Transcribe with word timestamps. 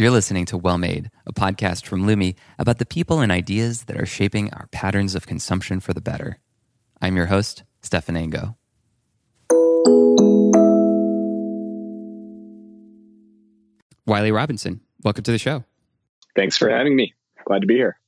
You're 0.00 0.10
listening 0.10 0.46
to 0.46 0.56
Well 0.56 0.78
Made, 0.78 1.10
a 1.26 1.32
podcast 1.34 1.84
from 1.84 2.06
Lumi 2.06 2.34
about 2.58 2.78
the 2.78 2.86
people 2.86 3.20
and 3.20 3.30
ideas 3.30 3.84
that 3.84 4.00
are 4.00 4.06
shaping 4.06 4.50
our 4.54 4.66
patterns 4.72 5.14
of 5.14 5.26
consumption 5.26 5.78
for 5.78 5.92
the 5.92 6.00
better. 6.00 6.38
I'm 7.02 7.16
your 7.16 7.26
host, 7.26 7.64
Stephan 7.82 8.16
Ango. 8.16 8.56
Wylie 14.06 14.32
Robinson, 14.32 14.80
welcome 15.02 15.22
to 15.22 15.32
the 15.32 15.36
show. 15.36 15.64
Thanks 16.34 16.56
for 16.56 16.70
having 16.70 16.96
me. 16.96 17.12
Glad 17.44 17.60
to 17.60 17.66
be 17.66 17.74
here. 17.74 17.98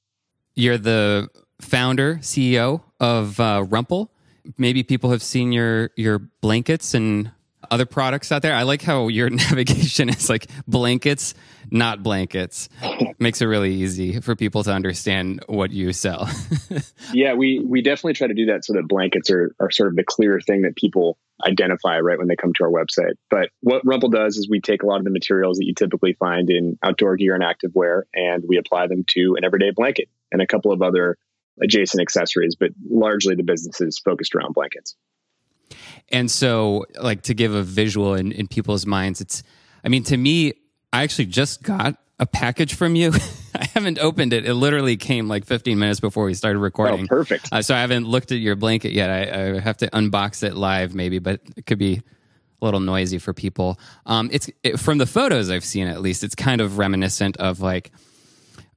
You're 0.55 0.79
the 0.79 1.29
founder, 1.61 2.15
CEO 2.23 2.85
of 3.01 3.39
uh, 3.39 3.67
Rumpl. 3.67 4.09
Maybe 4.57 4.83
people 4.83 5.11
have 5.11 5.23
seen 5.23 5.53
your 5.53 5.91
your 5.97 6.21
blankets 6.41 6.95
and 6.95 7.33
other 7.73 7.87
products 7.87 8.31
out 8.31 8.43
there. 8.43 8.55
I 8.55 8.63
like 8.65 8.83
how 8.83 9.09
your 9.09 9.31
navigation 9.49 10.11
is 10.11 10.29
like 10.29 10.47
blankets, 10.67 11.35
not 11.71 12.03
blankets. 12.03 12.69
Makes 13.19 13.41
it 13.41 13.47
really 13.47 13.73
easy 13.73 14.21
for 14.21 14.37
people 14.37 14.63
to 14.65 14.73
understand 14.73 15.43
what 15.47 15.71
you 15.71 15.93
sell. 15.93 16.29
yeah, 17.15 17.33
we 17.33 17.61
we 17.61 17.81
definitely 17.81 18.13
try 18.13 18.27
to 18.27 18.35
do 18.35 18.47
that 18.47 18.65
so 18.65 18.75
that 18.75 18.87
blankets 18.87 19.31
are 19.31 19.55
are 19.59 19.71
sort 19.71 19.89
of 19.89 19.97
the 19.97 20.05
clear 20.05 20.39
thing 20.41 20.63
that 20.63 20.77
people 20.77 21.17
identify 21.45 21.99
right 21.99 22.19
when 22.19 22.29
they 22.29 22.37
come 22.37 22.53
to 22.55 22.65
our 22.65 22.71
website. 22.71 23.15
But 23.31 23.49
what 23.61 23.85
Rumpl 23.85 24.13
does 24.13 24.37
is 24.37 24.49
we 24.49 24.61
take 24.61 24.83
a 24.83 24.87
lot 24.87 24.99
of 24.99 25.05
the 25.05 25.11
materials 25.11 25.59
that 25.59 25.65
you 25.65 25.75
typically 25.75 26.13
find 26.13 26.51
in 26.51 26.79
outdoor 26.83 27.17
gear 27.17 27.35
and 27.35 27.43
activewear 27.43 28.03
and 28.15 28.45
we 28.47 28.59
apply 28.59 28.87
them 28.87 29.05
to 29.09 29.35
an 29.37 29.45
everyday 29.45 29.71
blanket 29.71 30.09
and 30.31 30.43
a 30.43 30.47
couple 30.47 30.73
of 30.73 30.83
other 30.83 31.17
adjacent 31.61 32.01
accessories, 32.01 32.55
but 32.55 32.71
largely 32.89 33.35
the 33.35 33.43
business 33.43 33.81
is 33.81 33.99
focused 33.99 34.35
around 34.35 34.55
blankets. 34.55 34.97
And 36.11 36.31
so, 36.31 36.87
like 37.01 37.23
to 37.23 37.35
give 37.35 37.55
a 37.55 37.63
visual 37.63 38.15
in, 38.15 38.33
in 38.33 38.49
people's 38.49 38.87
minds, 38.87 39.21
it's, 39.21 39.43
I 39.85 39.89
mean, 39.89 40.05
to 40.05 40.17
me, 40.17 40.55
I 40.93 41.03
actually 41.03 41.27
just 41.27 41.63
got 41.63 41.97
a 42.19 42.27
package 42.27 42.75
from 42.75 42.95
you. 42.95 43.13
I 43.55 43.67
haven't 43.75 43.99
opened 43.99 44.33
it. 44.33 44.47
It 44.47 44.55
literally 44.55 44.97
came 44.97 45.29
like 45.29 45.45
15 45.45 45.79
minutes 45.79 46.01
before 46.01 46.25
we 46.25 46.35
started 46.35 46.61
recording. 46.61 47.05
Oh, 47.05 47.09
perfect. 47.09 47.49
Uh, 47.51 47.63
so 47.63 47.75
I 47.75 47.81
haven't 47.81 48.07
looked 48.07 48.33
at 48.33 48.39
your 48.39 48.55
blanket 48.57 48.93
yet. 48.93 49.11
I, 49.11 49.57
I, 49.57 49.61
have 49.61 49.79
to 49.79 49.91
unbox 49.91 50.43
it 50.43 50.55
live, 50.55 50.95
maybe, 50.95 51.19
but 51.19 51.41
it 51.57 51.67
could 51.67 51.79
be 51.79 52.03
a 52.63 52.65
little 52.65 52.81
noisy 52.81 53.19
for 53.19 53.33
people. 53.33 53.79
Um, 54.07 54.31
it's 54.33 54.49
it, 54.63 54.79
from 54.79 54.99
the 54.99 55.07
photos 55.07 55.51
I've 55.51 55.65
seen, 55.65 55.89
at 55.89 56.01
least, 56.01 56.23
it's 56.23 56.35
kind 56.35 56.61
of 56.61 56.79
reminiscent 56.79 57.37
of 57.39 57.61
like, 57.61 57.91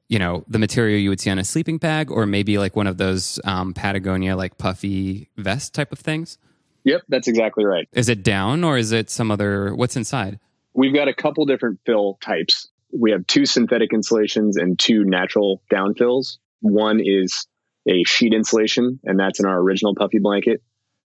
you 0.10 0.20
know, 0.20 0.44
the 0.48 0.60
material 0.60 1.00
you 1.00 1.10
would 1.10 1.20
see 1.20 1.30
on 1.30 1.38
a 1.38 1.44
sleeping 1.44 1.78
bag, 1.78 2.10
or 2.12 2.26
maybe 2.26 2.58
like 2.58 2.76
one 2.76 2.88
of 2.88 2.98
those 2.98 3.40
um, 3.44 3.74
Patagonia 3.74 4.36
like 4.36 4.58
puffy 4.58 5.30
vest 5.38 5.74
type 5.74 5.92
of 5.92 6.00
things. 6.00 6.38
Yep, 6.86 7.02
that's 7.10 7.28
exactly 7.28 7.66
right. 7.66 7.88
Is 7.92 8.10
it 8.10 8.24
down 8.24 8.64
or 8.64 8.78
is 8.78 8.92
it 8.92 9.10
some 9.10 9.32
other? 9.32 9.76
What's 9.76 9.96
inside? 9.96 10.40
We've 10.74 10.94
got 10.94 11.08
a 11.08 11.14
couple 11.14 11.46
different 11.46 11.80
fill 11.86 12.18
types 12.22 12.70
we 12.98 13.12
have 13.12 13.28
two 13.28 13.46
synthetic 13.46 13.94
insulations 13.94 14.58
and 14.58 14.80
two 14.80 15.04
natural 15.04 15.62
down 15.70 15.96
fills. 15.96 16.40
One 16.62 17.00
is 17.04 17.48
a 17.88 18.04
sheet 18.04 18.34
insulation, 18.34 19.00
and 19.04 19.20
that's 19.20 19.40
in 19.40 19.46
our 19.46 19.60
original 19.60 19.96
puffy 19.96 20.20
blanket. 20.20 20.64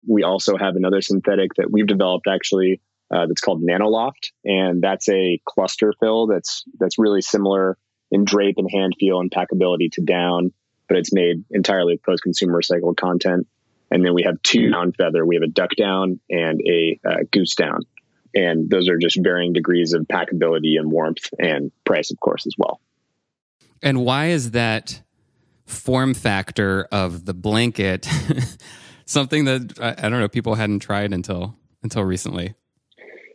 We 0.07 0.23
also 0.23 0.57
have 0.57 0.77
another 0.77 1.01
synthetic 1.01 1.55
that 1.55 1.71
we've 1.71 1.87
developed 1.87 2.27
actually 2.27 2.81
uh, 3.11 3.27
that's 3.27 3.41
called 3.41 3.63
Nanoloft, 3.63 4.33
and 4.45 4.83
that's 4.83 5.09
a 5.09 5.41
cluster 5.47 5.93
fill 6.01 6.27
that's 6.27 6.65
that's 6.79 6.99
really 6.99 7.21
similar 7.21 7.79
in 8.11 8.25
drape 8.25 8.57
and 8.59 8.69
hand 8.71 8.95
feel 8.99 9.21
and 9.21 9.31
packability 9.31 9.91
to 9.93 10.03
down, 10.03 10.53
but 10.89 10.99
it's 10.99 11.13
made 11.13 11.45
entirely 11.51 11.95
with 11.95 12.03
post-consumer 12.03 12.59
recycled 12.59 12.97
content. 12.97 13.47
And 13.95 14.05
then 14.05 14.13
we 14.13 14.25
have 14.25 14.43
two 14.43 14.71
down 14.71 14.93
feather. 14.93 15.25
We 15.25 15.37
have 15.37 15.43
a 15.43 15.49
duck 15.49 15.71
down 15.77 16.19
and 16.29 16.61
a 16.67 17.01
uh, 17.09 17.17
goose 17.31 17.55
down 17.55 17.83
and 18.35 18.69
those 18.69 18.89
are 18.89 18.99
just 18.99 19.19
varying 19.23 19.53
degrees 19.53 19.93
of 19.93 20.03
packability 20.03 20.79
and 20.79 20.91
warmth 20.91 21.31
and 21.39 21.71
price, 21.85 22.11
of 22.11 22.19
course, 22.19 22.47
as 22.47 22.55
well. 22.59 22.81
And 23.83 24.05
why 24.05 24.27
is 24.27 24.53
that 24.53 25.01
form 25.67 26.15
factor 26.15 26.89
of 26.91 27.25
the 27.25 27.35
blanket 27.35 28.09
something 29.07 29.45
that 29.45 29.79
I, 29.81 30.09
don't 30.09 30.21
know 30.21 30.29
people 30.29 30.55
hadn't 30.57 30.81
tried 30.81 31.13
until 31.13 31.57
until 31.83 32.03
recently? 32.03 32.55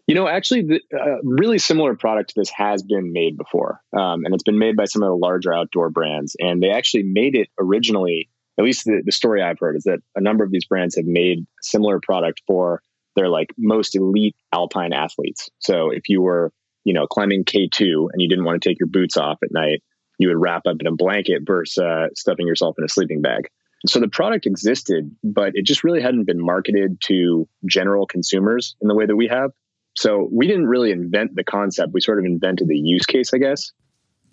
You 0.07 0.15
know, 0.15 0.27
actually, 0.27 0.63
the 0.63 0.81
uh, 0.99 1.17
really 1.23 1.59
similar 1.59 1.95
product 1.95 2.31
to 2.31 2.39
this 2.39 2.49
has 2.49 2.81
been 2.81 3.13
made 3.13 3.37
before, 3.37 3.79
um, 3.93 4.25
and 4.25 4.33
it's 4.33 4.43
been 4.43 4.57
made 4.57 4.75
by 4.75 4.85
some 4.85 5.03
of 5.03 5.09
the 5.09 5.15
larger 5.15 5.53
outdoor 5.53 5.91
brands. 5.91 6.35
And 6.39 6.61
they 6.61 6.71
actually 6.71 7.03
made 7.03 7.35
it 7.35 7.49
originally. 7.59 8.29
At 8.59 8.65
least 8.65 8.83
the, 8.85 9.01
the 9.05 9.11
story 9.11 9.41
I've 9.41 9.57
heard 9.57 9.77
is 9.77 9.83
that 9.83 9.99
a 10.15 10.21
number 10.21 10.43
of 10.43 10.51
these 10.51 10.65
brands 10.65 10.97
have 10.97 11.05
made 11.05 11.47
similar 11.61 11.99
product 12.03 12.41
for 12.45 12.81
they're 13.15 13.29
like 13.29 13.53
most 13.57 13.95
elite 13.95 14.35
alpine 14.53 14.93
athletes. 14.93 15.49
So 15.59 15.91
if 15.91 16.09
you 16.09 16.21
were, 16.21 16.51
you 16.83 16.93
know, 16.93 17.07
climbing 17.07 17.45
K2 17.45 18.09
and 18.11 18.21
you 18.21 18.27
didn't 18.27 18.43
want 18.43 18.61
to 18.61 18.69
take 18.69 18.79
your 18.79 18.87
boots 18.87 19.17
off 19.17 19.39
at 19.43 19.51
night, 19.51 19.81
you 20.17 20.27
would 20.27 20.37
wrap 20.37 20.63
up 20.67 20.75
in 20.81 20.87
a 20.87 20.91
blanket 20.91 21.43
versus 21.45 21.77
uh, 21.81 22.07
stuffing 22.15 22.45
yourself 22.45 22.75
in 22.77 22.83
a 22.83 22.89
sleeping 22.89 23.21
bag. 23.21 23.47
So 23.87 24.01
the 24.01 24.09
product 24.09 24.45
existed, 24.45 25.15
but 25.23 25.51
it 25.53 25.65
just 25.65 25.85
really 25.85 26.01
hadn't 26.01 26.25
been 26.25 26.43
marketed 26.43 26.99
to 27.05 27.47
general 27.65 28.05
consumers 28.05 28.75
in 28.81 28.89
the 28.89 28.95
way 28.95 29.05
that 29.05 29.15
we 29.15 29.27
have. 29.27 29.51
So 29.95 30.27
we 30.31 30.47
didn't 30.47 30.67
really 30.67 30.91
invent 30.91 31.35
the 31.35 31.45
concept. 31.45 31.93
We 31.93 32.01
sort 32.01 32.19
of 32.19 32.25
invented 32.25 32.67
the 32.67 32.77
use 32.77 33.05
case, 33.05 33.33
I 33.33 33.37
guess. 33.37 33.71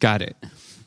Got 0.01 0.23
it. 0.23 0.37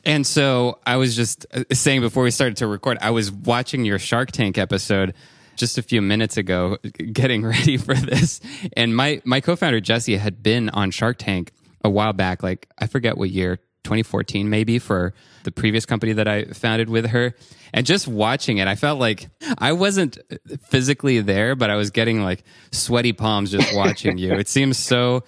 And 0.04 0.26
so 0.26 0.78
I 0.86 0.96
was 0.96 1.14
just 1.14 1.46
uh, 1.52 1.64
saying 1.72 2.00
before 2.00 2.22
we 2.22 2.30
started 2.30 2.56
to 2.58 2.66
record, 2.66 2.98
I 3.00 3.10
was 3.10 3.30
watching 3.30 3.84
your 3.84 3.98
Shark 3.98 4.32
Tank 4.32 4.58
episode 4.58 5.14
just 5.56 5.78
a 5.78 5.82
few 5.82 6.00
minutes 6.00 6.36
ago 6.36 6.78
getting 7.12 7.44
ready 7.44 7.76
for 7.76 7.94
this. 7.94 8.40
And 8.76 8.96
my, 8.96 9.20
my 9.24 9.40
co 9.40 9.56
founder, 9.56 9.80
Jesse, 9.80 10.16
had 10.16 10.42
been 10.42 10.70
on 10.70 10.90
Shark 10.90 11.18
Tank 11.18 11.52
a 11.84 11.90
while 11.90 12.12
back, 12.12 12.42
like 12.42 12.68
I 12.78 12.86
forget 12.86 13.16
what 13.16 13.30
year, 13.30 13.56
2014 13.84 14.48
maybe, 14.48 14.78
for 14.78 15.14
the 15.44 15.50
previous 15.52 15.86
company 15.86 16.12
that 16.14 16.28
I 16.28 16.44
founded 16.44 16.88
with 16.88 17.06
her. 17.08 17.34
And 17.72 17.86
just 17.86 18.08
watching 18.08 18.58
it, 18.58 18.68
I 18.68 18.74
felt 18.74 18.98
like 18.98 19.28
I 19.58 19.72
wasn't 19.72 20.18
physically 20.68 21.20
there, 21.20 21.54
but 21.54 21.70
I 21.70 21.76
was 21.76 21.90
getting 21.90 22.22
like 22.22 22.42
sweaty 22.72 23.12
palms 23.12 23.50
just 23.50 23.74
watching 23.74 24.18
you. 24.18 24.34
It 24.40 24.48
seems 24.48 24.78
so. 24.78 25.24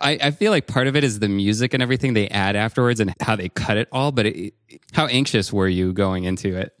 I, 0.00 0.18
I, 0.22 0.30
feel 0.30 0.50
like 0.50 0.66
part 0.66 0.86
of 0.86 0.96
it 0.96 1.04
is 1.04 1.18
the 1.18 1.28
music 1.28 1.74
and 1.74 1.82
everything 1.82 2.14
they 2.14 2.28
add 2.28 2.56
afterwards 2.56 3.00
and 3.00 3.14
how 3.20 3.36
they 3.36 3.48
cut 3.48 3.76
it 3.76 3.88
all. 3.92 4.12
But 4.12 4.26
it, 4.26 4.54
how 4.92 5.06
anxious 5.06 5.52
were 5.52 5.68
you 5.68 5.92
going 5.92 6.24
into 6.24 6.56
it? 6.56 6.72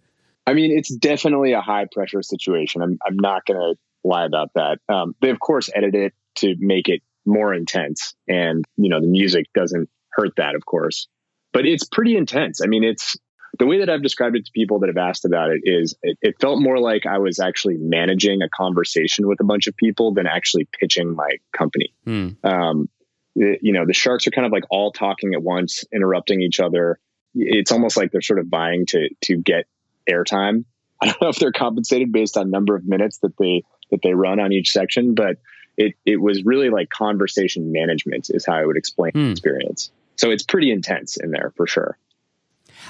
I 0.46 0.54
mean, 0.54 0.76
it's 0.76 0.94
definitely 0.94 1.52
a 1.52 1.60
high 1.60 1.86
pressure 1.90 2.22
situation. 2.22 2.82
I'm, 2.82 2.98
I'm 3.06 3.16
not 3.16 3.46
going 3.46 3.58
to 3.58 3.78
lie 4.08 4.24
about 4.24 4.50
that. 4.54 4.78
Um, 4.88 5.14
they, 5.20 5.30
of 5.30 5.38
course, 5.38 5.70
edit 5.74 5.94
it 5.94 6.14
to 6.36 6.56
make 6.58 6.88
it 6.88 7.02
more 7.24 7.54
intense. 7.54 8.14
And, 8.28 8.64
you 8.76 8.88
know, 8.88 9.00
the 9.00 9.06
music 9.06 9.46
doesn't 9.54 9.88
hurt 10.10 10.32
that, 10.36 10.54
of 10.54 10.66
course. 10.66 11.06
But 11.52 11.66
it's 11.66 11.84
pretty 11.84 12.16
intense. 12.16 12.60
I 12.62 12.66
mean, 12.66 12.82
it's 12.82 13.16
the 13.58 13.66
way 13.66 13.80
that 13.80 13.90
I've 13.90 14.02
described 14.02 14.36
it 14.36 14.46
to 14.46 14.52
people 14.52 14.80
that 14.80 14.88
have 14.88 14.96
asked 14.96 15.24
about 15.24 15.50
it 15.50 15.60
is 15.64 15.94
it, 16.02 16.18
it 16.22 16.36
felt 16.40 16.60
more 16.60 16.78
like 16.78 17.06
I 17.06 17.18
was 17.18 17.38
actually 17.38 17.76
managing 17.76 18.42
a 18.42 18.48
conversation 18.48 19.28
with 19.28 19.40
a 19.40 19.44
bunch 19.44 19.66
of 19.66 19.76
people 19.76 20.14
than 20.14 20.26
actually 20.26 20.66
pitching 20.80 21.14
my 21.14 21.30
company. 21.52 21.94
Hmm. 22.04 22.28
Um, 22.42 22.88
you 23.34 23.72
know, 23.72 23.86
the 23.86 23.94
sharks 23.94 24.26
are 24.26 24.30
kind 24.30 24.46
of 24.46 24.52
like 24.52 24.64
all 24.70 24.92
talking 24.92 25.34
at 25.34 25.42
once, 25.42 25.84
interrupting 25.92 26.42
each 26.42 26.60
other. 26.60 26.98
It's 27.34 27.72
almost 27.72 27.96
like 27.96 28.12
they're 28.12 28.20
sort 28.20 28.38
of 28.38 28.46
vying 28.46 28.86
to 28.86 29.08
to 29.22 29.36
get 29.36 29.66
airtime. 30.08 30.64
I 31.02 31.06
don't 31.06 31.20
know 31.20 31.28
if 31.28 31.36
they're 31.36 31.52
compensated 31.52 32.12
based 32.12 32.36
on 32.36 32.50
number 32.50 32.76
of 32.76 32.86
minutes 32.86 33.18
that 33.18 33.36
they 33.38 33.64
that 33.90 34.02
they 34.02 34.14
run 34.14 34.38
on 34.38 34.52
each 34.52 34.70
section, 34.70 35.14
but 35.14 35.38
it 35.76 35.94
it 36.04 36.20
was 36.20 36.44
really 36.44 36.70
like 36.70 36.90
conversation 36.90 37.72
management 37.72 38.30
is 38.30 38.44
how 38.46 38.54
I 38.54 38.64
would 38.64 38.76
explain 38.76 39.12
hmm. 39.12 39.24
the 39.24 39.30
experience. 39.30 39.90
So 40.16 40.30
it's 40.30 40.42
pretty 40.42 40.70
intense 40.70 41.16
in 41.16 41.30
there 41.30 41.52
for 41.56 41.66
sure. 41.66 41.98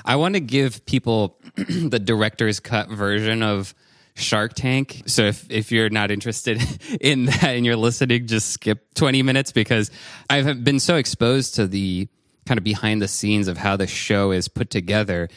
I 0.05 0.17
want 0.17 0.35
to 0.35 0.41
give 0.41 0.85
people 0.87 1.39
the 1.57 1.99
director's 1.99 2.61
cut 2.61 2.89
version 2.89 3.43
of 3.43 3.75
Shark 4.15 4.55
Tank. 4.55 5.03
So 5.07 5.25
if, 5.25 5.51
if 5.51 5.73
you're 5.73 5.91
not 5.91 6.11
interested 6.11 6.61
in 7.01 7.27
that 7.27 7.45
and 7.45 7.65
you're 7.65 7.77
listening, 7.77 8.27
just 8.27 8.51
skip 8.51 8.95
20 8.95 9.23
minutes 9.23 9.53
because 9.53 9.91
I've 10.29 10.63
been 10.65 10.81
so 10.81 10.97
exposed 10.97 11.55
to 11.57 11.67
the 11.67 12.09
kind 12.47 12.59
of 12.59 12.65
behind 12.65 13.01
the 13.01 13.09
scenes 13.09 13.49
of 13.49 13.57
how 13.57 13.77
the 13.77 13.87
show 13.87 14.33
is 14.33 14.49
put 14.49 14.71
together 14.71 15.29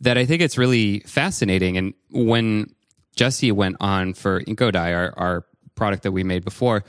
that 0.00 0.18
I 0.18 0.26
think 0.26 0.42
it's 0.42 0.58
really 0.58 1.00
fascinating. 1.00 1.76
And 1.76 1.94
when 2.10 2.74
Jesse 3.16 3.52
went 3.52 3.76
on 3.80 4.14
for 4.14 4.40
Inkodye, 4.42 4.94
our, 4.94 5.14
our 5.16 5.44
product 5.74 6.02
that 6.04 6.12
we 6.12 6.24
made 6.24 6.44
before, 6.44 6.84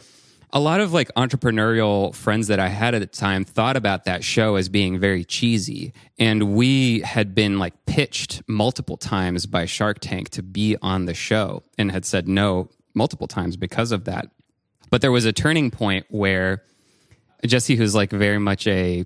a 0.55 0.59
lot 0.59 0.79
of 0.79 0.93
like 0.93 1.11
entrepreneurial 1.15 2.13
friends 2.13 2.47
that 2.47 2.59
I 2.59 2.67
had 2.67 2.93
at 2.93 3.01
the 3.01 3.07
time 3.07 3.43
thought 3.43 3.75
about 3.75 4.05
that 4.05 4.23
show 4.23 4.55
as 4.55 4.69
being 4.69 4.99
very 4.99 5.25
cheesy. 5.25 5.93
And 6.19 6.55
we 6.55 6.99
had 6.99 7.33
been 7.33 7.57
like 7.57 7.73
pitched 7.87 8.43
multiple 8.47 8.95
times 8.95 9.47
by 9.47 9.65
Shark 9.65 9.97
Tank 9.99 10.29
to 10.29 10.43
be 10.43 10.77
on 10.79 11.05
the 11.05 11.15
show 11.15 11.63
and 11.79 11.91
had 11.91 12.05
said 12.05 12.27
no 12.27 12.69
multiple 12.93 13.27
times 13.27 13.57
because 13.57 13.91
of 13.91 14.05
that. 14.05 14.29
But 14.91 15.01
there 15.01 15.11
was 15.11 15.25
a 15.25 15.33
turning 15.33 15.71
point 15.71 16.05
where 16.09 16.63
Jesse, 17.43 17.75
who's 17.75 17.95
like 17.95 18.11
very 18.11 18.37
much 18.37 18.67
a, 18.67 19.05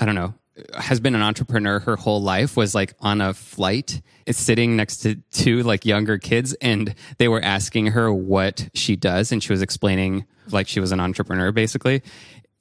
I 0.00 0.04
don't 0.04 0.16
know, 0.16 0.34
has 0.74 1.00
been 1.00 1.14
an 1.14 1.22
entrepreneur 1.22 1.78
her 1.80 1.96
whole 1.96 2.22
life 2.22 2.56
was 2.56 2.74
like 2.74 2.94
on 3.00 3.20
a 3.20 3.34
flight 3.34 4.00
sitting 4.30 4.76
next 4.76 4.98
to 4.98 5.16
two 5.32 5.62
like 5.62 5.84
younger 5.84 6.18
kids 6.18 6.54
and 6.54 6.94
they 7.18 7.28
were 7.28 7.42
asking 7.42 7.88
her 7.88 8.12
what 8.12 8.68
she 8.74 8.96
does 8.96 9.32
and 9.32 9.42
she 9.42 9.52
was 9.52 9.62
explaining 9.62 10.24
like 10.50 10.68
she 10.68 10.80
was 10.80 10.92
an 10.92 11.00
entrepreneur 11.00 11.52
basically 11.52 12.02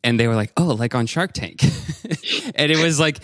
and 0.03 0.19
they 0.19 0.27
were 0.27 0.35
like, 0.35 0.51
"Oh, 0.55 0.67
like 0.67 0.95
on 0.95 1.05
Shark 1.05 1.33
Tank," 1.33 1.61
and 2.55 2.71
it 2.71 2.81
was 2.81 2.99
like 2.99 3.19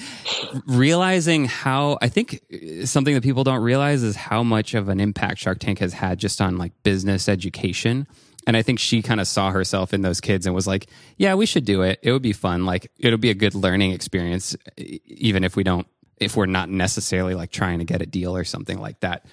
realizing 0.65 1.45
how 1.45 1.97
I 2.01 2.09
think 2.09 2.41
uh, 2.53 2.85
something 2.85 3.13
that 3.13 3.23
people 3.23 3.43
don't 3.43 3.61
realize 3.61 4.03
is 4.03 4.15
how 4.15 4.43
much 4.43 4.73
of 4.73 4.89
an 4.89 4.99
impact 4.99 5.39
Shark 5.39 5.59
Tank 5.59 5.79
has 5.79 5.93
had 5.93 6.19
just 6.19 6.41
on 6.41 6.57
like 6.57 6.73
business 6.83 7.29
education. 7.29 8.07
And 8.47 8.55
I 8.55 8.61
think 8.61 8.79
she 8.79 9.01
kind 9.01 9.19
of 9.19 9.27
saw 9.27 9.51
herself 9.51 9.93
in 9.93 10.01
those 10.01 10.21
kids 10.21 10.45
and 10.45 10.53
was 10.53 10.67
like, 10.67 10.87
"Yeah, 11.17 11.35
we 11.35 11.45
should 11.45 11.65
do 11.65 11.81
it. 11.81 11.99
It 12.01 12.11
would 12.11 12.21
be 12.21 12.33
fun. 12.33 12.65
Like 12.65 12.91
it'll 12.99 13.17
be 13.17 13.31
a 13.31 13.35
good 13.35 13.55
learning 13.55 13.91
experience, 13.91 14.55
even 14.77 15.43
if 15.43 15.55
we 15.55 15.63
don't, 15.63 15.87
if 16.17 16.35
we're 16.35 16.45
not 16.45 16.69
necessarily 16.69 17.35
like 17.35 17.51
trying 17.51 17.79
to 17.79 17.85
get 17.85 18.01
a 18.01 18.05
deal 18.05 18.35
or 18.35 18.43
something 18.43 18.79
like 18.79 18.99
that." 19.01 19.25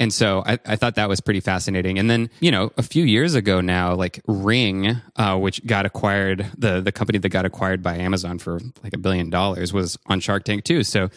And 0.00 0.12
so 0.12 0.42
I, 0.46 0.58
I, 0.64 0.76
thought 0.76 0.94
that 0.94 1.08
was 1.08 1.20
pretty 1.20 1.40
fascinating. 1.40 1.98
And 1.98 2.08
then, 2.08 2.30
you 2.40 2.52
know, 2.52 2.70
a 2.76 2.84
few 2.84 3.04
years 3.04 3.34
ago 3.34 3.60
now, 3.60 3.94
like 3.94 4.20
Ring, 4.26 4.96
uh, 5.16 5.36
which 5.38 5.64
got 5.66 5.86
acquired, 5.86 6.46
the, 6.56 6.80
the 6.80 6.92
company 6.92 7.18
that 7.18 7.28
got 7.30 7.44
acquired 7.44 7.82
by 7.82 7.96
Amazon 7.96 8.38
for 8.38 8.60
like 8.84 8.92
a 8.94 8.98
billion 8.98 9.28
dollars 9.28 9.72
was 9.72 9.98
on 10.06 10.20
Shark 10.20 10.44
Tank 10.44 10.62
too. 10.62 10.84
So 10.84 11.10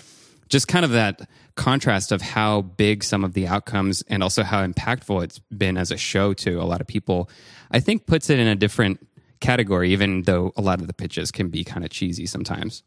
just 0.51 0.67
kind 0.67 0.85
of 0.85 0.91
that 0.91 1.27
contrast 1.55 2.11
of 2.11 2.21
how 2.21 2.61
big 2.61 3.03
some 3.03 3.23
of 3.23 3.33
the 3.33 3.47
outcomes 3.47 4.03
and 4.03 4.21
also 4.21 4.43
how 4.43 4.65
impactful 4.65 5.23
it's 5.23 5.39
been 5.39 5.77
as 5.77 5.91
a 5.91 5.97
show 5.97 6.33
to 6.33 6.61
a 6.61 6.63
lot 6.63 6.81
of 6.81 6.87
people, 6.87 7.29
I 7.71 7.79
think 7.79 8.05
puts 8.05 8.29
it 8.29 8.37
in 8.37 8.47
a 8.47 8.55
different 8.55 9.07
category, 9.39 9.91
even 9.91 10.23
though 10.23 10.51
a 10.57 10.61
lot 10.61 10.81
of 10.81 10.87
the 10.87 10.93
pitches 10.93 11.31
can 11.31 11.49
be 11.49 11.63
kind 11.63 11.83
of 11.83 11.89
cheesy 11.89 12.25
sometimes. 12.25 12.83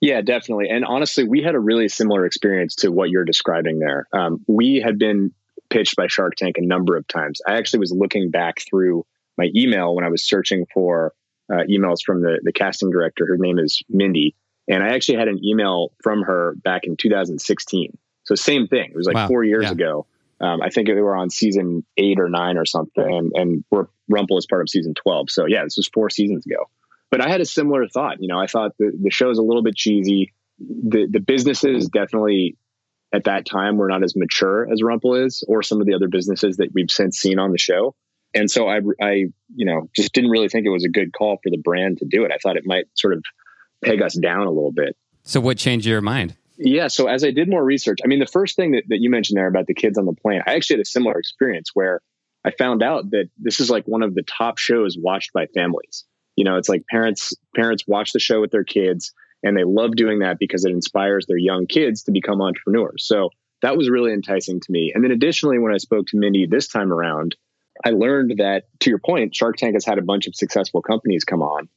Yeah, 0.00 0.20
definitely. 0.20 0.68
And 0.68 0.84
honestly, 0.84 1.24
we 1.24 1.42
had 1.42 1.54
a 1.54 1.58
really 1.58 1.88
similar 1.88 2.24
experience 2.24 2.76
to 2.76 2.90
what 2.90 3.10
you're 3.10 3.24
describing 3.24 3.78
there. 3.78 4.06
Um, 4.12 4.44
we 4.46 4.82
had 4.84 4.98
been 4.98 5.32
pitched 5.70 5.96
by 5.96 6.06
Shark 6.06 6.34
Tank 6.36 6.56
a 6.58 6.64
number 6.64 6.96
of 6.96 7.06
times. 7.08 7.40
I 7.46 7.56
actually 7.56 7.80
was 7.80 7.92
looking 7.92 8.30
back 8.30 8.60
through 8.60 9.04
my 9.36 9.48
email 9.56 9.94
when 9.94 10.04
I 10.04 10.08
was 10.08 10.22
searching 10.22 10.66
for 10.72 11.12
uh, 11.50 11.62
emails 11.68 11.98
from 12.04 12.22
the, 12.22 12.40
the 12.42 12.52
casting 12.52 12.90
director. 12.90 13.26
Her 13.26 13.36
name 13.36 13.58
is 13.58 13.82
Mindy. 13.88 14.34
And 14.68 14.82
I 14.82 14.94
actually 14.94 15.18
had 15.18 15.28
an 15.28 15.44
email 15.44 15.92
from 16.02 16.22
her 16.22 16.54
back 16.62 16.84
in 16.84 16.96
2016. 16.96 17.96
So, 18.24 18.34
same 18.34 18.66
thing. 18.66 18.90
It 18.90 18.96
was 18.96 19.06
like 19.06 19.14
wow. 19.14 19.28
four 19.28 19.44
years 19.44 19.64
yeah. 19.64 19.72
ago. 19.72 20.06
Um, 20.40 20.60
I 20.60 20.70
think 20.70 20.88
they 20.88 20.94
were 20.94 21.16
on 21.16 21.30
season 21.30 21.84
eight 21.96 22.18
or 22.18 22.28
nine 22.28 22.58
or 22.58 22.66
something. 22.66 23.04
And, 23.04 23.32
and 23.34 23.64
Rumpl 24.10 24.38
is 24.38 24.46
part 24.46 24.62
of 24.62 24.68
season 24.68 24.94
12. 24.94 25.30
So, 25.30 25.46
yeah, 25.46 25.64
this 25.64 25.76
was 25.76 25.88
four 25.88 26.10
seasons 26.10 26.44
ago 26.44 26.68
but 27.10 27.20
I 27.20 27.28
had 27.28 27.40
a 27.40 27.44
similar 27.44 27.86
thought. 27.88 28.20
You 28.20 28.28
know, 28.28 28.38
I 28.38 28.46
thought 28.46 28.72
the, 28.78 28.92
the 29.02 29.10
show's 29.10 29.38
a 29.38 29.42
little 29.42 29.62
bit 29.62 29.76
cheesy. 29.76 30.32
The 30.58 31.06
the 31.10 31.20
businesses 31.20 31.88
definitely 31.88 32.56
at 33.14 33.24
that 33.24 33.46
time 33.46 33.76
were 33.76 33.88
not 33.88 34.02
as 34.02 34.16
mature 34.16 34.70
as 34.70 34.82
Rumpl 34.82 35.24
is, 35.24 35.44
or 35.46 35.62
some 35.62 35.80
of 35.80 35.86
the 35.86 35.94
other 35.94 36.08
businesses 36.08 36.56
that 36.56 36.70
we've 36.74 36.90
since 36.90 37.18
seen 37.18 37.38
on 37.38 37.52
the 37.52 37.58
show. 37.58 37.94
And 38.34 38.50
so 38.50 38.68
I, 38.68 38.80
I, 39.00 39.10
you 39.54 39.64
know, 39.64 39.88
just 39.94 40.12
didn't 40.12 40.30
really 40.30 40.48
think 40.48 40.66
it 40.66 40.70
was 40.70 40.84
a 40.84 40.90
good 40.90 41.12
call 41.12 41.38
for 41.42 41.48
the 41.48 41.56
brand 41.56 41.98
to 41.98 42.04
do 42.04 42.24
it. 42.24 42.32
I 42.32 42.38
thought 42.42 42.56
it 42.56 42.66
might 42.66 42.86
sort 42.94 43.14
of 43.14 43.24
peg 43.84 44.02
us 44.02 44.14
down 44.14 44.46
a 44.46 44.50
little 44.50 44.72
bit. 44.72 44.96
So 45.22 45.40
what 45.40 45.58
changed 45.58 45.86
your 45.86 46.00
mind? 46.00 46.36
Yeah. 46.58 46.88
So 46.88 47.06
as 47.06 47.24
I 47.24 47.30
did 47.30 47.48
more 47.48 47.62
research, 47.62 47.98
I 48.04 48.06
mean, 48.06 48.20
the 48.20 48.26
first 48.26 48.56
thing 48.56 48.72
that, 48.72 48.84
that 48.88 48.98
you 48.98 49.10
mentioned 49.10 49.36
there 49.36 49.48
about 49.48 49.66
the 49.66 49.74
kids 49.74 49.98
on 49.98 50.06
the 50.06 50.14
plane, 50.14 50.42
I 50.46 50.54
actually 50.54 50.76
had 50.76 50.82
a 50.82 50.86
similar 50.86 51.18
experience 51.18 51.70
where 51.74 52.00
I 52.44 52.50
found 52.52 52.82
out 52.82 53.10
that 53.10 53.28
this 53.36 53.60
is 53.60 53.68
like 53.68 53.84
one 53.86 54.02
of 54.02 54.14
the 54.14 54.22
top 54.22 54.58
shows 54.58 54.96
watched 54.98 55.32
by 55.32 55.46
families 55.46 56.04
you 56.36 56.44
know 56.44 56.56
it's 56.56 56.68
like 56.68 56.86
parents 56.86 57.34
parents 57.54 57.84
watch 57.88 58.12
the 58.12 58.20
show 58.20 58.40
with 58.40 58.50
their 58.50 58.64
kids 58.64 59.12
and 59.42 59.56
they 59.56 59.64
love 59.64 59.96
doing 59.96 60.20
that 60.20 60.38
because 60.38 60.64
it 60.64 60.70
inspires 60.70 61.26
their 61.26 61.38
young 61.38 61.66
kids 61.66 62.04
to 62.04 62.12
become 62.12 62.40
entrepreneurs 62.40 63.06
so 63.06 63.30
that 63.62 63.76
was 63.76 63.90
really 63.90 64.12
enticing 64.12 64.60
to 64.60 64.70
me 64.70 64.92
and 64.94 65.02
then 65.02 65.10
additionally 65.10 65.58
when 65.58 65.74
i 65.74 65.78
spoke 65.78 66.06
to 66.06 66.18
mindy 66.18 66.46
this 66.46 66.68
time 66.68 66.92
around 66.92 67.34
i 67.84 67.90
learned 67.90 68.34
that 68.38 68.64
to 68.78 68.90
your 68.90 69.00
point 69.00 69.34
shark 69.34 69.56
tank 69.56 69.74
has 69.74 69.84
had 69.84 69.98
a 69.98 70.02
bunch 70.02 70.26
of 70.26 70.36
successful 70.36 70.82
companies 70.82 71.24
come 71.24 71.42
on 71.42 71.68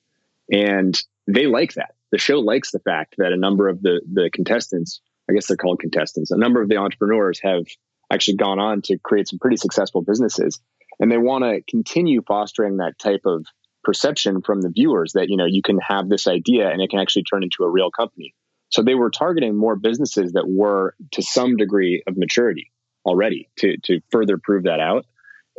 and 0.52 1.00
they 1.28 1.46
like 1.46 1.74
that. 1.74 1.96
The 2.12 2.18
show 2.18 2.40
likes 2.40 2.72
the 2.72 2.80
fact 2.80 3.16
that 3.18 3.32
a 3.32 3.38
number 3.38 3.68
of 3.68 3.82
the 3.82 4.02
the 4.12 4.30
contestants 4.34 5.02
i 5.30 5.34
guess 5.34 5.48
they're 5.48 5.58
called 5.58 5.80
contestants 5.80 6.32
a 6.32 6.38
number 6.38 6.62
of 6.62 6.70
the 6.70 6.78
entrepreneurs 6.78 7.40
have 7.44 7.66
actually 8.12 8.38
gone 8.38 8.60
on 8.60 8.82
to 8.84 8.98
create 8.98 9.28
some 9.28 9.40
pretty 9.40 9.58
successful 9.58 10.02
businesses. 10.02 10.60
And 11.00 11.12
they 11.12 11.18
want 11.18 11.44
to 11.44 11.62
continue 11.70 12.22
fostering 12.28 12.78
that 12.78 12.98
type 13.00 13.22
of 13.26 13.46
perception 13.84 14.42
from 14.42 14.62
the 14.62 14.70
viewers 14.70 15.14
that 15.14 15.30
you 15.30 15.38
know 15.38 15.46
you 15.46 15.62
can 15.62 15.80
have 15.80 16.10
this 16.10 16.28
idea 16.28 16.70
and 16.70 16.82
it 16.82 16.90
can 16.90 17.00
actually 17.00 17.24
turn 17.24 17.44
into 17.44 17.64
a 17.64 17.70
real 17.70 17.92
company. 17.92 18.34
So 18.70 18.84
they 18.84 18.96
were 18.96 19.10
targeting 19.10 19.56
more 19.56 19.76
businesses 19.76 20.34
that 20.34 20.48
were 20.48 20.96
to 21.14 21.22
some 21.22 21.56
degree 21.56 22.04
of 22.06 22.18
maturity 22.18 22.72
already 23.06 23.50
to 23.60 23.78
to 23.86 24.02
further 24.12 24.38
prove 24.38 24.64
that 24.64 24.80
out 24.80 25.06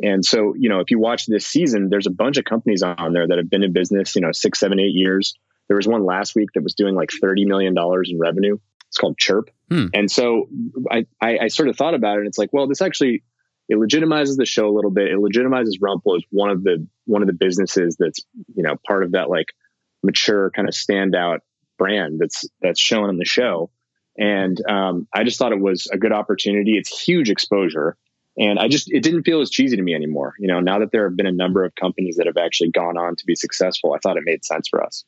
and 0.03 0.25
so 0.25 0.53
you 0.57 0.69
know 0.69 0.79
if 0.79 0.91
you 0.91 0.99
watch 0.99 1.25
this 1.25 1.45
season 1.45 1.89
there's 1.89 2.07
a 2.07 2.11
bunch 2.11 2.37
of 2.37 2.45
companies 2.45 2.83
on 2.83 3.13
there 3.13 3.27
that 3.27 3.37
have 3.37 3.49
been 3.49 3.63
in 3.63 3.73
business 3.73 4.15
you 4.15 4.21
know 4.21 4.31
six 4.31 4.59
seven 4.59 4.79
eight 4.79 4.93
years 4.93 5.33
there 5.67 5.77
was 5.77 5.87
one 5.87 6.05
last 6.05 6.35
week 6.35 6.49
that 6.53 6.63
was 6.63 6.73
doing 6.73 6.95
like 6.95 7.09
30 7.21 7.45
million 7.45 7.73
dollars 7.73 8.09
in 8.11 8.19
revenue 8.19 8.57
it's 8.87 8.97
called 8.97 9.17
chirp 9.17 9.49
hmm. 9.69 9.87
and 9.93 10.11
so 10.11 10.47
I, 10.89 11.05
I 11.21 11.37
i 11.43 11.47
sort 11.47 11.69
of 11.69 11.77
thought 11.77 11.93
about 11.93 12.17
it 12.17 12.19
and 12.19 12.27
it's 12.27 12.37
like 12.37 12.49
well 12.51 12.67
this 12.67 12.81
actually 12.81 13.23
it 13.71 13.77
legitimizes 13.77 14.35
the 14.35 14.45
show 14.45 14.67
a 14.67 14.75
little 14.75 14.91
bit. 14.91 15.11
It 15.11 15.17
legitimizes 15.17 15.79
Rumpl 15.81 16.17
as 16.17 16.23
one 16.29 16.49
of 16.49 16.61
the 16.61 16.85
one 17.05 17.21
of 17.21 17.27
the 17.27 17.33
businesses 17.33 17.95
that's 17.97 18.19
you 18.53 18.63
know 18.63 18.75
part 18.85 19.03
of 19.03 19.13
that 19.13 19.29
like 19.29 19.47
mature 20.03 20.51
kind 20.51 20.67
of 20.67 20.73
standout 20.73 21.39
brand 21.77 22.19
that's 22.19 22.43
that's 22.61 22.81
shown 22.81 23.09
in 23.09 23.17
the 23.17 23.23
show. 23.23 23.71
And 24.17 24.61
um, 24.69 25.07
I 25.15 25.23
just 25.23 25.39
thought 25.39 25.53
it 25.53 25.61
was 25.61 25.87
a 25.91 25.97
good 25.97 26.11
opportunity. 26.11 26.77
It's 26.77 27.01
huge 27.01 27.29
exposure, 27.29 27.95
and 28.41 28.57
I 28.57 28.67
just 28.67 28.91
it 28.91 29.03
didn't 29.03 29.23
feel 29.23 29.39
as 29.39 29.51
cheesy 29.51 29.77
to 29.77 29.81
me 29.83 29.93
anymore. 29.93 30.33
You 30.39 30.47
know, 30.47 30.59
now 30.59 30.79
that 30.79 30.91
there 30.91 31.07
have 31.07 31.15
been 31.15 31.27
a 31.27 31.31
number 31.31 31.63
of 31.63 31.75
companies 31.75 32.17
that 32.17 32.25
have 32.25 32.37
actually 32.37 32.71
gone 32.71 32.97
on 32.97 33.15
to 33.15 33.25
be 33.25 33.35
successful, 33.35 33.93
I 33.93 33.99
thought 33.99 34.17
it 34.17 34.23
made 34.25 34.43
sense 34.43 34.67
for 34.67 34.83
us. 34.83 35.05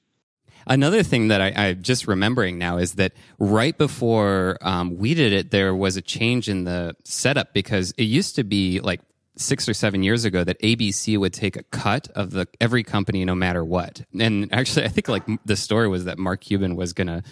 Another 0.68 1.04
thing 1.04 1.28
that 1.28 1.42
I, 1.42 1.54
I 1.56 1.74
just 1.74 2.08
remembering 2.08 2.58
now 2.58 2.78
is 2.78 2.94
that 2.94 3.14
right 3.40 3.78
before 3.78 4.58
um, 4.62 4.98
we 4.98 5.14
did 5.16 5.34
it, 5.34 5.52
there 5.52 5.76
was 5.76 5.98
a 5.98 6.02
change 6.02 6.48
in 6.48 6.64
the 6.64 6.96
setup 7.04 7.54
because 7.54 7.92
it 7.98 8.04
used 8.04 8.36
to 8.36 8.44
be 8.44 8.80
like 8.80 9.02
six 9.36 9.68
or 9.68 9.74
seven 9.74 10.04
years 10.04 10.26
ago 10.26 10.44
that 10.44 10.62
ABC 10.62 11.18
would 11.18 11.34
take 11.34 11.58
a 11.58 11.64
cut 11.64 12.08
of 12.10 12.32
the 12.32 12.48
every 12.62 12.84
company 12.84 13.26
no 13.26 13.34
matter 13.34 13.66
what. 13.66 14.04
And 14.18 14.54
actually, 14.54 14.86
I 14.86 14.90
think 14.90 15.10
like 15.10 15.24
the 15.44 15.56
story 15.56 15.88
was 15.88 16.06
that 16.06 16.20
Mark 16.20 16.42
Cuban 16.42 16.76
was 16.76 16.94
going 16.94 17.08
to 17.08 17.24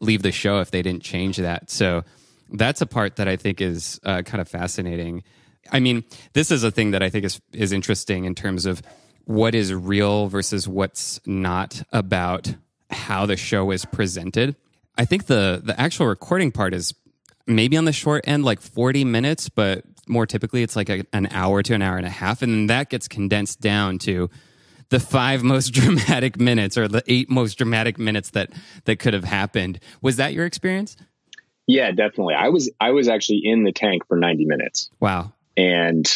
leave 0.00 0.22
the 0.22 0.32
show 0.32 0.60
if 0.60 0.70
they 0.70 0.80
didn't 0.80 1.02
change 1.02 1.36
that. 1.36 1.70
So 1.70 2.02
that's 2.50 2.80
a 2.80 2.86
part 2.86 3.16
that 3.16 3.28
I 3.28 3.36
think 3.36 3.60
is 3.60 4.00
uh, 4.04 4.22
kind 4.22 4.40
of 4.40 4.48
fascinating. 4.48 5.22
I 5.72 5.80
mean, 5.80 6.04
this 6.32 6.50
is 6.50 6.64
a 6.64 6.70
thing 6.70 6.92
that 6.92 7.02
I 7.02 7.10
think 7.10 7.24
is 7.24 7.40
is 7.52 7.72
interesting 7.72 8.24
in 8.24 8.34
terms 8.34 8.66
of 8.66 8.82
what 9.24 9.54
is 9.54 9.72
real 9.72 10.28
versus 10.28 10.66
what's 10.66 11.20
not 11.26 11.82
about 11.92 12.54
how 12.90 13.26
the 13.26 13.36
show 13.36 13.70
is 13.70 13.84
presented. 13.84 14.56
I 14.96 15.04
think 15.04 15.26
the 15.26 15.60
the 15.64 15.78
actual 15.80 16.06
recording 16.06 16.52
part 16.52 16.74
is 16.74 16.94
maybe 17.46 17.76
on 17.76 17.84
the 17.84 17.92
short 17.92 18.24
end, 18.26 18.44
like 18.44 18.60
40 18.60 19.04
minutes, 19.04 19.48
but 19.48 19.84
more 20.06 20.26
typically 20.26 20.62
it's 20.62 20.76
like 20.76 20.88
a, 20.88 21.04
an 21.12 21.28
hour 21.30 21.62
to 21.62 21.74
an 21.74 21.82
hour 21.82 21.96
and 21.96 22.06
a 22.06 22.10
half. 22.10 22.42
And 22.42 22.52
then 22.52 22.66
that 22.66 22.90
gets 22.90 23.08
condensed 23.08 23.60
down 23.60 23.98
to 24.00 24.28
the 24.88 25.00
five 25.00 25.42
most 25.42 25.68
dramatic 25.72 26.38
minutes 26.38 26.76
or 26.76 26.88
the 26.88 27.02
eight 27.06 27.30
most 27.30 27.54
dramatic 27.54 27.98
minutes 27.98 28.30
that 28.30 28.50
that 28.84 28.98
could 28.98 29.14
have 29.14 29.24
happened. 29.24 29.80
Was 30.02 30.16
that 30.16 30.32
your 30.32 30.44
experience? 30.44 30.96
Yeah, 31.66 31.92
definitely. 31.92 32.34
I 32.34 32.48
was 32.48 32.70
I 32.80 32.90
was 32.90 33.08
actually 33.08 33.42
in 33.44 33.64
the 33.64 33.72
tank 33.72 34.06
for 34.06 34.16
90 34.16 34.44
minutes. 34.44 34.90
Wow. 34.98 35.32
And 35.60 36.10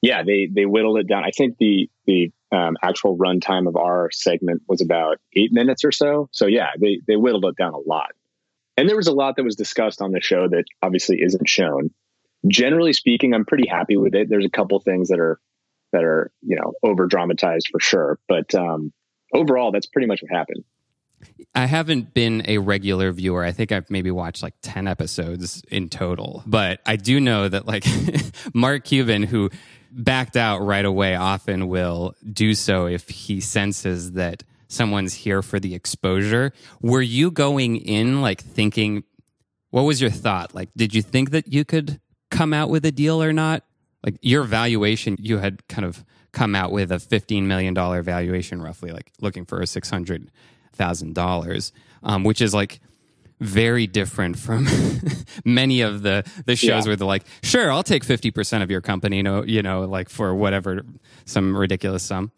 yeah, 0.00 0.22
they 0.22 0.48
they 0.52 0.64
whittled 0.64 0.98
it 0.98 1.08
down. 1.08 1.24
I 1.24 1.30
think 1.30 1.58
the 1.58 1.90
the 2.06 2.30
um, 2.52 2.76
actual 2.80 3.18
runtime 3.18 3.66
of 3.66 3.76
our 3.76 4.10
segment 4.12 4.62
was 4.68 4.80
about 4.80 5.18
eight 5.34 5.52
minutes 5.52 5.84
or 5.84 5.90
so. 5.90 6.28
So 6.30 6.46
yeah, 6.46 6.70
they 6.80 7.00
they 7.06 7.16
whittled 7.16 7.44
it 7.46 7.56
down 7.56 7.74
a 7.74 7.78
lot. 7.78 8.12
And 8.76 8.88
there 8.88 8.96
was 8.96 9.08
a 9.08 9.12
lot 9.12 9.36
that 9.36 9.44
was 9.44 9.56
discussed 9.56 10.00
on 10.00 10.12
the 10.12 10.20
show 10.20 10.48
that 10.48 10.64
obviously 10.82 11.20
isn't 11.20 11.48
shown. 11.48 11.90
Generally 12.46 12.92
speaking, 12.92 13.34
I'm 13.34 13.46
pretty 13.46 13.66
happy 13.66 13.96
with 13.96 14.14
it. 14.14 14.28
There's 14.28 14.44
a 14.44 14.50
couple 14.50 14.78
things 14.78 15.08
that 15.08 15.18
are 15.18 15.40
that 15.92 16.04
are 16.04 16.30
you 16.42 16.56
know 16.56 16.74
over 16.84 17.06
dramatized 17.06 17.68
for 17.72 17.80
sure, 17.80 18.20
but 18.28 18.54
um, 18.54 18.92
overall, 19.34 19.72
that's 19.72 19.86
pretty 19.86 20.06
much 20.06 20.22
what 20.22 20.30
happened. 20.30 20.62
I 21.54 21.66
haven't 21.66 22.12
been 22.12 22.42
a 22.46 22.58
regular 22.58 23.12
viewer. 23.12 23.44
I 23.44 23.52
think 23.52 23.72
I've 23.72 23.90
maybe 23.90 24.10
watched 24.10 24.42
like 24.42 24.54
10 24.62 24.86
episodes 24.86 25.62
in 25.70 25.88
total. 25.88 26.42
But 26.46 26.80
I 26.84 26.96
do 26.96 27.18
know 27.18 27.48
that 27.48 27.66
like 27.66 27.84
Mark 28.54 28.84
Cuban, 28.84 29.22
who 29.22 29.50
backed 29.90 30.36
out 30.36 30.58
right 30.58 30.84
away 30.84 31.14
often 31.14 31.68
will 31.68 32.14
do 32.30 32.54
so 32.54 32.86
if 32.86 33.08
he 33.08 33.40
senses 33.40 34.12
that 34.12 34.42
someone's 34.68 35.14
here 35.14 35.42
for 35.42 35.58
the 35.58 35.74
exposure. 35.74 36.52
Were 36.80 37.02
you 37.02 37.30
going 37.30 37.76
in 37.76 38.20
like 38.20 38.42
thinking, 38.42 39.04
what 39.70 39.82
was 39.82 40.00
your 40.00 40.10
thought? 40.10 40.54
Like, 40.54 40.70
did 40.76 40.94
you 40.94 41.02
think 41.02 41.30
that 41.30 41.52
you 41.52 41.64
could 41.64 42.00
come 42.30 42.52
out 42.52 42.70
with 42.70 42.84
a 42.84 42.92
deal 42.92 43.22
or 43.22 43.32
not? 43.32 43.62
Like, 44.04 44.18
your 44.22 44.44
valuation, 44.44 45.16
you 45.18 45.38
had 45.38 45.66
kind 45.68 45.84
of 45.84 46.04
come 46.32 46.54
out 46.54 46.70
with 46.70 46.92
a 46.92 46.96
$15 46.96 47.44
million 47.44 47.74
valuation, 47.74 48.60
roughly, 48.60 48.92
like 48.92 49.10
looking 49.20 49.46
for 49.46 49.60
a 49.60 49.66
$600,000, 50.76 51.72
um, 52.02 52.24
which 52.24 52.40
is 52.40 52.54
like, 52.54 52.80
very 53.40 53.86
different 53.86 54.38
from 54.38 54.66
many 55.44 55.82
of 55.82 56.02
the 56.02 56.24
the 56.46 56.56
shows 56.56 56.84
yeah. 56.84 56.88
where 56.88 56.96
they're 56.96 57.06
like, 57.06 57.24
sure, 57.42 57.70
I'll 57.70 57.82
take 57.82 58.02
fifty 58.02 58.30
percent 58.30 58.62
of 58.62 58.70
your 58.70 58.80
company, 58.80 59.18
you 59.18 59.22
know, 59.22 59.44
you 59.44 59.62
know, 59.62 59.82
like 59.82 60.08
for 60.08 60.34
whatever 60.34 60.84
some 61.26 61.54
ridiculous 61.56 62.02
sum. 62.02 62.32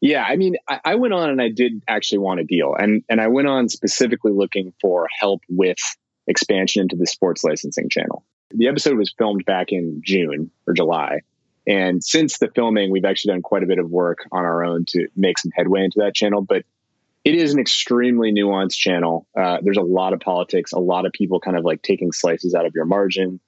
Yeah, 0.00 0.22
I 0.22 0.36
mean, 0.36 0.56
I, 0.68 0.80
I, 0.84 0.94
went 0.96 1.14
on 1.14 1.30
and 1.30 1.40
I 1.40 1.48
did 1.48 1.82
actually 1.88 2.18
want 2.18 2.40
a 2.40 2.44
deal, 2.44 2.74
and 2.74 3.02
and 3.08 3.20
I 3.20 3.28
went 3.28 3.48
on 3.48 3.68
specifically 3.68 4.32
looking 4.32 4.72
for 4.80 5.06
help 5.18 5.42
with 5.48 5.78
expansion 6.26 6.82
into 6.82 6.96
the 6.96 7.06
sports 7.06 7.44
licensing 7.44 7.88
channel. 7.88 8.24
The 8.50 8.68
episode 8.68 8.98
was 8.98 9.14
filmed 9.16 9.44
back 9.44 9.68
in 9.70 10.02
June 10.04 10.50
or 10.66 10.74
July, 10.74 11.20
and 11.66 12.04
since 12.04 12.38
the 12.38 12.48
filming, 12.48 12.90
we've 12.90 13.04
actually 13.04 13.32
done 13.32 13.42
quite 13.42 13.62
a 13.62 13.66
bit 13.66 13.78
of 13.78 13.90
work 13.90 14.26
on 14.30 14.44
our 14.44 14.64
own 14.64 14.84
to 14.88 15.08
make 15.16 15.38
some 15.38 15.52
headway 15.54 15.84
into 15.84 16.00
that 16.00 16.14
channel. 16.14 16.42
But 16.42 16.64
it 17.24 17.34
is 17.34 17.54
an 17.54 17.58
extremely 17.58 18.32
nuanced 18.32 18.76
channel. 18.76 19.26
Uh, 19.36 19.58
there's 19.62 19.78
a 19.78 19.82
lot 19.82 20.12
of 20.12 20.20
politics, 20.20 20.72
a 20.72 20.78
lot 20.78 21.06
of 21.06 21.12
people 21.12 21.40
kind 21.40 21.56
of 21.56 21.64
like 21.64 21.82
taking 21.82 22.12
slices 22.12 22.54
out 22.54 22.66
of 22.66 22.72
your 22.74 22.84
margin. 22.84 23.40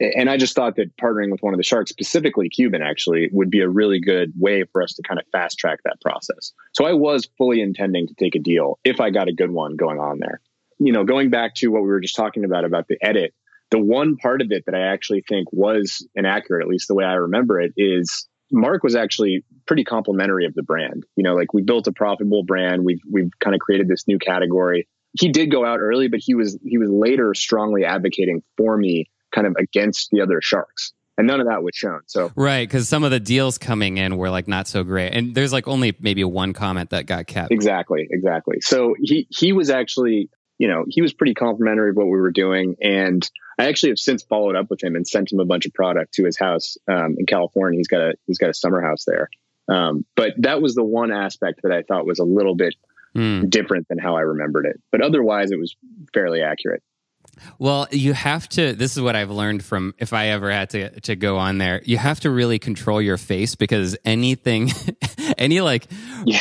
And 0.00 0.30
I 0.30 0.36
just 0.36 0.54
thought 0.54 0.76
that 0.76 0.96
partnering 0.96 1.30
with 1.32 1.42
one 1.42 1.52
of 1.52 1.58
the 1.58 1.64
sharks, 1.64 1.90
specifically 1.90 2.48
Cuban, 2.48 2.82
actually 2.82 3.28
would 3.32 3.50
be 3.50 3.60
a 3.60 3.68
really 3.68 4.00
good 4.00 4.32
way 4.38 4.64
for 4.72 4.82
us 4.82 4.94
to 4.94 5.02
kind 5.02 5.18
of 5.18 5.26
fast 5.32 5.58
track 5.58 5.80
that 5.84 6.00
process. 6.00 6.52
So 6.72 6.86
I 6.86 6.92
was 6.92 7.28
fully 7.36 7.60
intending 7.60 8.06
to 8.06 8.14
take 8.14 8.36
a 8.36 8.38
deal 8.38 8.78
if 8.84 9.00
I 9.00 9.10
got 9.10 9.28
a 9.28 9.32
good 9.32 9.50
one 9.50 9.76
going 9.76 9.98
on 9.98 10.20
there. 10.20 10.40
You 10.78 10.92
know, 10.92 11.04
going 11.04 11.30
back 11.30 11.54
to 11.56 11.68
what 11.68 11.82
we 11.82 11.88
were 11.88 12.00
just 12.00 12.14
talking 12.14 12.44
about, 12.44 12.64
about 12.64 12.86
the 12.86 12.96
edit, 13.02 13.34
the 13.70 13.80
one 13.80 14.16
part 14.16 14.40
of 14.40 14.52
it 14.52 14.64
that 14.66 14.74
I 14.74 14.92
actually 14.92 15.24
think 15.28 15.52
was 15.52 16.06
inaccurate, 16.14 16.62
at 16.62 16.68
least 16.68 16.88
the 16.88 16.94
way 16.94 17.04
I 17.04 17.14
remember 17.14 17.60
it, 17.60 17.72
is 17.76 18.28
Mark 18.50 18.82
was 18.82 18.96
actually 18.96 19.44
pretty 19.66 19.84
complimentary 19.84 20.46
of 20.46 20.54
the 20.54 20.62
brand. 20.62 21.04
You 21.16 21.24
know, 21.24 21.34
like 21.34 21.52
we 21.52 21.62
built 21.62 21.86
a 21.86 21.92
profitable 21.92 22.42
brand. 22.44 22.84
We've 22.84 23.00
we've 23.10 23.30
kind 23.40 23.54
of 23.54 23.60
created 23.60 23.88
this 23.88 24.06
new 24.06 24.18
category. 24.18 24.88
He 25.18 25.30
did 25.30 25.50
go 25.50 25.64
out 25.64 25.80
early, 25.80 26.08
but 26.08 26.20
he 26.22 26.34
was 26.34 26.58
he 26.64 26.78
was 26.78 26.90
later 26.90 27.34
strongly 27.34 27.84
advocating 27.84 28.42
for 28.56 28.76
me, 28.76 29.10
kind 29.34 29.46
of 29.46 29.56
against 29.58 30.10
the 30.10 30.20
other 30.20 30.40
sharks. 30.42 30.92
And 31.16 31.26
none 31.26 31.40
of 31.40 31.48
that 31.48 31.64
was 31.64 31.74
shown. 31.74 32.02
So 32.06 32.30
right, 32.36 32.66
because 32.66 32.88
some 32.88 33.02
of 33.02 33.10
the 33.10 33.18
deals 33.18 33.58
coming 33.58 33.98
in 33.98 34.16
were 34.16 34.30
like 34.30 34.46
not 34.46 34.68
so 34.68 34.84
great, 34.84 35.10
and 35.10 35.34
there's 35.34 35.52
like 35.52 35.66
only 35.66 35.96
maybe 35.98 36.22
one 36.22 36.52
comment 36.52 36.90
that 36.90 37.06
got 37.06 37.26
kept. 37.26 37.50
Exactly, 37.50 38.06
exactly. 38.08 38.60
So 38.60 38.94
he 39.00 39.26
he 39.28 39.52
was 39.52 39.68
actually, 39.68 40.30
you 40.58 40.68
know, 40.68 40.84
he 40.88 41.00
was 41.02 41.12
pretty 41.12 41.34
complimentary 41.34 41.90
of 41.90 41.96
what 41.96 42.06
we 42.06 42.18
were 42.18 42.32
doing, 42.32 42.76
and 42.82 43.28
I 43.58 43.66
actually 43.68 43.90
have 43.90 43.98
since 43.98 44.22
followed 44.22 44.56
up 44.56 44.70
with 44.70 44.82
him 44.82 44.96
and 44.96 45.06
sent 45.06 45.32
him 45.32 45.40
a 45.40 45.44
bunch 45.44 45.66
of 45.66 45.74
product 45.74 46.14
to 46.14 46.24
his 46.24 46.38
house 46.38 46.76
um, 46.88 47.16
in 47.18 47.26
California. 47.26 47.78
He's 47.78 47.88
got 47.88 48.00
a 48.00 48.14
he's 48.26 48.38
got 48.38 48.50
a 48.50 48.54
summer 48.54 48.80
house 48.80 49.04
there. 49.04 49.30
Um, 49.68 50.04
but 50.16 50.32
that 50.38 50.62
was 50.62 50.74
the 50.74 50.84
one 50.84 51.12
aspect 51.12 51.60
that 51.62 51.72
I 51.72 51.82
thought 51.82 52.06
was 52.06 52.20
a 52.20 52.24
little 52.24 52.54
bit 52.54 52.74
mm. 53.14 53.48
different 53.50 53.88
than 53.88 53.98
how 53.98 54.16
I 54.16 54.20
remembered 54.20 54.66
it. 54.66 54.80
But 54.90 55.02
otherwise, 55.02 55.50
it 55.50 55.58
was 55.58 55.76
fairly 56.14 56.42
accurate. 56.42 56.82
Well, 57.58 57.86
you 57.90 58.14
have 58.14 58.48
to. 58.50 58.72
This 58.72 58.96
is 58.96 59.02
what 59.02 59.14
I've 59.14 59.30
learned 59.30 59.64
from 59.64 59.94
if 59.98 60.12
I 60.12 60.28
ever 60.28 60.50
had 60.50 60.70
to 60.70 61.00
to 61.00 61.16
go 61.16 61.36
on 61.36 61.58
there. 61.58 61.82
You 61.84 61.98
have 61.98 62.20
to 62.20 62.30
really 62.30 62.58
control 62.58 63.00
your 63.02 63.16
face 63.16 63.54
because 63.54 63.96
anything, 64.04 64.70
any 65.38 65.60
like 65.60 65.86
yeah. 66.24 66.40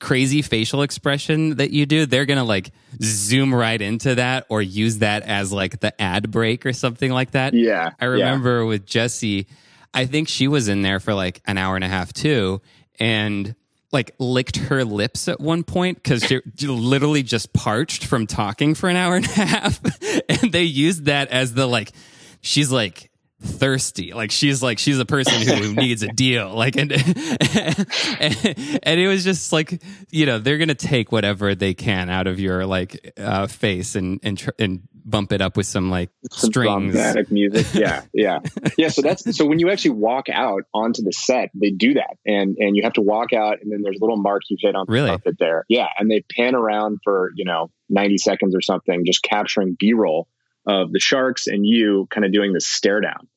crazy 0.00 0.42
facial 0.42 0.82
expression 0.82 1.56
that 1.56 1.70
you 1.70 1.86
do, 1.86 2.06
they're 2.06 2.26
gonna 2.26 2.44
like 2.44 2.70
zoom 3.02 3.54
right 3.54 3.80
into 3.80 4.16
that 4.16 4.46
or 4.48 4.62
use 4.62 4.98
that 4.98 5.22
as 5.22 5.52
like 5.52 5.80
the 5.80 6.00
ad 6.00 6.30
break 6.30 6.66
or 6.66 6.72
something 6.72 7.10
like 7.10 7.32
that. 7.32 7.54
Yeah, 7.54 7.90
I 8.00 8.04
remember 8.06 8.60
yeah. 8.60 8.68
with 8.68 8.86
Jesse, 8.86 9.46
I 9.92 10.06
think 10.06 10.28
she 10.28 10.48
was 10.48 10.68
in 10.68 10.82
there 10.82 11.00
for 11.00 11.14
like 11.14 11.40
an 11.46 11.58
hour 11.58 11.74
and 11.74 11.84
a 11.84 11.88
half 11.88 12.12
too, 12.12 12.60
and 13.00 13.54
like 13.92 14.14
licked 14.18 14.56
her 14.56 14.84
lips 14.84 15.28
at 15.28 15.40
one 15.40 15.64
point 15.64 16.02
because 16.02 16.22
she, 16.24 16.40
literally 16.66 17.22
just 17.22 17.52
parched 17.52 18.04
from 18.04 18.26
talking 18.26 18.74
for 18.74 18.88
an 18.88 18.96
hour 18.96 19.16
and 19.16 19.24
a 19.24 19.28
half. 19.30 19.80
and 20.28 20.52
they 20.52 20.64
used 20.64 21.06
that 21.06 21.28
as 21.28 21.54
the 21.54 21.66
like, 21.66 21.92
she's 22.40 22.70
like, 22.70 23.10
thirsty. 23.42 24.12
Like 24.12 24.30
she's 24.30 24.62
like 24.62 24.78
she's 24.78 24.98
a 24.98 25.04
person 25.04 25.42
who 25.42 25.74
needs 25.80 26.02
a 26.02 26.08
deal. 26.08 26.54
Like 26.54 26.76
and, 26.76 26.92
and 26.92 27.04
and 28.82 29.00
it 29.00 29.08
was 29.08 29.24
just 29.24 29.52
like 29.52 29.82
you 30.10 30.26
know 30.26 30.38
they're 30.38 30.58
gonna 30.58 30.74
take 30.74 31.12
whatever 31.12 31.54
they 31.54 31.74
can 31.74 32.08
out 32.08 32.26
of 32.26 32.40
your 32.40 32.66
like 32.66 33.12
uh 33.18 33.46
face 33.46 33.94
and 33.94 34.20
and 34.22 34.38
tr- 34.38 34.50
and 34.58 34.82
bump 35.04 35.32
it 35.32 35.40
up 35.40 35.56
with 35.56 35.66
some 35.66 35.90
like 35.90 36.10
some 36.32 36.50
strings. 36.50 36.92
dramatic 36.92 37.30
music. 37.30 37.66
Yeah 37.74 38.02
yeah. 38.12 38.40
Yeah 38.78 38.88
so 38.88 39.02
that's 39.02 39.36
so 39.36 39.44
when 39.44 39.58
you 39.58 39.70
actually 39.70 39.92
walk 39.92 40.28
out 40.28 40.64
onto 40.74 41.02
the 41.02 41.12
set 41.12 41.50
they 41.54 41.70
do 41.70 41.94
that. 41.94 42.16
And 42.24 42.56
and 42.58 42.76
you 42.76 42.82
have 42.84 42.94
to 42.94 43.02
walk 43.02 43.32
out 43.32 43.58
and 43.62 43.70
then 43.70 43.82
there's 43.82 43.98
a 44.00 44.04
little 44.04 44.20
mark 44.20 44.42
you 44.48 44.56
hit 44.58 44.74
on 44.74 44.86
the 44.86 44.92
really? 44.92 45.08
carpet 45.08 45.36
there. 45.38 45.64
Yeah 45.68 45.88
and 45.98 46.10
they 46.10 46.24
pan 46.34 46.54
around 46.54 47.00
for 47.04 47.32
you 47.36 47.44
know 47.44 47.70
90 47.88 48.18
seconds 48.18 48.54
or 48.56 48.60
something 48.60 49.04
just 49.04 49.22
capturing 49.22 49.76
b-roll 49.78 50.26
of 50.66 50.92
the 50.92 51.00
sharks 51.00 51.46
and 51.46 51.66
you 51.66 52.06
kind 52.10 52.24
of 52.24 52.32
doing 52.32 52.52
this 52.52 52.66
stare 52.66 53.00
down 53.00 53.28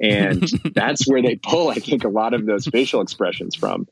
and 0.00 0.42
that's 0.74 1.08
where 1.08 1.22
they 1.22 1.36
pull 1.36 1.68
i 1.68 1.74
think 1.74 2.04
a 2.04 2.08
lot 2.08 2.34
of 2.34 2.46
those 2.46 2.66
facial 2.66 3.00
expressions 3.00 3.54
from 3.54 3.86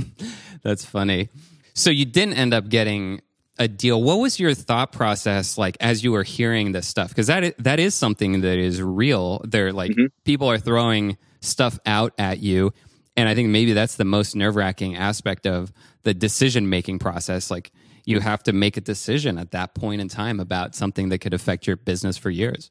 that's 0.62 0.84
funny 0.84 1.28
so 1.74 1.90
you 1.90 2.04
didn't 2.04 2.34
end 2.34 2.54
up 2.54 2.68
getting 2.68 3.20
a 3.58 3.68
deal. 3.68 4.02
What 4.02 4.18
was 4.18 4.38
your 4.38 4.54
thought 4.54 4.92
process 4.92 5.56
like 5.58 5.76
as 5.80 6.04
you 6.04 6.12
were 6.12 6.22
hearing 6.22 6.72
this 6.72 6.86
stuff? 6.86 7.08
Because 7.08 7.26
that 7.28 7.44
is, 7.44 7.54
that 7.58 7.78
is 7.78 7.94
something 7.94 8.42
that 8.42 8.58
is 8.58 8.82
real. 8.82 9.40
They're 9.44 9.72
like 9.72 9.92
mm-hmm. 9.92 10.06
people 10.24 10.50
are 10.50 10.58
throwing 10.58 11.16
stuff 11.40 11.78
out 11.86 12.12
at 12.18 12.40
you, 12.40 12.72
and 13.16 13.28
I 13.28 13.34
think 13.34 13.50
maybe 13.50 13.72
that's 13.72 13.96
the 13.96 14.04
most 14.04 14.36
nerve 14.36 14.56
wracking 14.56 14.96
aspect 14.96 15.46
of 15.46 15.72
the 16.02 16.14
decision 16.14 16.68
making 16.68 16.98
process. 16.98 17.50
Like 17.50 17.72
you 18.06 18.20
have 18.20 18.42
to 18.44 18.52
make 18.52 18.78
a 18.78 18.80
decision 18.80 19.36
at 19.36 19.50
that 19.50 19.74
point 19.74 20.00
in 20.00 20.08
time 20.08 20.40
about 20.40 20.74
something 20.74 21.10
that 21.10 21.18
could 21.18 21.34
affect 21.34 21.66
your 21.66 21.76
business 21.76 22.16
for 22.16 22.30
years. 22.30 22.70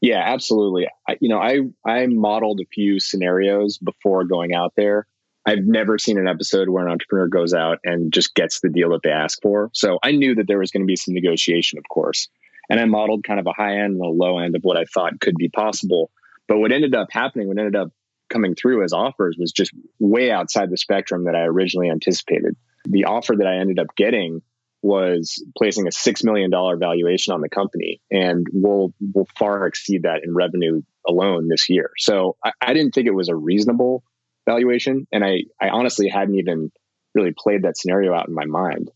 Yeah, 0.00 0.22
absolutely. 0.24 0.88
I, 1.06 1.18
you 1.20 1.28
know, 1.28 1.38
I 1.38 1.58
I 1.84 2.06
modeled 2.06 2.60
a 2.60 2.66
few 2.72 3.00
scenarios 3.00 3.76
before 3.76 4.24
going 4.24 4.54
out 4.54 4.72
there 4.76 5.06
I've 5.46 5.64
never 5.64 5.98
seen 5.98 6.18
an 6.18 6.28
episode 6.28 6.68
where 6.68 6.84
an 6.84 6.92
entrepreneur 6.92 7.26
goes 7.26 7.54
out 7.54 7.78
and 7.84 8.12
just 8.12 8.34
gets 8.34 8.60
the 8.60 8.68
deal 8.68 8.90
that 8.90 9.02
they 9.02 9.10
ask 9.10 9.40
for. 9.40 9.70
So 9.72 9.98
I 10.02 10.12
knew 10.12 10.34
that 10.34 10.46
there 10.46 10.58
was 10.58 10.70
going 10.70 10.82
to 10.82 10.86
be 10.86 10.96
some 10.96 11.14
negotiation, 11.14 11.78
of 11.78 11.84
course. 11.88 12.28
And 12.68 12.78
I 12.78 12.84
modeled 12.84 13.24
kind 13.24 13.40
of 13.40 13.46
a 13.46 13.52
high 13.52 13.78
end 13.78 13.94
and 13.94 14.00
a 14.00 14.08
low 14.08 14.38
end 14.38 14.54
of 14.54 14.62
what 14.62 14.76
I 14.76 14.84
thought 14.84 15.18
could 15.20 15.36
be 15.36 15.48
possible. 15.48 16.10
But 16.46 16.58
what 16.58 16.72
ended 16.72 16.94
up 16.94 17.08
happening, 17.10 17.48
what 17.48 17.58
ended 17.58 17.74
up 17.74 17.90
coming 18.28 18.54
through 18.54 18.84
as 18.84 18.92
offers 18.92 19.36
was 19.38 19.50
just 19.50 19.72
way 19.98 20.30
outside 20.30 20.70
the 20.70 20.76
spectrum 20.76 21.24
that 21.24 21.34
I 21.34 21.40
originally 21.40 21.90
anticipated. 21.90 22.54
The 22.84 23.06
offer 23.06 23.34
that 23.36 23.46
I 23.46 23.56
ended 23.56 23.78
up 23.78 23.96
getting 23.96 24.42
was 24.82 25.44
placing 25.56 25.86
a 25.86 25.92
six 25.92 26.24
million 26.24 26.50
dollar 26.50 26.76
valuation 26.76 27.34
on 27.34 27.40
the 27.40 27.48
company, 27.48 28.00
and 28.10 28.46
we'll 28.52 28.92
will 29.14 29.28
far 29.38 29.66
exceed 29.66 30.04
that 30.04 30.22
in 30.24 30.34
revenue 30.34 30.82
alone 31.06 31.48
this 31.48 31.68
year. 31.68 31.90
So 31.98 32.36
I, 32.44 32.52
I 32.60 32.72
didn't 32.72 32.92
think 32.92 33.06
it 33.06 33.14
was 33.14 33.28
a 33.28 33.36
reasonable 33.36 34.04
valuation. 34.46 35.06
And 35.12 35.24
I, 35.24 35.44
I 35.60 35.68
honestly 35.68 36.08
hadn't 36.08 36.36
even 36.36 36.70
really 37.14 37.32
played 37.36 37.62
that 37.62 37.76
scenario 37.76 38.14
out 38.14 38.28
in 38.28 38.34
my 38.34 38.46
mind. 38.46 38.90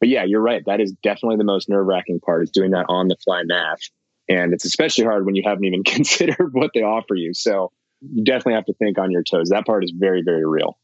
But 0.00 0.08
yeah, 0.08 0.24
you're 0.24 0.40
right. 0.40 0.62
That 0.66 0.80
is 0.80 0.92
definitely 1.02 1.36
the 1.36 1.44
most 1.44 1.68
nerve 1.68 1.86
wracking 1.86 2.20
part 2.20 2.44
is 2.44 2.50
doing 2.50 2.70
that 2.70 2.86
on 2.88 3.08
the 3.08 3.16
fly 3.16 3.42
math. 3.44 3.80
And 4.28 4.52
it's 4.52 4.64
especially 4.64 5.04
hard 5.04 5.26
when 5.26 5.34
you 5.34 5.42
haven't 5.44 5.64
even 5.64 5.84
considered 5.84 6.50
what 6.52 6.70
they 6.74 6.82
offer 6.82 7.14
you. 7.14 7.34
So 7.34 7.72
you 8.00 8.24
definitely 8.24 8.54
have 8.54 8.66
to 8.66 8.74
think 8.74 8.98
on 8.98 9.10
your 9.10 9.24
toes. 9.24 9.48
That 9.48 9.66
part 9.66 9.84
is 9.84 9.92
very, 9.96 10.22
very 10.22 10.46
real. 10.46 10.78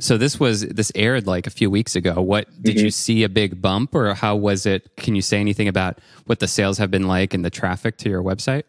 So 0.00 0.16
this 0.16 0.40
was 0.40 0.62
this 0.62 0.90
aired 0.94 1.26
like 1.26 1.46
a 1.46 1.50
few 1.50 1.70
weeks 1.70 1.94
ago. 1.94 2.20
What 2.22 2.48
did 2.62 2.76
mm-hmm. 2.76 2.84
you 2.86 2.90
see 2.90 3.22
a 3.22 3.28
big 3.28 3.60
bump 3.60 3.94
or 3.94 4.14
how 4.14 4.34
was 4.34 4.66
it? 4.66 4.96
Can 4.96 5.14
you 5.14 5.22
say 5.22 5.38
anything 5.38 5.68
about 5.68 5.98
what 6.26 6.38
the 6.38 6.48
sales 6.48 6.78
have 6.78 6.90
been 6.90 7.06
like 7.06 7.34
and 7.34 7.44
the 7.44 7.50
traffic 7.50 7.98
to 7.98 8.08
your 8.08 8.22
website? 8.22 8.64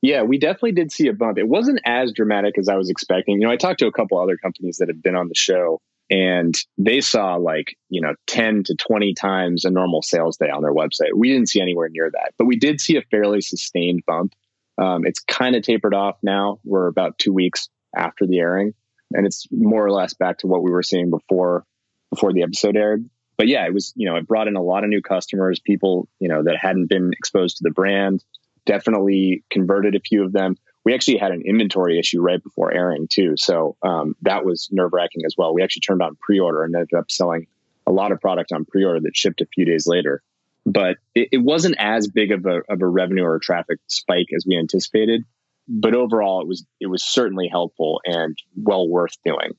Yeah, 0.00 0.22
we 0.22 0.38
definitely 0.38 0.72
did 0.72 0.90
see 0.90 1.06
a 1.08 1.12
bump. 1.12 1.38
It 1.38 1.46
wasn't 1.46 1.80
as 1.84 2.12
dramatic 2.12 2.58
as 2.58 2.68
I 2.68 2.76
was 2.76 2.90
expecting. 2.90 3.40
You 3.40 3.46
know, 3.46 3.52
I 3.52 3.56
talked 3.56 3.78
to 3.80 3.86
a 3.86 3.92
couple 3.92 4.18
other 4.18 4.36
companies 4.36 4.78
that 4.78 4.88
have 4.88 5.02
been 5.02 5.14
on 5.14 5.28
the 5.28 5.34
show 5.34 5.80
and 6.10 6.54
they 6.76 7.00
saw 7.00 7.36
like, 7.36 7.76
you 7.88 8.00
know, 8.00 8.14
10 8.26 8.64
to 8.64 8.74
20 8.74 9.14
times 9.14 9.64
a 9.64 9.70
normal 9.70 10.02
sales 10.02 10.36
day 10.38 10.50
on 10.50 10.62
their 10.62 10.74
website. 10.74 11.14
We 11.14 11.28
didn't 11.28 11.50
see 11.50 11.60
anywhere 11.60 11.88
near 11.88 12.10
that, 12.10 12.32
but 12.36 12.46
we 12.46 12.56
did 12.56 12.80
see 12.80 12.96
a 12.96 13.02
fairly 13.02 13.42
sustained 13.42 14.02
bump. 14.06 14.34
Um, 14.78 15.06
it's 15.06 15.20
kind 15.20 15.54
of 15.54 15.62
tapered 15.62 15.94
off 15.94 16.16
now. 16.22 16.58
We're 16.64 16.88
about 16.88 17.18
two 17.18 17.32
weeks 17.32 17.68
after 17.94 18.26
the 18.26 18.40
airing 18.40 18.74
and 19.14 19.26
it's 19.26 19.46
more 19.50 19.84
or 19.84 19.90
less 19.90 20.14
back 20.14 20.38
to 20.38 20.46
what 20.46 20.62
we 20.62 20.70
were 20.70 20.82
seeing 20.82 21.10
before, 21.10 21.64
before 22.10 22.32
the 22.32 22.42
episode 22.42 22.76
aired. 22.76 23.08
But 23.36 23.48
yeah, 23.48 23.66
it 23.66 23.74
was, 23.74 23.92
you 23.96 24.08
know, 24.08 24.16
it 24.16 24.26
brought 24.26 24.48
in 24.48 24.56
a 24.56 24.62
lot 24.62 24.84
of 24.84 24.90
new 24.90 25.02
customers, 25.02 25.58
people, 25.58 26.08
you 26.20 26.28
know, 26.28 26.42
that 26.44 26.56
hadn't 26.60 26.86
been 26.86 27.12
exposed 27.12 27.58
to 27.58 27.64
the 27.64 27.70
brand 27.70 28.22
definitely 28.64 29.44
converted 29.50 29.94
a 29.94 30.00
few 30.00 30.24
of 30.24 30.32
them. 30.32 30.56
We 30.84 30.94
actually 30.94 31.18
had 31.18 31.32
an 31.32 31.42
inventory 31.46 31.98
issue 31.98 32.20
right 32.20 32.42
before 32.42 32.72
airing 32.72 33.06
too, 33.08 33.34
so 33.36 33.76
um, 33.82 34.16
that 34.22 34.44
was 34.44 34.68
nerve 34.72 34.92
wracking 34.92 35.22
as 35.24 35.34
well. 35.38 35.54
We 35.54 35.62
actually 35.62 35.82
turned 35.82 36.02
on 36.02 36.16
pre 36.20 36.40
order 36.40 36.64
and 36.64 36.74
ended 36.74 36.94
up 36.96 37.10
selling 37.10 37.46
a 37.86 37.92
lot 37.92 38.12
of 38.12 38.20
product 38.20 38.52
on 38.52 38.64
pre 38.64 38.84
order 38.84 39.00
that 39.00 39.16
shipped 39.16 39.40
a 39.40 39.46
few 39.46 39.64
days 39.64 39.86
later. 39.86 40.22
But 40.66 40.96
it, 41.14 41.28
it 41.32 41.38
wasn't 41.38 41.76
as 41.78 42.08
big 42.08 42.32
of 42.32 42.46
a, 42.46 42.62
of 42.68 42.82
a 42.82 42.86
revenue 42.86 43.24
or 43.24 43.36
a 43.36 43.40
traffic 43.40 43.78
spike 43.88 44.28
as 44.34 44.44
we 44.46 44.56
anticipated. 44.56 45.24
But 45.68 45.94
overall, 45.94 46.40
it 46.40 46.48
was 46.48 46.66
it 46.80 46.88
was 46.88 47.04
certainly 47.04 47.48
helpful 47.48 48.00
and 48.04 48.36
well 48.56 48.88
worth 48.88 49.16
doing. 49.24 49.52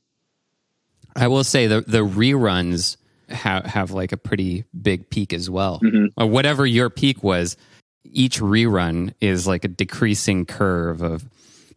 I 1.16 1.28
will 1.28 1.44
say 1.44 1.68
the 1.68 1.82
the 1.82 2.06
reruns 2.06 2.98
have 3.30 3.66
have 3.66 3.92
like 3.92 4.12
a 4.12 4.18
pretty 4.18 4.66
big 4.80 5.10
peak 5.10 5.34
as 5.34 5.50
well. 5.50 5.80
Mm-hmm. 5.84 6.30
Whatever 6.30 6.66
your 6.66 6.90
peak 6.90 7.24
was, 7.24 7.58
each 8.04 8.40
rerun 8.40 9.14
is 9.22 9.48
like 9.48 9.64
a 9.64 9.68
decreasing 9.68 10.46
curve 10.46 11.02
of 11.02 11.26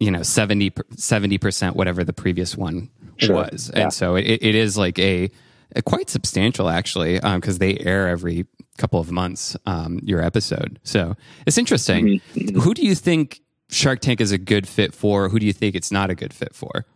you 0.00 0.10
know 0.10 0.22
70 0.22 0.70
percent 1.38 1.76
whatever 1.76 2.04
the 2.04 2.12
previous 2.12 2.56
one 2.56 2.90
sure. 3.16 3.36
was, 3.36 3.70
yeah. 3.72 3.84
and 3.84 3.92
so 3.92 4.16
it, 4.16 4.24
it 4.24 4.54
is 4.54 4.76
like 4.76 4.98
a 4.98 5.30
uh, 5.74 5.80
quite 5.82 6.10
substantial 6.10 6.68
actually, 6.68 7.14
because 7.14 7.54
um, 7.54 7.58
they 7.58 7.78
air 7.78 8.08
every 8.08 8.46
couple 8.78 9.00
of 9.00 9.10
months 9.10 9.56
um, 9.66 10.00
your 10.02 10.20
episode. 10.20 10.78
So 10.82 11.16
it's 11.46 11.58
interesting. 11.58 12.20
Mm-hmm. 12.34 12.60
Who 12.60 12.74
do 12.74 12.84
you 12.84 12.94
think 12.94 13.40
Shark 13.68 14.00
Tank 14.00 14.20
is 14.20 14.32
a 14.32 14.38
good 14.38 14.66
fit 14.66 14.94
for? 14.94 15.28
Who 15.28 15.38
do 15.38 15.46
you 15.46 15.52
think 15.52 15.74
it's 15.74 15.90
not 15.90 16.10
a 16.10 16.14
good 16.14 16.32
fit 16.32 16.54
for? 16.54 16.86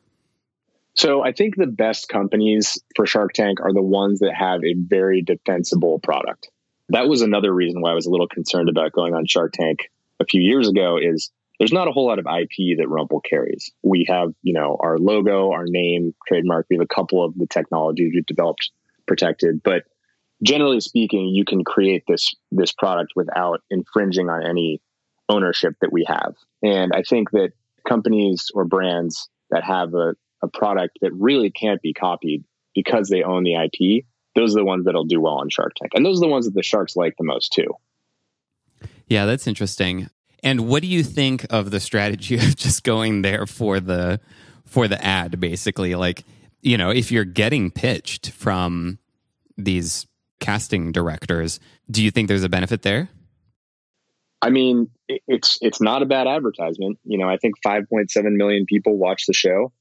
So 0.94 1.22
I 1.22 1.32
think 1.32 1.56
the 1.56 1.66
best 1.66 2.08
companies 2.08 2.78
for 2.96 3.06
Shark 3.06 3.32
Tank 3.32 3.60
are 3.60 3.72
the 3.72 3.82
ones 3.82 4.20
that 4.20 4.34
have 4.34 4.64
a 4.64 4.74
very 4.74 5.22
defensible 5.22 5.98
product. 6.00 6.48
That 6.88 7.08
was 7.08 7.22
another 7.22 7.52
reason 7.52 7.80
why 7.80 7.92
I 7.92 7.94
was 7.94 8.06
a 8.06 8.10
little 8.10 8.28
concerned 8.28 8.68
about 8.68 8.92
going 8.92 9.14
on 9.14 9.26
Shark 9.26 9.52
Tank 9.52 9.90
a 10.18 10.24
few 10.24 10.42
years 10.42 10.68
ago 10.68 10.98
is 11.00 11.30
there's 11.58 11.72
not 11.72 11.88
a 11.88 11.92
whole 11.92 12.06
lot 12.06 12.18
of 12.18 12.26
IP 12.26 12.78
that 12.78 12.88
Rumpl 12.88 13.20
carries. 13.22 13.70
We 13.82 14.06
have, 14.08 14.32
you 14.42 14.54
know, 14.54 14.76
our 14.80 14.98
logo, 14.98 15.52
our 15.52 15.66
name, 15.66 16.14
trademark. 16.26 16.66
We 16.68 16.76
have 16.76 16.82
a 16.84 16.94
couple 16.94 17.24
of 17.24 17.36
the 17.36 17.46
technologies 17.46 18.12
we've 18.14 18.26
developed 18.26 18.70
protected, 19.06 19.62
but 19.62 19.84
generally 20.42 20.80
speaking, 20.80 21.28
you 21.28 21.44
can 21.44 21.64
create 21.64 22.04
this 22.08 22.34
this 22.50 22.72
product 22.72 23.12
without 23.14 23.60
infringing 23.70 24.28
on 24.28 24.44
any 24.44 24.80
ownership 25.30 25.76
that 25.80 25.92
we 25.92 26.04
have. 26.06 26.34
And 26.62 26.92
I 26.92 27.02
think 27.02 27.30
that 27.30 27.52
companies 27.88 28.50
or 28.52 28.64
brands 28.64 29.28
that 29.50 29.64
have 29.64 29.94
a, 29.94 30.14
a 30.42 30.48
product 30.48 30.98
that 31.00 31.12
really 31.14 31.50
can't 31.50 31.80
be 31.80 31.92
copied 31.92 32.44
because 32.74 33.08
they 33.08 33.22
own 33.22 33.44
the 33.44 33.54
IP, 33.54 34.04
those 34.34 34.54
are 34.54 34.60
the 34.60 34.64
ones 34.64 34.84
that'll 34.84 35.04
do 35.04 35.20
well 35.20 35.34
on 35.34 35.48
Shark 35.50 35.72
Tank. 35.74 35.92
And 35.94 36.04
those 36.04 36.18
are 36.18 36.26
the 36.26 36.28
ones 36.28 36.46
that 36.46 36.54
the 36.54 36.62
sharks 36.62 36.96
like 36.96 37.16
the 37.16 37.24
most 37.24 37.52
too. 37.52 37.68
Yeah, 39.06 39.26
that's 39.26 39.46
interesting. 39.46 40.08
And 40.42 40.68
what 40.68 40.82
do 40.82 40.88
you 40.88 41.02
think 41.02 41.46
of 41.50 41.70
the 41.70 41.80
strategy 41.80 42.34
of 42.36 42.56
just 42.56 42.84
going 42.84 43.22
there 43.22 43.46
for 43.46 43.80
the 43.80 44.20
for 44.66 44.88
the 44.88 45.02
ad 45.04 45.40
basically? 45.40 45.94
Like, 45.94 46.24
you 46.62 46.76
know, 46.76 46.90
if 46.90 47.10
you're 47.10 47.24
getting 47.24 47.70
pitched 47.70 48.30
from 48.30 48.98
these 49.56 50.06
casting 50.38 50.92
directors, 50.92 51.60
do 51.90 52.02
you 52.02 52.10
think 52.10 52.28
there's 52.28 52.44
a 52.44 52.48
benefit 52.48 52.82
there? 52.82 53.10
I 54.42 54.50
mean, 54.50 54.90
it's 55.08 55.58
it's 55.60 55.80
not 55.80 56.02
a 56.02 56.06
bad 56.06 56.26
advertisement. 56.26 56.98
You 57.04 57.18
know, 57.18 57.28
I 57.28 57.36
think 57.36 57.56
5.7 57.64 58.36
million 58.36 58.66
people 58.66 58.96
watch 58.96 59.26
the 59.26 59.32
show. 59.32 59.72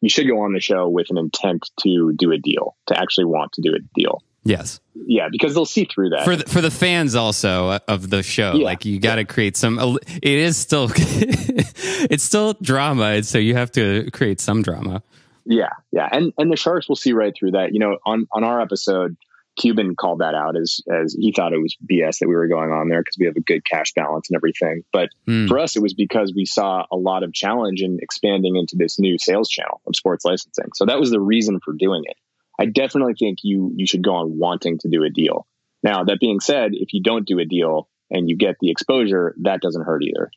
You 0.00 0.08
should 0.08 0.28
go 0.28 0.40
on 0.40 0.52
the 0.52 0.60
show 0.60 0.88
with 0.88 1.10
an 1.10 1.18
intent 1.18 1.70
to 1.82 2.12
do 2.16 2.32
a 2.32 2.38
deal, 2.38 2.76
to 2.86 2.98
actually 2.98 3.24
want 3.26 3.52
to 3.52 3.62
do 3.62 3.74
a 3.74 3.78
deal. 3.94 4.22
Yes. 4.44 4.80
Yeah, 4.94 5.28
because 5.30 5.54
they'll 5.54 5.66
see 5.66 5.86
through 5.86 6.10
that. 6.10 6.24
For 6.24 6.36
the, 6.36 6.44
for 6.44 6.60
the 6.60 6.70
fans 6.70 7.16
also 7.16 7.68
uh, 7.70 7.78
of 7.88 8.10
the 8.10 8.22
show, 8.22 8.54
yeah. 8.54 8.64
like 8.64 8.84
you 8.84 9.00
got 9.00 9.16
to 9.16 9.24
create 9.24 9.56
some. 9.56 9.98
It 10.06 10.24
is 10.24 10.56
still, 10.56 10.88
it's 10.94 12.22
still 12.22 12.54
drama, 12.62 13.06
and 13.06 13.26
so 13.26 13.38
you 13.38 13.54
have 13.54 13.72
to 13.72 14.08
create 14.12 14.40
some 14.40 14.62
drama. 14.62 15.02
Yeah, 15.44 15.70
yeah, 15.90 16.08
and 16.10 16.32
and 16.38 16.50
the 16.50 16.56
sharks 16.56 16.88
will 16.88 16.96
see 16.96 17.12
right 17.12 17.34
through 17.36 17.52
that. 17.52 17.72
You 17.72 17.80
know, 17.80 17.98
on 18.06 18.26
on 18.32 18.44
our 18.44 18.60
episode, 18.60 19.16
Cuban 19.56 19.96
called 19.96 20.20
that 20.20 20.34
out 20.34 20.56
as 20.56 20.80
as 20.92 21.14
he 21.18 21.32
thought 21.32 21.52
it 21.52 21.60
was 21.60 21.76
BS 21.90 22.18
that 22.18 22.28
we 22.28 22.34
were 22.34 22.48
going 22.48 22.70
on 22.70 22.88
there 22.88 23.00
because 23.00 23.16
we 23.18 23.26
have 23.26 23.36
a 23.36 23.40
good 23.40 23.64
cash 23.64 23.92
balance 23.94 24.28
and 24.28 24.36
everything. 24.36 24.84
But 24.92 25.10
mm. 25.26 25.48
for 25.48 25.58
us, 25.58 25.76
it 25.76 25.82
was 25.82 25.94
because 25.94 26.32
we 26.34 26.44
saw 26.44 26.84
a 26.90 26.96
lot 26.96 27.22
of 27.22 27.32
challenge 27.32 27.80
in 27.80 27.98
expanding 28.00 28.56
into 28.56 28.76
this 28.76 28.98
new 28.98 29.18
sales 29.18 29.48
channel 29.48 29.80
of 29.86 29.96
sports 29.96 30.24
licensing. 30.24 30.70
So 30.74 30.86
that 30.86 31.00
was 31.00 31.10
the 31.10 31.20
reason 31.20 31.60
for 31.64 31.72
doing 31.72 32.02
it. 32.04 32.16
I 32.58 32.66
definitely 32.66 33.14
think 33.18 33.38
you 33.42 33.72
you 33.74 33.86
should 33.86 34.02
go 34.02 34.14
on 34.14 34.38
wanting 34.38 34.78
to 34.78 34.88
do 34.88 35.04
a 35.04 35.10
deal. 35.10 35.46
Now, 35.82 36.04
that 36.04 36.18
being 36.20 36.40
said, 36.40 36.72
if 36.72 36.92
you 36.92 37.02
don't 37.02 37.26
do 37.26 37.38
a 37.38 37.44
deal 37.44 37.88
and 38.10 38.28
you 38.28 38.36
get 38.36 38.56
the 38.60 38.70
exposure, 38.70 39.34
that 39.42 39.60
doesn't 39.60 39.84
hurt 39.84 40.02
either. 40.02 40.30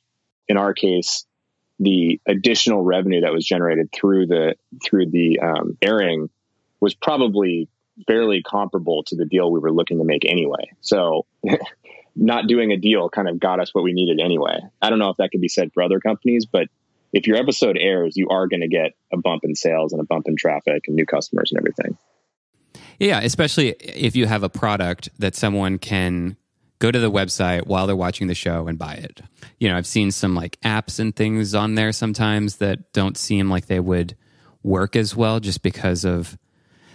In 0.48 0.58
our 0.58 0.74
case, 0.74 1.26
the 1.80 2.20
additional 2.28 2.84
revenue 2.84 3.22
that 3.22 3.32
was 3.32 3.46
generated 3.46 3.90
through 3.94 4.28
the 4.28 4.56
through 4.84 5.10
the 5.10 5.40
um, 5.40 5.78
airing 5.82 6.30
was 6.80 6.94
probably 6.94 7.70
fairly 8.08 8.42
comparable 8.44 9.04
to 9.04 9.16
the 9.16 9.26
deal 9.26 9.52
we 9.52 9.60
were 9.60 9.72
looking 9.72 10.00
to 10.00 10.04
make 10.04 10.26
anyway. 10.26 10.72
So, 10.82 11.26
not 12.16 12.48
doing 12.48 12.72
a 12.72 12.78
deal 12.78 13.10
kind 13.10 13.30
of 13.30 13.40
got 13.40 13.60
us 13.60 13.74
what 13.74 13.84
we 13.84 13.94
needed 13.94 14.20
anyway. 14.20 14.60
I 14.82 14.90
don't 14.90 15.00
know 15.00 15.10
if 15.10 15.18
that 15.18 15.32
could 15.32 15.42
be 15.42 15.48
said 15.48 15.72
for 15.74 15.84
other 15.84 16.00
companies, 16.00 16.46
but 16.46 16.68
if 17.14 17.28
your 17.28 17.38
episode 17.38 17.78
airs, 17.80 18.18
you 18.18 18.30
are 18.30 18.48
going 18.48 18.62
to 18.62 18.68
get 18.68 18.92
a 19.12 19.18
bump 19.18 19.44
in 19.44 19.56
sales 19.56 19.94
and 19.94 20.02
a 20.02 20.06
bump 20.06 20.28
in 20.28 20.36
traffic 20.36 20.84
and 20.88 20.96
new 20.96 21.06
customers 21.06 21.52
and 21.52 21.60
everything. 21.60 21.98
Yeah, 23.00 23.20
especially 23.22 23.70
if 23.70 24.16
you 24.16 24.26
have 24.26 24.44
a 24.44 24.50
product 24.50 25.10
that 25.20 25.36
someone 25.36 25.80
can 25.80 26.36
go 26.80 26.92
to 26.92 27.00
the 27.00 27.12
website 27.12 27.68
while 27.68 27.88
they're 27.88 27.96
watching 27.96 28.28
the 28.28 28.36
show 28.36 28.68
and 28.68 28.78
buy 28.78 28.94
it. 28.94 29.22
You 29.60 29.70
know, 29.70 29.78
I've 29.78 29.88
seen 29.88 30.12
some 30.12 30.36
like 30.36 30.60
apps 30.62 31.00
and 31.00 31.16
things 31.16 31.56
on 31.56 31.76
there 31.76 31.92
sometimes 31.92 32.58
that 32.58 32.92
don't 32.94 33.18
seem 33.18 33.50
like 33.50 33.68
they 33.68 33.80
would 33.80 34.16
work 34.64 34.96
as 34.96 35.16
well 35.16 35.40
just 35.40 35.62
because 35.62 36.06
of 36.06 36.38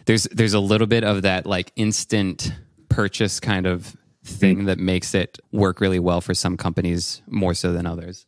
there's 0.07 0.25
there's 0.25 0.55
a 0.55 0.61
little 0.61 0.87
bit 0.87 1.05
of 1.05 1.23
that 1.23 1.47
like 1.47 1.73
instant 1.77 2.53
purchase 2.89 3.41
kind 3.41 3.67
of 3.67 3.97
thing 4.25 4.59
mm-hmm. 4.59 4.67
that 4.67 4.79
makes 4.79 5.15
it 5.15 5.39
work 5.53 5.81
really 5.81 5.99
well 5.99 6.21
for 6.21 6.35
some 6.35 6.57
companies 6.57 7.23
more 7.27 7.55
so 7.55 7.73
than 7.73 7.87
others. 7.87 8.27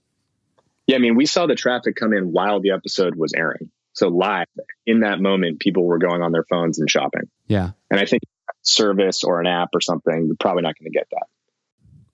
Yeah, 0.86 0.96
I 0.96 0.98
mean, 1.00 1.16
we 1.16 1.26
saw 1.26 1.46
the 1.46 1.54
traffic 1.54 1.96
come 1.96 2.12
in 2.12 2.32
while 2.32 2.60
the 2.60 2.70
episode 2.70 3.16
was 3.16 3.32
airing. 3.34 3.70
So 3.94 4.08
live 4.08 4.46
in 4.86 5.00
that 5.00 5.20
moment, 5.20 5.58
people 5.58 5.84
were 5.84 5.98
going 5.98 6.22
on 6.22 6.30
their 6.30 6.44
phones 6.44 6.78
and 6.78 6.88
shopping. 6.88 7.28
Yeah. 7.48 7.70
And 7.90 7.98
I 7.98 8.04
think 8.04 8.22
service 8.62 9.24
or 9.24 9.40
an 9.40 9.46
app 9.46 9.70
or 9.72 9.80
something, 9.80 10.26
you're 10.26 10.36
probably 10.38 10.62
not 10.62 10.74
going 10.78 10.92
to 10.92 10.96
get 10.96 11.08
that. 11.12 11.26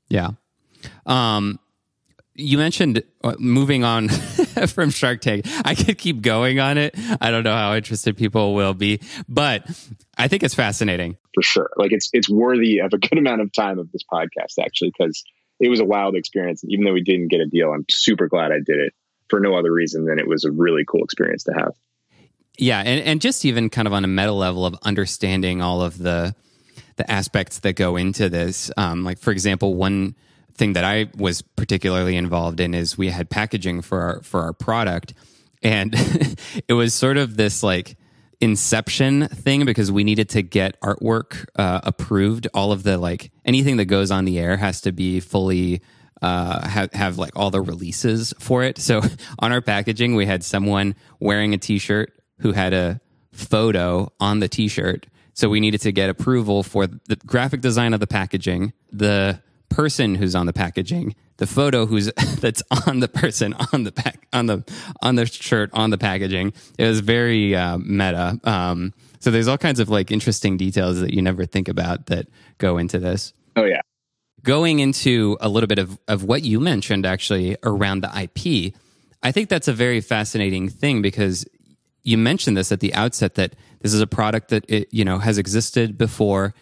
Yeah. 0.08 0.30
Um, 1.06 1.58
you 2.34 2.56
mentioned 2.56 3.02
uh, 3.24 3.34
moving 3.38 3.82
on 3.82 4.08
from 4.68 4.90
Shark 4.90 5.20
Tank. 5.20 5.46
I 5.64 5.74
could 5.74 5.98
keep 5.98 6.22
going 6.22 6.60
on 6.60 6.78
it. 6.78 6.94
I 7.20 7.30
don't 7.30 7.44
know 7.44 7.54
how 7.54 7.74
interested 7.74 8.16
people 8.16 8.54
will 8.54 8.74
be, 8.74 9.00
but 9.28 9.66
I 10.16 10.28
think 10.28 10.42
it's 10.42 10.54
fascinating 10.54 11.16
for 11.34 11.42
sure. 11.42 11.70
Like 11.76 11.92
it's 11.92 12.10
it's 12.12 12.28
worthy 12.28 12.78
of 12.78 12.92
a 12.92 12.98
good 12.98 13.18
amount 13.18 13.40
of 13.40 13.52
time 13.52 13.78
of 13.78 13.90
this 13.92 14.02
podcast 14.10 14.58
actually 14.60 14.92
because 14.96 15.24
it 15.60 15.68
was 15.68 15.80
a 15.80 15.84
wild 15.84 16.16
experience. 16.16 16.62
Even 16.66 16.84
though 16.84 16.92
we 16.92 17.02
didn't 17.02 17.28
get 17.28 17.40
a 17.40 17.46
deal, 17.46 17.72
I'm 17.72 17.86
super 17.90 18.28
glad 18.28 18.52
I 18.52 18.58
did 18.64 18.78
it 18.78 18.94
for 19.28 19.40
no 19.40 19.54
other 19.54 19.72
reason 19.72 20.04
than 20.04 20.18
it 20.18 20.26
was 20.26 20.44
a 20.44 20.50
really 20.50 20.84
cool 20.84 21.04
experience 21.04 21.44
to 21.44 21.52
have. 21.52 21.74
Yeah, 22.58 22.80
and 22.80 23.02
and 23.04 23.20
just 23.20 23.44
even 23.44 23.70
kind 23.70 23.88
of 23.88 23.94
on 23.94 24.04
a 24.04 24.08
meta 24.08 24.32
level 24.32 24.66
of 24.66 24.76
understanding 24.82 25.62
all 25.62 25.82
of 25.82 25.98
the 25.98 26.34
the 26.96 27.10
aspects 27.10 27.60
that 27.60 27.76
go 27.76 27.96
into 27.96 28.28
this. 28.28 28.70
Um, 28.76 29.04
like 29.04 29.18
for 29.18 29.30
example, 29.30 29.74
one 29.74 30.14
thing 30.54 30.74
that 30.74 30.84
I 30.84 31.08
was 31.16 31.42
particularly 31.42 32.16
involved 32.16 32.60
in 32.60 32.74
is 32.74 32.98
we 32.98 33.08
had 33.08 33.30
packaging 33.30 33.82
for 33.82 34.00
our 34.00 34.22
for 34.22 34.42
our 34.42 34.52
product, 34.52 35.14
and 35.62 35.94
it 36.68 36.74
was 36.74 36.94
sort 36.94 37.16
of 37.16 37.36
this 37.36 37.62
like 37.62 37.96
inception 38.40 39.28
thing 39.28 39.64
because 39.64 39.92
we 39.92 40.02
needed 40.02 40.28
to 40.30 40.42
get 40.42 40.78
artwork 40.80 41.46
uh, 41.56 41.80
approved. 41.84 42.48
All 42.54 42.72
of 42.72 42.82
the 42.82 42.98
like 42.98 43.30
anything 43.44 43.76
that 43.76 43.86
goes 43.86 44.10
on 44.10 44.24
the 44.24 44.38
air 44.38 44.56
has 44.56 44.80
to 44.82 44.92
be 44.92 45.20
fully 45.20 45.80
uh, 46.22 46.66
have, 46.68 46.92
have 46.92 47.18
like 47.18 47.36
all 47.36 47.50
the 47.50 47.60
releases 47.60 48.32
for 48.38 48.62
it. 48.62 48.78
So 48.78 49.02
on 49.38 49.52
our 49.52 49.60
packaging, 49.60 50.14
we 50.14 50.24
had 50.26 50.44
someone 50.44 50.94
wearing 51.20 51.52
a 51.52 51.58
T-shirt 51.58 52.12
who 52.38 52.52
had 52.52 52.72
a 52.72 53.00
photo 53.32 54.12
on 54.20 54.38
the 54.38 54.48
T-shirt. 54.48 55.06
So 55.34 55.48
we 55.48 55.60
needed 55.60 55.80
to 55.82 55.92
get 55.92 56.10
approval 56.10 56.62
for 56.62 56.86
the 56.86 57.16
graphic 57.26 57.60
design 57.60 57.94
of 57.94 58.00
the 58.00 58.06
packaging, 58.06 58.72
the 58.92 59.40
person 59.72 60.14
who's 60.14 60.34
on 60.34 60.46
the 60.46 60.52
packaging, 60.52 61.14
the 61.38 61.46
photo 61.46 61.86
who's 61.86 62.12
that's 62.40 62.62
on 62.86 63.00
the 63.00 63.08
person 63.08 63.54
on 63.72 63.84
the 63.84 63.92
pack 63.92 64.26
on 64.32 64.46
the 64.46 64.64
on 65.00 65.16
the 65.16 65.26
shirt 65.26 65.70
on 65.72 65.90
the 65.90 65.98
packaging. 65.98 66.52
It 66.78 66.86
was 66.86 67.00
very 67.00 67.54
uh, 67.54 67.78
meta. 67.78 68.38
Um, 68.44 68.92
so 69.20 69.30
there's 69.30 69.48
all 69.48 69.58
kinds 69.58 69.80
of 69.80 69.88
like 69.88 70.10
interesting 70.10 70.56
details 70.56 71.00
that 71.00 71.14
you 71.14 71.22
never 71.22 71.46
think 71.46 71.68
about 71.68 72.06
that 72.06 72.28
go 72.58 72.78
into 72.78 72.98
this. 72.98 73.32
Oh 73.56 73.64
yeah, 73.64 73.80
going 74.42 74.80
into 74.80 75.36
a 75.40 75.48
little 75.48 75.68
bit 75.68 75.78
of, 75.78 75.98
of 76.08 76.24
what 76.24 76.42
you 76.42 76.60
mentioned 76.60 77.06
actually 77.06 77.56
around 77.62 78.02
the 78.02 78.08
IP, 78.22 78.74
I 79.22 79.32
think 79.32 79.48
that's 79.48 79.68
a 79.68 79.72
very 79.72 80.00
fascinating 80.00 80.68
thing 80.68 81.02
because 81.02 81.46
you 82.02 82.18
mentioned 82.18 82.56
this 82.56 82.72
at 82.72 82.80
the 82.80 82.92
outset 82.94 83.36
that 83.36 83.54
this 83.80 83.94
is 83.94 84.00
a 84.00 84.06
product 84.06 84.48
that 84.48 84.64
it, 84.68 84.88
you 84.90 85.04
know 85.04 85.18
has 85.18 85.38
existed 85.38 85.96
before 85.96 86.54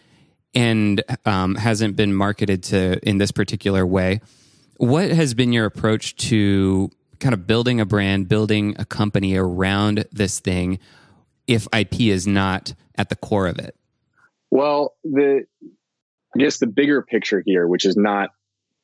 and 0.55 1.03
um, 1.25 1.55
hasn't 1.55 1.97
been 1.97 2.15
marketed 2.15 2.63
to 2.65 2.99
in 3.09 3.19
this 3.19 3.31
particular 3.31 3.87
way. 3.87 4.21
What 4.77 5.11
has 5.11 5.35
been 5.35 5.53
your 5.53 5.67
approach 5.67 6.17
to 6.29 6.91
kind 7.19 7.35
of 7.35 7.47
building 7.47 7.81
a 7.81 7.87
brand, 7.87 8.29
building 8.29 8.77
a 8.79 8.85
company 8.85 9.37
around 9.37 10.07
this 10.11 10.41
thing 10.41 10.79
if 11.47 11.69
IP 11.77 12.01
is 12.01 12.27
not 12.27 12.75
at 12.97 13.11
the 13.11 13.17
core 13.17 13.47
of 13.47 13.59
it? 13.59 13.77
Well, 14.51 14.95
the 15.05 15.45
I 16.35 16.39
guess 16.39 16.59
the 16.59 16.67
bigger 16.67 17.03
picture 17.03 17.43
here, 17.45 17.67
which 17.67 17.85
is 17.85 17.97
not 17.97 18.31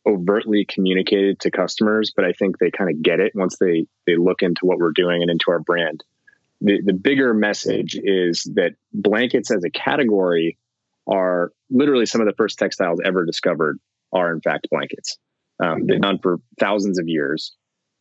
overtly 0.06 0.64
communicated 0.64 1.40
to 1.40 1.50
customers, 1.50 2.12
but 2.14 2.24
I 2.24 2.32
think 2.32 2.58
they 2.58 2.70
kind 2.70 2.90
of 2.90 3.02
get 3.02 3.20
it 3.20 3.32
once 3.34 3.56
they 3.58 3.86
they 4.06 4.16
look 4.16 4.42
into 4.42 4.66
what 4.66 4.78
we're 4.78 4.92
doing 4.92 5.22
and 5.22 5.30
into 5.30 5.50
our 5.50 5.58
brand. 5.58 6.04
The 6.60 6.80
the 6.82 6.92
bigger 6.92 7.34
message 7.34 7.98
is 8.00 8.44
that 8.54 8.74
blankets 8.92 9.50
as 9.50 9.64
a 9.64 9.70
category 9.70 10.58
are 11.06 11.52
literally 11.70 12.06
some 12.06 12.20
of 12.20 12.26
the 12.26 12.34
first 12.36 12.58
textiles 12.58 13.00
ever 13.04 13.24
discovered 13.24 13.78
are 14.12 14.32
in 14.32 14.40
fact 14.40 14.68
blankets. 14.70 15.18
Um, 15.62 15.86
they've 15.86 16.00
done 16.00 16.18
for 16.22 16.38
thousands 16.58 16.98
of 16.98 17.08
years 17.08 17.54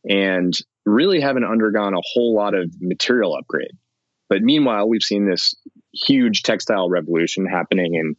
and 0.08 0.54
really 0.86 1.20
haven't 1.20 1.46
undergone 1.46 1.94
a 1.94 2.02
whole 2.02 2.36
lot 2.36 2.54
of 2.54 2.70
material 2.80 3.36
upgrade. 3.36 3.72
But 4.30 4.42
meanwhile, 4.42 4.88
we've 4.88 5.04
seen 5.04 5.30
this 5.30 5.56
huge 5.94 6.44
textile 6.44 6.90
revolution 6.90 7.46
happening 7.46 7.96
in 7.96 8.16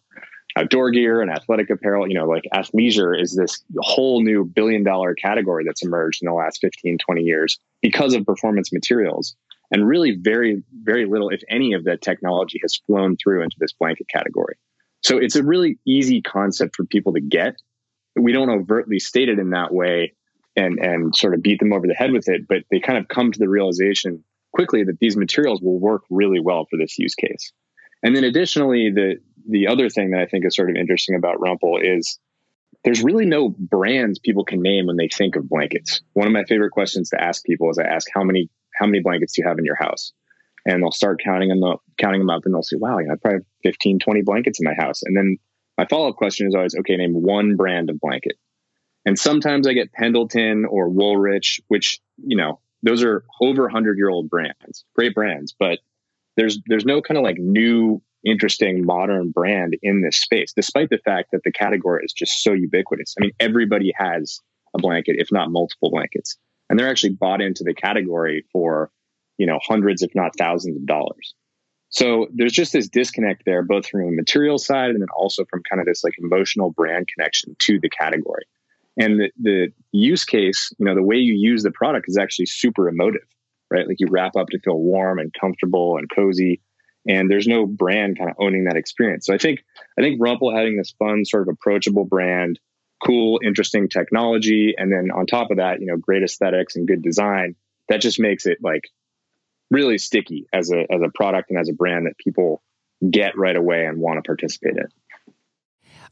outdoor 0.57 0.90
gear 0.90 1.20
and 1.20 1.31
athletic 1.31 1.70
apparel. 1.70 2.09
You 2.09 2.14
know, 2.14 2.27
like 2.27 2.44
athleisure 2.55 3.20
is 3.20 3.35
this 3.35 3.62
whole 3.79 4.22
new 4.22 4.44
billion 4.44 4.85
dollar 4.85 5.14
category 5.14 5.64
that's 5.66 5.85
emerged 5.85 6.22
in 6.22 6.27
the 6.27 6.35
last 6.35 6.61
15, 6.61 6.99
20 6.99 7.22
years 7.22 7.59
because 7.83 8.14
of 8.14 8.25
performance 8.25 8.72
materials. 8.72 9.37
And 9.70 9.87
really, 9.87 10.16
very, 10.20 10.62
very 10.83 11.07
little, 11.07 11.29
if 11.29 11.42
any, 11.51 11.72
of 11.72 11.85
that 11.85 12.01
technology 12.01 12.61
has 12.62 12.81
flown 12.87 13.16
through 13.16 13.42
into 13.42 13.57
this 13.59 13.72
blanket 13.72 14.07
category. 14.09 14.57
So 15.06 15.18
it's 15.18 15.36
a 15.36 15.44
really 15.44 15.78
easy 15.86 16.20
concept 16.20 16.74
for 16.74 16.84
people 16.84 17.12
to 17.12 17.20
get. 17.20 17.62
We 18.16 18.32
don't 18.32 18.50
overtly 18.50 18.98
state 18.98 19.28
it 19.28 19.38
in 19.38 19.50
that 19.50 19.72
way 19.72 20.14
and, 20.56 20.80
and 20.80 21.14
sort 21.14 21.32
of 21.32 21.42
beat 21.42 21.60
them 21.60 21.72
over 21.72 21.86
the 21.86 21.94
head 21.94 22.10
with 22.10 22.28
it, 22.28 22.48
but 22.48 22.64
they 22.72 22.80
kind 22.80 22.98
of 22.98 23.06
come 23.06 23.30
to 23.30 23.38
the 23.38 23.48
realization 23.48 24.24
quickly 24.52 24.82
that 24.82 24.98
these 24.98 25.16
materials 25.16 25.60
will 25.62 25.78
work 25.78 26.02
really 26.10 26.40
well 26.40 26.66
for 26.68 26.76
this 26.76 26.98
use 26.98 27.14
case. 27.14 27.52
And 28.02 28.16
then 28.16 28.24
additionally, 28.24 28.90
the 28.90 29.18
the 29.48 29.68
other 29.68 29.88
thing 29.88 30.10
that 30.10 30.20
I 30.22 30.26
think 30.26 30.44
is 30.44 30.56
sort 30.56 30.70
of 30.70 30.76
interesting 30.76 31.14
about 31.14 31.38
Rumpl 31.38 31.78
is 31.80 32.18
there's 32.82 33.04
really 33.04 33.26
no 33.26 33.50
brands 33.50 34.18
people 34.18 34.44
can 34.44 34.60
name 34.60 34.86
when 34.86 34.96
they 34.96 35.08
think 35.08 35.36
of 35.36 35.48
blankets. 35.48 36.00
One 36.14 36.26
of 36.26 36.32
my 36.32 36.42
favorite 36.46 36.72
questions 36.72 37.10
to 37.10 37.22
ask 37.22 37.44
people 37.44 37.70
is 37.70 37.78
I 37.78 37.84
ask 37.84 38.08
how 38.12 38.24
many 38.24 38.50
how 38.74 38.86
many 38.86 39.02
blankets 39.02 39.34
do 39.34 39.42
you 39.42 39.48
have 39.48 39.58
in 39.58 39.64
your 39.64 39.76
house? 39.76 40.12
And 40.66 40.83
they'll 40.83 40.90
start 40.90 41.20
counting 41.22 41.48
them 41.48 41.62
up, 41.62 41.81
counting 41.96 42.20
them 42.20 42.31
up 42.31 42.44
and 42.44 42.52
they'll 42.52 42.62
say, 42.62 42.76
wow, 42.76 42.98
you 42.98 43.07
know, 43.07 43.14
I 43.14 43.16
probably 43.16 43.38
have 43.38 43.46
15, 43.62 44.00
20 44.00 44.22
blankets 44.22 44.61
in 44.61 44.64
my 44.64 44.74
house. 44.74 45.02
And 45.02 45.16
then 45.16 45.38
my 45.79 45.87
follow-up 45.87 46.16
question 46.16 46.46
is 46.48 46.55
always, 46.55 46.74
okay, 46.74 46.96
name 46.96 47.14
one 47.14 47.57
brand 47.57 47.88
of 47.88 48.00
blanket. 48.00 48.37
And 49.05 49.18
sometimes 49.18 49.68
I 49.68 49.72
get 49.72 49.92
Pendleton 49.92 50.64
or 50.64 50.90
Woolrich, 50.90 51.61
which, 51.68 52.00
you 52.18 52.37
know, 52.37 52.61
those 52.83 53.05
are 53.05 53.24
over 53.40 53.62
100 53.62 53.96
year 53.96 54.11
old 54.11 54.29
brands, 54.29 54.85
great 54.94 55.14
brands, 55.14 55.55
but 55.59 55.79
there's 56.37 56.59
there's 56.66 56.85
no 56.85 57.00
kind 57.00 57.16
of 57.16 57.24
like 57.24 57.38
new 57.38 58.02
interesting 58.24 58.85
modern 58.85 59.31
brand 59.31 59.76
in 59.83 60.02
this 60.02 60.16
space, 60.16 60.52
despite 60.52 60.90
the 60.90 60.98
fact 60.98 61.31
that 61.33 61.42
the 61.44 61.52
category 61.52 62.05
is 62.05 62.12
just 62.12 62.42
so 62.42 62.52
ubiquitous. 62.52 63.14
I 63.18 63.22
mean, 63.22 63.33
everybody 63.40 63.92
has 63.96 64.40
a 64.74 64.79
blanket, 64.79 65.16
if 65.18 65.29
not 65.31 65.50
multiple 65.50 65.90
blankets, 65.90 66.37
and 66.68 66.79
they're 66.79 66.90
actually 66.90 67.14
bought 67.14 67.40
into 67.40 67.62
the 67.64 67.74
category 67.74 68.44
for, 68.52 68.90
you 69.38 69.46
know, 69.46 69.59
hundreds, 69.62 70.03
if 70.03 70.14
not 70.14 70.37
thousands 70.38 70.77
of 70.77 70.87
dollars. 70.87 71.35
So 71.88 72.27
there's 72.35 72.53
just 72.53 72.72
this 72.72 72.88
disconnect 72.88 73.44
there, 73.46 73.62
both 73.62 73.87
from 73.87 74.03
a 74.03 74.11
material 74.11 74.59
side 74.59 74.90
and 74.90 75.01
then 75.01 75.09
also 75.16 75.44
from 75.44 75.62
kind 75.68 75.81
of 75.81 75.87
this 75.87 76.03
like 76.03 76.14
emotional 76.18 76.70
brand 76.70 77.07
connection 77.14 77.55
to 77.61 77.79
the 77.81 77.88
category. 77.88 78.44
And 78.99 79.20
the, 79.20 79.31
the 79.40 79.72
use 79.92 80.25
case, 80.25 80.72
you 80.79 80.87
know, 80.87 80.94
the 80.94 81.03
way 81.03 81.16
you 81.16 81.35
use 81.35 81.62
the 81.62 81.70
product 81.70 82.07
is 82.09 82.18
actually 82.18 82.46
super 82.46 82.88
emotive, 82.88 83.27
right? 83.70 83.87
Like 83.87 84.01
you 84.01 84.09
wrap 84.11 84.37
up 84.37 84.49
to 84.49 84.59
feel 84.59 84.79
warm 84.79 85.18
and 85.18 85.33
comfortable 85.38 85.96
and 85.96 86.09
cozy 86.11 86.61
and 87.09 87.31
there's 87.31 87.46
no 87.46 87.66
brand 87.66 88.18
kind 88.18 88.31
of 88.31 88.37
owning 88.38 88.64
that 88.64 88.77
experience. 88.77 89.27
So 89.27 89.35
I 89.35 89.38
think 89.38 89.64
I 89.99 90.03
think 90.03 90.20
Rumpl 90.20 90.57
having 90.57 90.77
this 90.77 90.94
fun, 90.99 91.25
sort 91.25 91.42
of 91.42 91.55
approachable 91.55 92.05
brand, 92.05 92.59
cool, 93.05 93.40
interesting 93.44 93.88
technology, 93.88 94.75
and 94.77 94.92
then 94.92 95.11
on 95.11 95.27
top 95.27 95.51
of 95.51 95.59
that, 95.59 95.81
you 95.81 95.87
know, 95.87 95.96
great 95.96 96.22
aesthetics 96.22 96.77
and 96.77 96.87
good 96.87 97.03
design, 97.03 97.55
that 97.88 98.01
just 98.01 98.18
makes 98.18 98.46
it 98.46 98.59
like 98.62 98.90
really 99.70 99.98
sticky 99.98 100.46
as 100.52 100.70
a 100.70 100.81
as 100.92 101.02
a 101.02 101.11
product 101.14 101.50
and 101.50 101.59
as 101.59 101.68
a 101.68 101.72
brand 101.72 102.07
that 102.07 102.16
people 102.18 102.62
get 103.09 103.37
right 103.37 103.57
away 103.57 103.87
and 103.87 103.98
want 103.98 104.18
to 104.18 104.22
participate 104.22 104.76
in. 104.76 104.88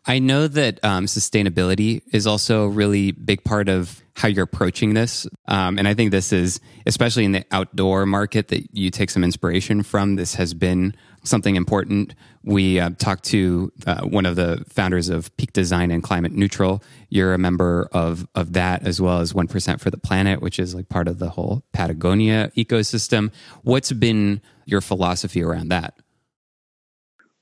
I 0.06 0.18
know 0.18 0.48
that 0.48 0.84
um, 0.84 1.06
sustainability 1.06 2.02
is 2.12 2.26
also 2.26 2.64
a 2.64 2.68
really 2.68 3.12
big 3.12 3.42
part 3.42 3.70
of 3.70 4.02
how 4.16 4.28
you're 4.28 4.44
approaching 4.44 4.92
this. 4.92 5.26
Um, 5.48 5.78
and 5.78 5.88
I 5.88 5.94
think 5.94 6.10
this 6.10 6.30
is, 6.30 6.60
especially 6.84 7.24
in 7.24 7.32
the 7.32 7.44
outdoor 7.50 8.04
market, 8.04 8.48
that 8.48 8.68
you 8.76 8.90
take 8.90 9.08
some 9.08 9.24
inspiration 9.24 9.82
from. 9.82 10.16
This 10.16 10.34
has 10.34 10.52
been 10.52 10.94
something 11.24 11.56
important. 11.56 12.14
We 12.42 12.78
uh, 12.78 12.90
talked 12.98 13.24
to 13.24 13.72
uh, 13.86 14.02
one 14.02 14.26
of 14.26 14.36
the 14.36 14.64
founders 14.68 15.08
of 15.08 15.34
Peak 15.36 15.52
Design 15.52 15.90
and 15.90 16.02
Climate 16.02 16.32
Neutral. 16.32 16.82
You're 17.08 17.34
a 17.34 17.38
member 17.38 17.88
of, 17.92 18.26
of 18.34 18.52
that 18.52 18.86
as 18.86 19.00
well 19.00 19.20
as 19.20 19.32
1% 19.32 19.80
for 19.80 19.90
the 19.90 19.98
Planet, 19.98 20.40
which 20.42 20.58
is 20.58 20.74
like 20.74 20.88
part 20.88 21.08
of 21.08 21.18
the 21.18 21.30
whole 21.30 21.64
Patagonia 21.72 22.50
ecosystem. 22.56 23.32
What's 23.62 23.92
been 23.92 24.40
your 24.66 24.80
philosophy 24.80 25.42
around 25.42 25.68
that? 25.68 25.94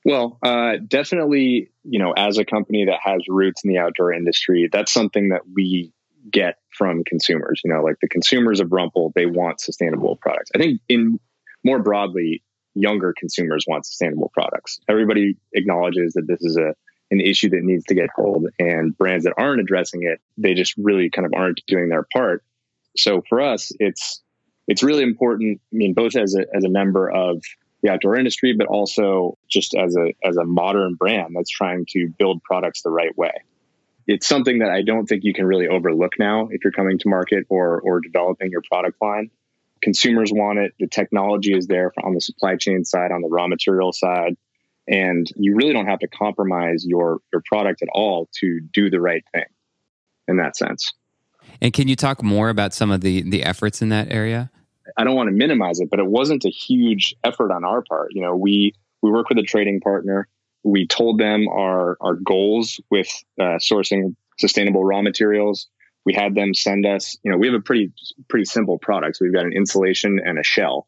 Well, 0.05 0.37
uh, 0.43 0.73
definitely, 0.85 1.71
you 1.83 1.99
know, 1.99 2.11
as 2.11 2.37
a 2.37 2.45
company 2.45 2.85
that 2.85 2.99
has 3.01 3.21
roots 3.27 3.63
in 3.63 3.71
the 3.71 3.79
outdoor 3.79 4.13
industry, 4.13 4.69
that's 4.71 4.91
something 4.91 5.29
that 5.29 5.41
we 5.53 5.93
get 6.29 6.55
from 6.71 7.03
consumers. 7.05 7.61
You 7.63 7.73
know, 7.73 7.81
like 7.81 7.95
the 8.01 8.09
consumers 8.09 8.59
of 8.59 8.69
Rumpl, 8.69 9.13
they 9.13 9.25
want 9.25 9.61
sustainable 9.61 10.17
products. 10.17 10.51
I 10.53 10.57
think 10.57 10.81
in 10.89 11.19
more 11.63 11.79
broadly, 11.79 12.43
younger 12.75 13.13
consumers 13.17 13.65
want 13.67 13.85
sustainable 13.85 14.31
products. 14.33 14.79
Everybody 14.89 15.37
acknowledges 15.53 16.13
that 16.13 16.27
this 16.27 16.41
is 16.41 16.57
a 16.57 16.75
an 17.11 17.21
issue 17.21 17.49
that 17.49 17.61
needs 17.63 17.85
to 17.85 17.93
get 17.93 18.09
hold, 18.15 18.47
and 18.57 18.97
brands 18.97 19.25
that 19.25 19.33
aren't 19.37 19.61
addressing 19.61 20.03
it, 20.03 20.19
they 20.37 20.55
just 20.55 20.73
really 20.77 21.09
kind 21.09 21.25
of 21.25 21.33
aren't 21.35 21.61
doing 21.67 21.89
their 21.89 22.07
part. 22.11 22.43
So 22.97 23.21
for 23.29 23.39
us, 23.41 23.71
it's 23.79 24.21
it's 24.67 24.83
really 24.83 25.03
important. 25.03 25.61
I 25.71 25.75
mean, 25.75 25.93
both 25.93 26.15
as 26.15 26.35
a 26.35 26.45
as 26.55 26.63
a 26.63 26.69
member 26.69 27.09
of 27.09 27.43
the 27.81 27.91
outdoor 27.91 28.15
industry, 28.15 28.55
but 28.57 28.67
also 28.67 29.37
just 29.49 29.75
as 29.75 29.95
a 29.95 30.13
as 30.23 30.37
a 30.37 30.45
modern 30.45 30.95
brand 30.95 31.35
that's 31.35 31.49
trying 31.49 31.85
to 31.89 32.09
build 32.17 32.41
products 32.43 32.81
the 32.81 32.89
right 32.89 33.15
way. 33.17 33.31
It's 34.07 34.27
something 34.27 34.59
that 34.59 34.69
I 34.69 34.81
don't 34.81 35.05
think 35.05 35.23
you 35.23 35.33
can 35.33 35.45
really 35.45 35.67
overlook 35.67 36.13
now 36.19 36.49
if 36.51 36.63
you're 36.63 36.73
coming 36.73 36.97
to 36.99 37.09
market 37.09 37.45
or 37.49 37.79
or 37.81 37.99
developing 37.99 38.51
your 38.51 38.63
product 38.69 39.01
line. 39.01 39.29
Consumers 39.83 40.31
want 40.33 40.59
it. 40.59 40.73
The 40.79 40.87
technology 40.87 41.55
is 41.55 41.67
there 41.67 41.91
on 42.03 42.13
the 42.13 42.21
supply 42.21 42.55
chain 42.55 42.85
side, 42.85 43.11
on 43.11 43.21
the 43.21 43.27
raw 43.27 43.47
material 43.47 43.91
side, 43.91 44.37
and 44.87 45.29
you 45.35 45.55
really 45.55 45.73
don't 45.73 45.87
have 45.87 45.99
to 45.99 46.07
compromise 46.07 46.85
your 46.85 47.19
your 47.33 47.41
product 47.45 47.81
at 47.81 47.89
all 47.93 48.29
to 48.39 48.61
do 48.71 48.89
the 48.89 49.01
right 49.01 49.23
thing. 49.33 49.45
In 50.27 50.37
that 50.37 50.55
sense. 50.55 50.93
And 51.61 51.73
can 51.73 51.89
you 51.89 51.97
talk 51.97 52.23
more 52.23 52.47
about 52.47 52.73
some 52.73 52.91
of 52.91 53.01
the 53.01 53.23
the 53.23 53.43
efforts 53.43 53.81
in 53.81 53.89
that 53.89 54.09
area? 54.09 54.49
I 54.97 55.03
don't 55.03 55.15
want 55.15 55.27
to 55.27 55.35
minimize 55.35 55.79
it, 55.79 55.89
but 55.89 55.99
it 55.99 56.07
wasn't 56.07 56.45
a 56.45 56.49
huge 56.49 57.15
effort 57.23 57.51
on 57.51 57.65
our 57.65 57.81
part. 57.81 58.09
You 58.11 58.21
know, 58.21 58.35
we 58.35 58.73
we 59.01 59.11
work 59.11 59.27
with 59.29 59.37
a 59.37 59.43
trading 59.43 59.81
partner. 59.81 60.29
We 60.63 60.87
told 60.87 61.19
them 61.19 61.47
our 61.49 61.97
our 61.99 62.15
goals 62.15 62.79
with 62.89 63.09
uh, 63.37 63.59
sourcing 63.59 64.15
sustainable 64.39 64.83
raw 64.83 65.01
materials. 65.01 65.67
We 66.05 66.13
had 66.13 66.35
them 66.35 66.53
send 66.53 66.85
us. 66.85 67.17
You 67.23 67.31
know, 67.31 67.37
we 67.37 67.47
have 67.47 67.55
a 67.55 67.61
pretty 67.61 67.93
pretty 68.29 68.45
simple 68.45 68.77
product. 68.77 69.17
So 69.17 69.25
we've 69.25 69.33
got 69.33 69.45
an 69.45 69.53
insulation 69.53 70.19
and 70.23 70.37
a 70.37 70.43
shell, 70.43 70.87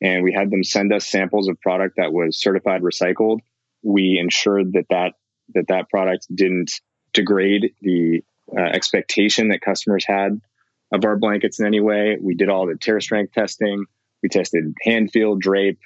and 0.00 0.22
we 0.22 0.32
had 0.32 0.50
them 0.50 0.64
send 0.64 0.92
us 0.92 1.06
samples 1.06 1.48
of 1.48 1.60
product 1.60 1.96
that 1.96 2.12
was 2.12 2.40
certified 2.40 2.82
recycled. 2.82 3.38
We 3.82 4.18
ensured 4.18 4.72
that 4.72 4.86
that 4.90 5.14
that 5.54 5.68
that 5.68 5.88
product 5.88 6.26
didn't 6.34 6.80
degrade 7.12 7.72
the 7.80 8.22
uh, 8.56 8.60
expectation 8.60 9.48
that 9.48 9.60
customers 9.60 10.04
had 10.06 10.40
of 10.92 11.04
our 11.04 11.16
blankets 11.16 11.58
in 11.58 11.66
any 11.66 11.80
way. 11.80 12.16
We 12.20 12.34
did 12.34 12.48
all 12.48 12.66
the 12.66 12.76
tear 12.76 13.00
strength 13.00 13.32
testing. 13.32 13.84
We 14.22 14.28
tested 14.28 14.74
hand 14.82 15.12
feel, 15.12 15.36
drape, 15.36 15.78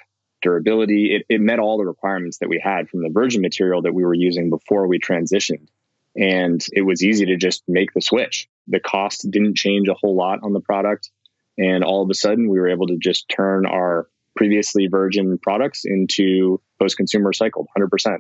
durability. 0.42 1.14
It, 1.14 1.26
it 1.28 1.40
met 1.40 1.58
all 1.58 1.78
the 1.78 1.84
requirements 1.84 2.38
that 2.38 2.48
we 2.48 2.60
had 2.62 2.88
from 2.88 3.02
the 3.02 3.10
virgin 3.10 3.42
material 3.42 3.82
that 3.82 3.94
we 3.94 4.04
were 4.04 4.14
using 4.14 4.50
before 4.50 4.86
we 4.86 4.98
transitioned. 4.98 5.68
And 6.16 6.64
it 6.73 6.83
was 6.83 7.03
easy 7.03 7.27
to 7.27 7.37
just 7.37 7.62
make 7.68 7.92
the 7.94 8.01
switch. 8.01 8.49
The 8.66 8.81
cost 8.81 9.27
didn't 9.31 9.57
change 9.57 9.88
a 9.88 9.94
whole 9.94 10.16
lot 10.16 10.40
on 10.42 10.53
the 10.53 10.61
product. 10.61 11.11
And 11.57 11.85
all 11.85 12.03
of 12.03 12.11
a 12.11 12.14
sudden, 12.14 12.49
we 12.49 12.59
were 12.59 12.68
able 12.68 12.88
to 12.88 12.96
just 12.96 13.29
turn 13.29 13.66
our 13.66 14.09
previously 14.37 14.87
virgin 14.87 15.38
products 15.38 15.85
into 15.85 16.61
post 16.81 16.96
consumer 16.96 17.31
recycled 17.31 17.66
100%. 17.77 18.18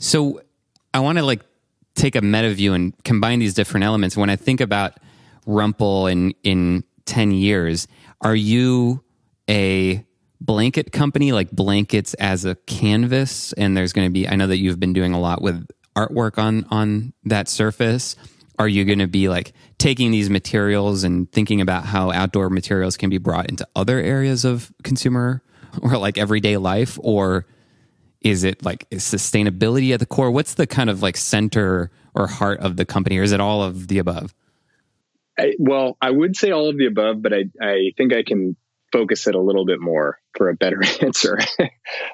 So 0.00 0.42
I 0.92 1.00
want 1.00 1.18
to 1.18 1.24
like 1.24 1.42
take 1.94 2.16
a 2.16 2.20
meta 2.20 2.52
view 2.52 2.74
and 2.74 2.94
combine 3.04 3.38
these 3.38 3.54
different 3.54 3.84
elements. 3.84 4.16
When 4.16 4.30
I 4.30 4.36
think 4.36 4.60
about 4.60 4.98
Rumpl 5.46 6.10
in 6.10 6.34
in 6.42 6.84
10 7.06 7.32
years, 7.32 7.86
are 8.20 8.34
you 8.34 9.02
a 9.48 10.04
blanket 10.40 10.92
company 10.92 11.32
like 11.32 11.50
blankets 11.50 12.14
as 12.14 12.44
a 12.44 12.54
canvas 12.66 13.52
and 13.54 13.76
there's 13.76 13.92
going 13.92 14.06
to 14.06 14.12
be 14.12 14.28
I 14.28 14.36
know 14.36 14.46
that 14.46 14.58
you've 14.58 14.80
been 14.80 14.92
doing 14.92 15.14
a 15.14 15.20
lot 15.20 15.40
with 15.40 15.66
artwork 15.96 16.38
on 16.38 16.64
on 16.70 17.12
that 17.24 17.48
surface. 17.48 18.16
Are 18.58 18.68
you 18.68 18.84
going 18.84 19.00
to 19.00 19.08
be 19.08 19.28
like 19.28 19.52
taking 19.78 20.12
these 20.12 20.30
materials 20.30 21.02
and 21.02 21.30
thinking 21.32 21.60
about 21.60 21.84
how 21.84 22.12
outdoor 22.12 22.50
materials 22.50 22.96
can 22.96 23.10
be 23.10 23.18
brought 23.18 23.50
into 23.50 23.66
other 23.74 23.98
areas 23.98 24.44
of 24.44 24.72
consumer 24.84 25.42
or 25.82 25.96
like 25.98 26.18
everyday 26.18 26.56
life 26.56 26.98
or 27.02 27.46
is 28.24 28.42
it 28.42 28.64
like 28.64 28.86
is 28.90 29.04
sustainability 29.04 29.92
at 29.92 30.00
the 30.00 30.06
core? 30.06 30.30
What's 30.30 30.54
the 30.54 30.66
kind 30.66 30.88
of 30.88 31.02
like 31.02 31.16
center 31.16 31.90
or 32.14 32.26
heart 32.26 32.58
of 32.60 32.76
the 32.76 32.84
company, 32.84 33.18
or 33.18 33.22
is 33.22 33.32
it 33.32 33.40
all 33.40 33.62
of 33.62 33.88
the 33.88 33.98
above? 33.98 34.34
I, 35.38 35.52
well, 35.58 35.96
I 36.00 36.10
would 36.10 36.36
say 36.36 36.50
all 36.50 36.68
of 36.68 36.78
the 36.78 36.86
above, 36.86 37.20
but 37.20 37.34
I, 37.34 37.44
I 37.60 37.92
think 37.96 38.14
I 38.14 38.22
can 38.22 38.56
focus 38.94 39.26
it 39.26 39.34
a 39.34 39.40
little 39.40 39.66
bit 39.66 39.80
more 39.80 40.18
for 40.36 40.48
a 40.48 40.54
better 40.54 40.80
answer. 41.02 41.38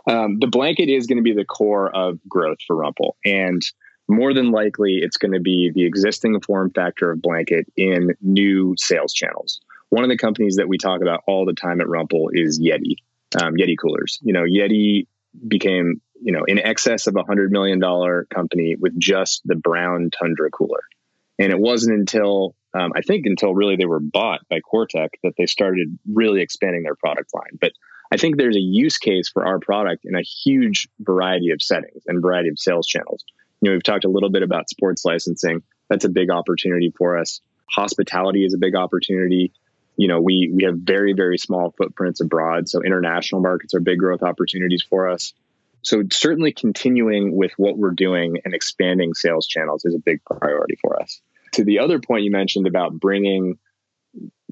um, 0.07 0.39
the 0.41 0.49
blanket 0.51 0.89
is 0.89 1.07
going 1.07 1.19
to 1.19 1.23
be 1.23 1.35
the 1.35 1.45
core 1.45 1.95
of 1.95 2.19
growth 2.27 2.59
for 2.67 2.75
Rumpl. 2.75 3.13
And 3.25 3.61
more 4.09 4.33
than 4.33 4.51
likely, 4.51 4.99
it's 5.03 5.19
going 5.19 5.33
to 5.33 5.41
be 5.41 5.71
the 5.73 5.85
existing 5.85 6.41
form 6.41 6.71
factor 6.71 7.13
of 7.13 7.21
blanket 7.21 7.67
in 7.77 8.15
new 8.23 8.75
sales 8.79 9.13
channels. 9.13 9.61
One 9.91 10.05
of 10.05 10.11
the 10.11 10.17
companies 10.17 10.57
that 10.57 10.69
we 10.69 10.79
talk 10.79 11.03
about 11.03 11.23
all 11.27 11.45
the 11.45 11.53
time 11.53 11.81
at 11.81 11.87
Rumpl 11.87 12.29
is 12.33 12.59
Yeti. 12.59 12.97
um, 13.41 13.55
Yeti 13.55 13.75
coolers. 13.81 14.19
You 14.23 14.33
know, 14.33 14.43
Yeti 14.43 15.07
became 15.47 16.01
you 16.23 16.33
know 16.33 16.45
in 16.45 16.59
excess 16.59 17.07
of 17.07 17.17
a 17.17 17.23
hundred 17.23 17.53
million 17.53 17.79
dollar 17.79 18.27
company 18.35 18.77
with 18.79 18.99
just 18.99 19.43
the 19.45 19.55
brown 19.55 20.11
Tundra 20.11 20.51
cooler, 20.51 20.83
and 21.39 21.53
it 21.53 21.59
wasn't 21.59 21.99
until 21.99 22.55
um, 22.75 22.93
I 22.95 23.03
think 23.03 23.27
until 23.27 23.55
really 23.55 23.77
they 23.77 23.87
were 23.87 24.01
bought 24.01 24.41
by 24.49 24.61
Cortec 24.61 25.11
that 25.23 25.35
they 25.37 25.47
started 25.47 25.99
really 26.13 26.41
expanding 26.41 26.83
their 26.83 26.95
product 26.95 27.35
line. 27.35 27.59
But 27.61 27.73
I 28.13 28.17
think 28.17 28.37
there's 28.37 28.57
a 28.57 28.61
use 28.61 28.99
case 28.99 29.29
for 29.29 29.47
our 29.47 29.59
product 29.59 30.05
in 30.05 30.15
a 30.15 30.23
huge 30.23 30.89
variety 31.01 31.51
of 31.51 31.63
settings 31.63 32.03
and 32.07 32.23
variety 32.23 32.49
of 32.49 32.59
sales 32.59 32.87
channels. 32.87 33.25
You 33.61 33.69
know, 33.71 33.75
we've 33.75 33.83
talked 33.83 34.05
a 34.05 34.09
little 34.09 34.31
bit 34.31 34.43
about 34.43 34.69
sports 34.69 35.05
licensing. 35.05 35.63
That's 35.89 36.05
a 36.05 36.09
big 36.09 36.31
opportunity 36.31 36.93
for 36.97 37.19
us. 37.19 37.41
Hospitality 37.71 38.45
is 38.45 38.55
a 38.55 38.59
big 38.59 38.75
opportunity. 38.75 39.53
You 39.97 40.09
know, 40.09 40.21
we 40.21 40.51
we 40.53 40.65
have 40.65 40.77
very 40.79 41.13
very 41.13 41.39
small 41.39 41.75
footprints 41.77 42.21
abroad, 42.21 42.69
so 42.69 42.83
international 42.83 43.43
markets 43.43 43.75
are 43.75 43.81
big 43.81 43.99
growth 43.99 44.23
opportunities 44.23 44.83
for 44.83 45.09
us. 45.09 45.35
So 45.83 46.03
certainly 46.11 46.53
continuing 46.53 47.37
with 47.37 47.53
what 47.57 47.79
we're 47.79 47.93
doing 47.93 48.39
and 48.45 48.55
expanding 48.55 49.15
sales 49.15 49.47
channels 49.47 49.85
is 49.85 49.95
a 49.95 49.99
big 49.99 50.21
priority 50.25 50.77
for 50.81 51.01
us. 51.01 51.21
To 51.55 51.65
the 51.65 51.79
other 51.79 51.99
point 52.01 52.25
you 52.25 52.31
mentioned 52.31 52.67
about 52.67 52.99
bringing 52.99 53.59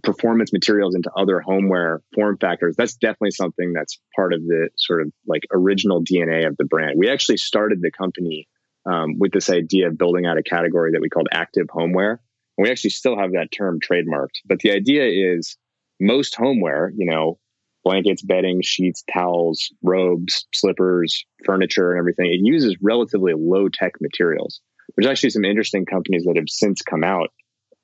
performance 0.02 0.52
materials 0.52 0.94
into 0.94 1.10
other 1.16 1.40
homeware 1.40 2.00
form 2.14 2.38
factors, 2.38 2.76
that's 2.76 2.94
definitely 2.94 3.32
something 3.32 3.72
that's 3.72 3.98
part 4.14 4.32
of 4.32 4.42
the 4.42 4.68
sort 4.76 5.02
of 5.02 5.12
like 5.26 5.42
original 5.52 6.02
DNA 6.02 6.46
of 6.46 6.56
the 6.56 6.64
brand. 6.64 6.94
We 6.96 7.08
actually 7.08 7.38
started 7.38 7.80
the 7.82 7.90
company 7.90 8.48
um, 8.86 9.18
with 9.18 9.32
this 9.32 9.50
idea 9.50 9.88
of 9.88 9.98
building 9.98 10.26
out 10.26 10.38
a 10.38 10.42
category 10.42 10.92
that 10.92 11.00
we 11.00 11.08
called 11.08 11.28
active 11.32 11.66
homeware. 11.70 12.20
And 12.56 12.64
we 12.64 12.70
actually 12.70 12.90
still 12.90 13.18
have 13.18 13.32
that 13.32 13.52
term 13.52 13.78
trademarked. 13.80 14.40
But 14.44 14.60
the 14.60 14.72
idea 14.72 15.04
is 15.06 15.56
most 16.00 16.34
homeware, 16.34 16.92
you 16.96 17.10
know, 17.10 17.38
blankets, 17.84 18.22
bedding, 18.22 18.60
sheets, 18.62 19.02
towels, 19.12 19.72
robes, 19.82 20.46
slippers, 20.54 21.24
furniture, 21.44 21.92
and 21.92 21.98
everything, 21.98 22.26
it 22.26 22.40
uses 22.42 22.76
relatively 22.82 23.32
low 23.36 23.68
tech 23.68 23.92
materials. 24.00 24.60
There's 24.96 25.10
actually 25.10 25.30
some 25.30 25.44
interesting 25.44 25.86
companies 25.86 26.24
that 26.24 26.36
have 26.36 26.48
since 26.48 26.82
come 26.82 27.04
out 27.04 27.30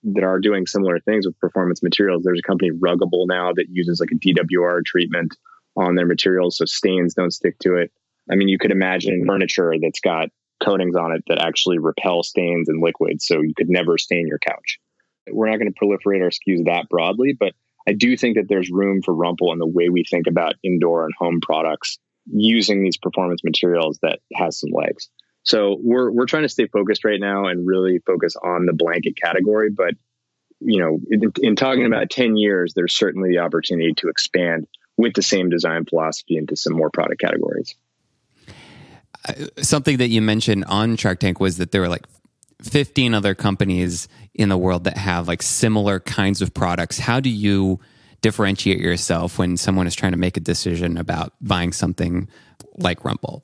that 0.05 0.25
are 0.25 0.39
doing 0.39 0.67
similar 0.67 1.01
things 1.01 1.27
with 1.27 1.39
performance 1.39 1.83
materials. 1.83 2.23
There's 2.25 2.41
a 2.41 2.47
company 2.47 2.71
Ruggable 2.71 3.27
now 3.27 3.53
that 3.55 3.67
uses 3.71 4.01
like 4.01 4.11
a 4.13 4.17
DWR 4.17 4.85
treatment 4.85 5.35
on 5.77 5.95
their 5.95 6.07
materials 6.07 6.59
so 6.59 6.65
stains 6.67 7.15
don't 7.15 7.33
stick 7.33 7.59
to 7.61 7.77
it. 7.77 7.91
I 8.31 8.37
mean, 8.37 8.49
you 8.49 8.59
could 8.59 8.71
imagine 8.71 9.25
furniture 9.27 9.75
that's 9.81 10.01
got 10.01 10.29
coatings 10.63 10.97
on 10.97 11.13
it 11.13 11.23
that 11.29 11.41
actually 11.41 11.79
repel 11.79 12.23
stains 12.23 12.69
and 12.69 12.83
liquids 12.83 13.27
so 13.27 13.41
you 13.43 13.55
could 13.57 13.69
never 13.69 13.99
stain 13.99 14.27
your 14.27 14.39
couch. 14.39 14.79
We're 15.31 15.51
not 15.51 15.59
going 15.59 15.73
to 15.73 15.79
proliferate 15.79 16.23
our 16.23 16.31
SKUs 16.31 16.67
that 16.67 16.89
broadly, 16.89 17.35
but 17.39 17.53
I 17.89 17.93
do 17.93 18.17
think 18.17 18.37
that 18.37 18.47
there's 18.49 18.71
room 18.71 19.03
for 19.03 19.15
Rumpl 19.15 19.53
in 19.53 19.59
the 19.59 19.67
way 19.67 19.89
we 19.89 20.05
think 20.09 20.27
about 20.27 20.55
indoor 20.63 21.05
and 21.05 21.15
home 21.19 21.41
products 21.43 21.99
using 22.27 22.83
these 22.83 22.97
performance 22.97 23.43
materials 23.45 23.99
that 24.03 24.21
has 24.35 24.59
some 24.59 24.71
legs. 24.73 25.09
So 25.45 25.77
we're 25.81 26.11
we're 26.11 26.27
trying 26.27 26.43
to 26.43 26.49
stay 26.49 26.67
focused 26.67 27.05
right 27.05 27.21
now 27.21 27.47
and 27.47 27.67
really 27.67 27.99
focus 27.99 28.35
on 28.37 28.67
the 28.67 28.73
blanket 28.73 29.17
category. 29.17 29.71
But 29.71 29.95
you 30.61 30.81
know, 30.81 30.99
in, 31.11 31.33
in 31.43 31.57
talking 31.57 31.87
about 31.87 32.11
ten 32.11 32.37
years, 32.37 32.73
there's 32.75 32.95
certainly 32.95 33.31
the 33.31 33.39
opportunity 33.39 33.93
to 33.99 34.09
expand 34.09 34.67
with 34.97 35.13
the 35.15 35.23
same 35.23 35.51
design 35.51 35.85
philosophy 35.85 36.37
into 36.37 36.57
some 36.57 36.75
more 36.75 36.91
product 36.91 37.21
categories. 37.21 37.75
Uh, 39.29 39.33
something 39.61 39.99
that 39.99 40.09
you 40.09 40.23
mentioned 40.23 40.65
on 40.67 40.97
Shark 40.97 41.21
Tank 41.21 41.41
was 41.41 41.59
that 41.59 41.73
there 41.73 41.81
were 41.81 41.89
like 41.89 42.05
15 42.63 43.13
other 43.13 43.35
companies 43.35 44.09
in 44.35 44.49
the 44.49 44.57
world 44.57 44.85
that 44.85 44.97
have 44.97 45.29
like 45.29 45.43
similar 45.43 46.01
kinds 46.01 46.41
of 46.41 46.55
products. 46.55 46.99
How 46.99 47.21
do 47.21 47.29
you 47.29 47.81
differentiate 48.23 48.79
yourself 48.79 49.39
when 49.39 49.57
someone 49.57 49.87
is 49.87 49.95
trying 49.95 50.13
to 50.13 50.19
make 50.19 50.37
a 50.37 50.41
decision 50.41 50.97
about 50.97 51.35
buying 51.41 51.73
something 51.73 52.29
like 52.77 53.01
Rumpl? 53.01 53.43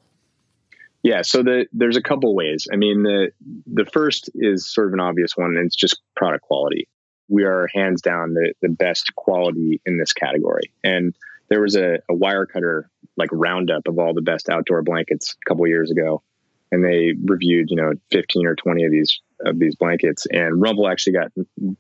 Yeah, 1.03 1.23
so 1.23 1.43
the, 1.43 1.67
there's 1.73 1.97
a 1.97 2.03
couple 2.03 2.35
ways. 2.35 2.69
I 2.73 2.77
mean, 2.77 3.03
the 3.03 3.31
the 3.67 3.87
first 3.87 4.29
is 4.35 4.71
sort 4.71 4.89
of 4.89 4.95
an 4.95 5.01
obvious 5.01 5.33
one, 5.35 5.57
and 5.57 5.67
it's 5.67 5.77
just 5.77 6.01
product 6.15 6.43
quality. 6.43 6.89
We 7.29 7.45
are 7.45 7.69
hands 7.73 8.03
down 8.03 8.35
the, 8.35 8.53
the 8.61 8.69
best 8.69 9.15
quality 9.15 9.81
in 9.87 9.99
this 9.99 10.13
category. 10.13 10.73
And 10.85 11.15
there 11.49 11.63
was 11.63 11.77
a, 11.77 11.95
a 12.11 12.15
Wirecutter 12.15 12.85
like 13.17 13.31
roundup 13.33 13.87
of 13.87 13.99
all 13.99 14.13
the 14.13 14.23
best 14.23 14.49
outdoor 14.49 14.83
blankets 14.83 15.37
a 15.41 15.49
couple 15.49 15.67
years 15.67 15.91
ago, 15.91 16.23
and 16.71 16.85
they 16.85 17.15
reviewed 17.25 17.71
you 17.71 17.77
know 17.77 17.93
15 18.11 18.47
or 18.47 18.55
20 18.55 18.85
of 18.85 18.91
these 18.91 19.21
of 19.47 19.59
these 19.59 19.77
blankets, 19.77 20.27
and 20.31 20.63
Rumpl 20.63 20.91
actually 20.91 21.15
got 21.15 21.33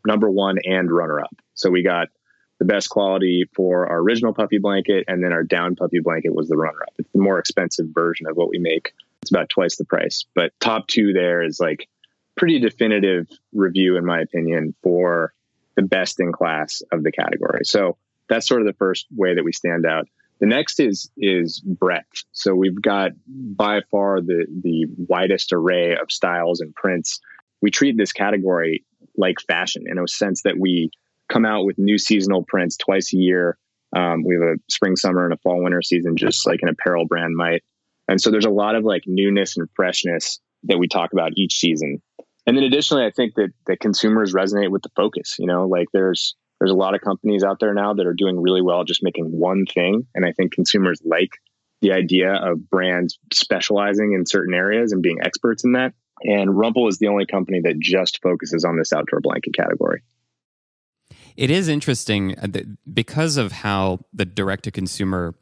number 0.06 0.30
one 0.30 0.56
and 0.64 0.90
runner 0.90 1.20
up. 1.20 1.36
So 1.54 1.68
we 1.68 1.82
got 1.82 2.08
the 2.58 2.64
best 2.64 2.88
quality 2.88 3.44
for 3.54 3.86
our 3.86 3.98
original 3.98 4.32
puffy 4.32 4.58
blanket, 4.58 5.04
and 5.08 5.22
then 5.22 5.34
our 5.34 5.42
down 5.42 5.76
puffy 5.76 6.00
blanket 6.00 6.34
was 6.34 6.48
the 6.48 6.56
runner 6.56 6.82
up. 6.86 6.94
It's 6.98 7.12
the 7.12 7.20
more 7.20 7.38
expensive 7.38 7.88
version 7.92 8.26
of 8.26 8.36
what 8.36 8.48
we 8.48 8.58
make 8.58 8.92
it's 9.22 9.30
about 9.30 9.48
twice 9.48 9.76
the 9.76 9.84
price. 9.84 10.24
But 10.34 10.52
top 10.60 10.88
two 10.88 11.12
there 11.12 11.42
is 11.42 11.60
like 11.60 11.88
pretty 12.36 12.58
definitive 12.58 13.28
review, 13.52 13.96
in 13.96 14.04
my 14.04 14.20
opinion, 14.20 14.74
for 14.82 15.34
the 15.76 15.82
best 15.82 16.20
in 16.20 16.32
class 16.32 16.82
of 16.92 17.02
the 17.02 17.12
category. 17.12 17.64
So 17.64 17.96
that's 18.28 18.46
sort 18.46 18.60
of 18.60 18.66
the 18.66 18.74
first 18.74 19.06
way 19.14 19.34
that 19.34 19.44
we 19.44 19.52
stand 19.52 19.86
out. 19.86 20.06
The 20.40 20.46
next 20.46 20.80
is 20.80 21.10
is 21.18 21.60
breadth. 21.60 22.24
So 22.32 22.54
we've 22.54 22.80
got 22.80 23.12
by 23.26 23.82
far 23.90 24.20
the 24.22 24.46
the 24.62 24.86
widest 24.96 25.52
array 25.52 25.92
of 25.92 26.10
styles 26.10 26.60
and 26.60 26.74
prints. 26.74 27.20
We 27.60 27.70
treat 27.70 27.98
this 27.98 28.12
category 28.12 28.84
like 29.16 29.36
fashion 29.46 29.84
in 29.86 29.98
a 29.98 30.08
sense 30.08 30.42
that 30.42 30.58
we 30.58 30.90
come 31.28 31.44
out 31.44 31.66
with 31.66 31.78
new 31.78 31.98
seasonal 31.98 32.42
prints 32.42 32.78
twice 32.78 33.12
a 33.12 33.18
year. 33.18 33.58
Um, 33.94 34.24
we 34.24 34.34
have 34.34 34.42
a 34.42 34.54
spring, 34.70 34.96
summer, 34.96 35.24
and 35.24 35.34
a 35.34 35.36
fall, 35.38 35.62
winter 35.62 35.82
season, 35.82 36.16
just 36.16 36.46
like 36.46 36.60
an 36.62 36.68
apparel 36.68 37.06
brand 37.06 37.34
might. 37.36 37.62
And 38.10 38.20
so 38.20 38.30
there's 38.30 38.44
a 38.44 38.50
lot 38.50 38.74
of 38.74 38.82
like 38.84 39.04
newness 39.06 39.56
and 39.56 39.68
freshness 39.74 40.40
that 40.64 40.78
we 40.78 40.88
talk 40.88 41.12
about 41.12 41.30
each 41.36 41.54
season. 41.54 42.02
And 42.44 42.56
then 42.56 42.64
additionally, 42.64 43.04
I 43.04 43.10
think 43.10 43.34
that 43.36 43.50
that 43.66 43.78
consumers 43.78 44.34
resonate 44.34 44.70
with 44.70 44.82
the 44.82 44.90
focus. 44.96 45.36
You 45.38 45.46
know, 45.46 45.68
like 45.68 45.86
there's 45.92 46.34
there's 46.58 46.72
a 46.72 46.76
lot 46.76 46.96
of 46.96 47.00
companies 47.00 47.44
out 47.44 47.60
there 47.60 47.72
now 47.72 47.94
that 47.94 48.06
are 48.06 48.14
doing 48.14 48.40
really 48.40 48.62
well 48.62 48.82
just 48.82 49.04
making 49.04 49.26
one 49.26 49.64
thing. 49.64 50.06
And 50.14 50.26
I 50.26 50.32
think 50.32 50.52
consumers 50.52 51.00
like 51.04 51.30
the 51.82 51.92
idea 51.92 52.34
of 52.34 52.68
brands 52.68 53.18
specializing 53.32 54.12
in 54.12 54.26
certain 54.26 54.54
areas 54.54 54.92
and 54.92 55.02
being 55.02 55.18
experts 55.22 55.64
in 55.64 55.72
that. 55.72 55.94
And 56.22 56.50
Rumpl 56.50 56.88
is 56.88 56.98
the 56.98 57.08
only 57.08 57.26
company 57.26 57.60
that 57.62 57.78
just 57.78 58.20
focuses 58.22 58.64
on 58.64 58.76
this 58.76 58.92
outdoor 58.92 59.20
blanket 59.20 59.54
category. 59.54 60.02
It 61.36 61.50
is 61.50 61.68
interesting 61.68 62.36
uh, 62.36 62.48
because 62.92 63.36
of 63.36 63.52
how 63.52 64.00
the 64.12 64.26
direct 64.26 64.64
to 64.64 64.72
consumer 64.72 65.34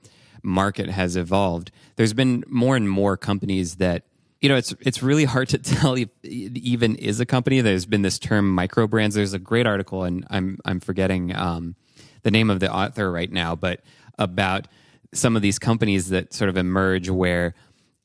market 0.42 0.88
has 0.88 1.16
evolved, 1.16 1.70
there's 1.96 2.12
been 2.12 2.44
more 2.48 2.77
and 2.77 2.88
more 2.88 3.16
companies 3.16 3.77
that 3.77 4.05
you 4.40 4.48
know 4.48 4.57
it's 4.57 4.74
it's 4.81 5.03
really 5.03 5.24
hard 5.24 5.48
to 5.51 5.59
tell 5.59 5.94
if 5.94 6.09
even 6.22 6.96
is 6.96 7.20
a 7.20 7.27
company. 7.27 7.61
There's 7.61 7.87
been 7.87 8.03
this 8.03 8.18
term 8.18 8.51
micro 8.51 8.87
brands. 8.87 9.14
There's 9.14 9.35
a 9.35 9.38
great 9.38 9.66
article, 9.66 10.05
and 10.05 10.27
I'm 10.31 10.59
I'm 10.64 10.81
forgetting 10.81 11.35
um, 11.35 11.77
the 12.22 12.31
name 12.31 12.51
of 12.51 12.61
the 12.61 12.72
author 12.72 13.11
right 13.11 13.31
now, 13.31 13.55
but 13.55 13.83
about 14.18 14.68
some 15.14 15.37
of 15.37 15.42
these 15.42 15.59
companies 15.59 16.11
that 16.11 16.33
sort 16.33 16.51
of 16.51 16.57
emerge 16.57 17.09
where 17.09 17.55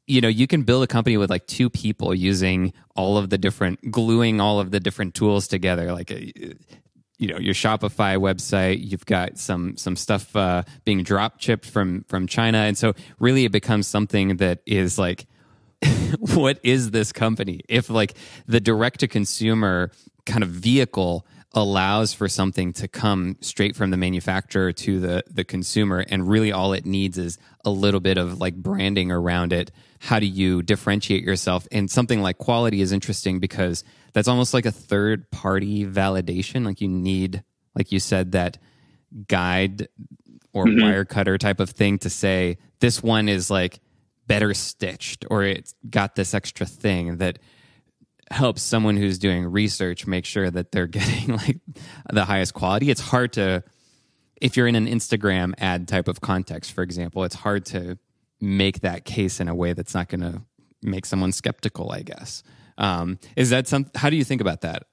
you 0.08 0.22
know 0.22 0.28
you 0.28 0.48
can 0.48 0.64
build 0.64 0.84
a 0.84 0.88
company 0.88 1.18
with 1.18 1.30
like 1.30 1.48
two 1.48 1.70
people 1.70 2.14
using 2.14 2.74
all 2.96 3.18
of 3.18 3.30
the 3.30 3.38
different 3.38 3.92
gluing 3.92 4.40
all 4.40 4.60
of 4.60 4.72
the 4.72 4.80
different 4.80 5.14
tools 5.14 5.48
together 5.48 5.94
like 5.94 6.12
you 7.18 7.28
know 7.28 7.38
your 7.38 7.54
Shopify 7.54 8.18
website. 8.18 8.80
You've 8.90 9.06
got 9.06 9.38
some 9.38 9.78
some 9.78 9.96
stuff 9.96 10.36
uh, 10.36 10.64
being 10.86 11.04
drop 11.04 11.40
shipped 11.40 11.66
from 11.66 12.06
from 12.08 12.28
China, 12.28 12.60
and 12.60 12.78
so 12.78 12.94
really 13.20 13.46
it 13.46 13.52
becomes 13.52 13.88
something 13.88 14.38
that 14.38 14.60
is 14.66 14.98
like, 14.98 15.26
what 16.20 16.60
is 16.64 16.92
this 16.92 17.12
company? 17.12 17.62
If 17.70 17.90
like 17.90 18.16
the 18.48 18.60
direct 18.60 19.02
to 19.02 19.08
consumer 19.08 19.92
kind 20.26 20.44
of 20.44 20.50
vehicle 20.50 21.26
allows 21.54 22.14
for 22.14 22.28
something 22.28 22.74
to 22.74 22.88
come 22.88 23.38
straight 23.42 23.76
from 23.76 23.92
the 23.92 23.98
manufacturer 23.98 24.74
to 24.74 25.00
the 25.00 25.24
the 25.30 25.44
consumer 25.44 26.04
and 26.10 26.28
really 26.28 26.52
all 26.52 26.74
it 26.74 26.86
needs 26.86 27.18
is 27.18 27.38
a 27.64 27.70
little 27.70 28.00
bit 28.00 28.18
of 28.18 28.40
like 28.40 28.56
branding 28.56 29.12
around 29.12 29.54
it 29.54 29.72
how 30.04 30.20
do 30.20 30.26
you 30.26 30.62
differentiate 30.62 31.24
yourself 31.24 31.66
and 31.72 31.90
something 31.90 32.22
like 32.22 32.38
quality 32.38 32.82
is 32.82 32.92
interesting 32.92 33.40
because 33.40 33.86
that's 34.12 34.28
almost 34.28 34.54
like 34.54 34.66
a 34.66 34.72
third 34.72 35.32
party 35.32 35.86
validation 35.86 36.66
like 36.66 36.82
you 36.82 36.90
need 36.90 37.42
like 37.74 37.90
you 37.90 38.02
said 38.02 38.34
that 38.34 38.58
guide 39.30 39.88
or 40.52 40.66
mm-hmm. 40.66 40.84
Wirecutter 40.84 41.40
type 41.40 41.62
of 41.62 41.70
thing 41.70 42.00
to 42.00 42.10
say 42.10 42.58
this 42.82 43.02
one 43.02 43.30
is 43.30 43.50
like 43.50 43.80
better 44.28 44.54
stitched 44.54 45.24
or 45.32 45.44
it's 45.44 45.74
got 45.90 46.16
this 46.16 46.34
extra 46.34 46.66
thing 46.66 47.20
that 47.20 47.40
helps 48.30 48.62
someone 48.62 48.98
who's 48.98 49.18
doing 49.18 49.46
research 49.46 50.06
make 50.06 50.26
sure 50.26 50.52
that 50.52 50.74
they're 50.74 50.88
getting 51.00 51.38
like 51.38 51.62
the 52.12 52.26
highest 52.26 52.54
quality. 52.54 52.90
It's 52.90 53.00
hard 53.00 53.32
to 53.34 53.64
if 54.42 54.58
you're 54.58 54.68
in 54.68 54.76
an 54.76 54.88
Instagram 54.88 55.54
ad 55.60 55.88
type 55.88 56.10
of 56.10 56.20
context, 56.20 56.74
for 56.74 56.84
example, 56.84 57.24
it's 57.24 57.36
hard 57.36 57.66
to 57.68 57.98
make 58.44 58.82
that 58.82 59.06
case 59.06 59.40
in 59.40 59.48
a 59.48 59.56
way 59.56 59.74
that's 59.74 59.94
not 59.94 60.10
going 60.10 60.22
to 60.22 60.42
make 60.82 61.06
someone 61.06 61.32
skeptical. 61.32 61.92
I 61.92 62.02
guess 62.02 62.44
um, 62.78 63.20
is 63.36 63.50
that 63.50 63.68
some? 63.68 63.86
How 63.96 64.10
do 64.10 64.16
you 64.16 64.24
think 64.24 64.42
about 64.42 64.62
that? 64.62 64.84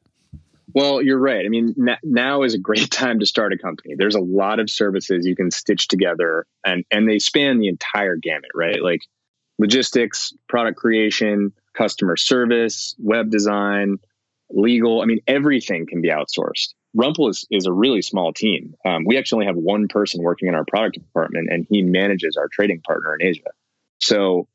Well, 0.72 1.02
you're 1.02 1.18
right. 1.18 1.44
I 1.44 1.48
mean, 1.48 1.74
n- 1.78 1.98
now 2.04 2.42
is 2.42 2.54
a 2.54 2.58
great 2.58 2.90
time 2.92 3.18
to 3.20 3.26
start 3.26 3.52
a 3.52 3.58
company. 3.58 3.94
There's 3.96 4.14
a 4.14 4.20
lot 4.20 4.60
of 4.60 4.70
services 4.70 5.26
you 5.26 5.34
can 5.34 5.50
stitch 5.50 5.88
together 5.88 6.46
and, 6.64 6.84
and 6.92 7.08
they 7.08 7.18
span 7.18 7.58
the 7.58 7.66
entire 7.66 8.16
gamut, 8.16 8.50
right? 8.54 8.80
Like 8.80 9.00
logistics, 9.58 10.32
product 10.48 10.78
creation, 10.78 11.52
customer 11.74 12.16
service, 12.16 12.94
web 12.98 13.30
design, 13.30 13.98
legal. 14.50 15.02
I 15.02 15.06
mean, 15.06 15.20
everything 15.26 15.86
can 15.86 16.02
be 16.02 16.08
outsourced. 16.08 16.74
Rumpl 16.96 17.30
is, 17.30 17.46
is 17.50 17.66
a 17.66 17.72
really 17.72 18.02
small 18.02 18.32
team. 18.32 18.74
Um, 18.84 19.04
we 19.04 19.16
actually 19.16 19.44
only 19.44 19.46
have 19.46 19.56
one 19.56 19.88
person 19.88 20.22
working 20.22 20.48
in 20.48 20.54
our 20.54 20.64
product 20.64 20.96
department 20.96 21.48
and 21.50 21.66
he 21.68 21.82
manages 21.82 22.36
our 22.36 22.48
trading 22.52 22.80
partner 22.80 23.16
in 23.18 23.26
Asia. 23.26 23.50
So 24.00 24.48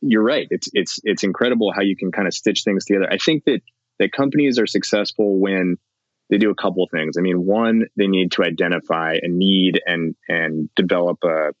you're 0.00 0.22
right. 0.22 0.46
It's, 0.50 0.68
it's, 0.72 1.00
it's 1.02 1.24
incredible 1.24 1.72
how 1.74 1.82
you 1.82 1.96
can 1.96 2.12
kind 2.12 2.28
of 2.28 2.34
stitch 2.34 2.62
things 2.62 2.84
together. 2.84 3.08
I 3.10 3.18
think 3.18 3.44
that 3.44 3.60
that 3.98 4.12
companies 4.12 4.58
are 4.58 4.66
successful 4.66 5.38
when 5.38 5.76
they 6.30 6.38
do 6.38 6.50
a 6.50 6.54
couple 6.54 6.82
of 6.82 6.90
things. 6.90 7.16
I 7.18 7.20
mean, 7.20 7.44
one, 7.44 7.84
they 7.96 8.06
need 8.06 8.32
to 8.32 8.44
identify 8.44 9.14
a 9.22 9.28
need 9.28 9.80
and 9.86 10.14
and 10.28 10.68
develop 10.74 11.18
a 11.24 11.52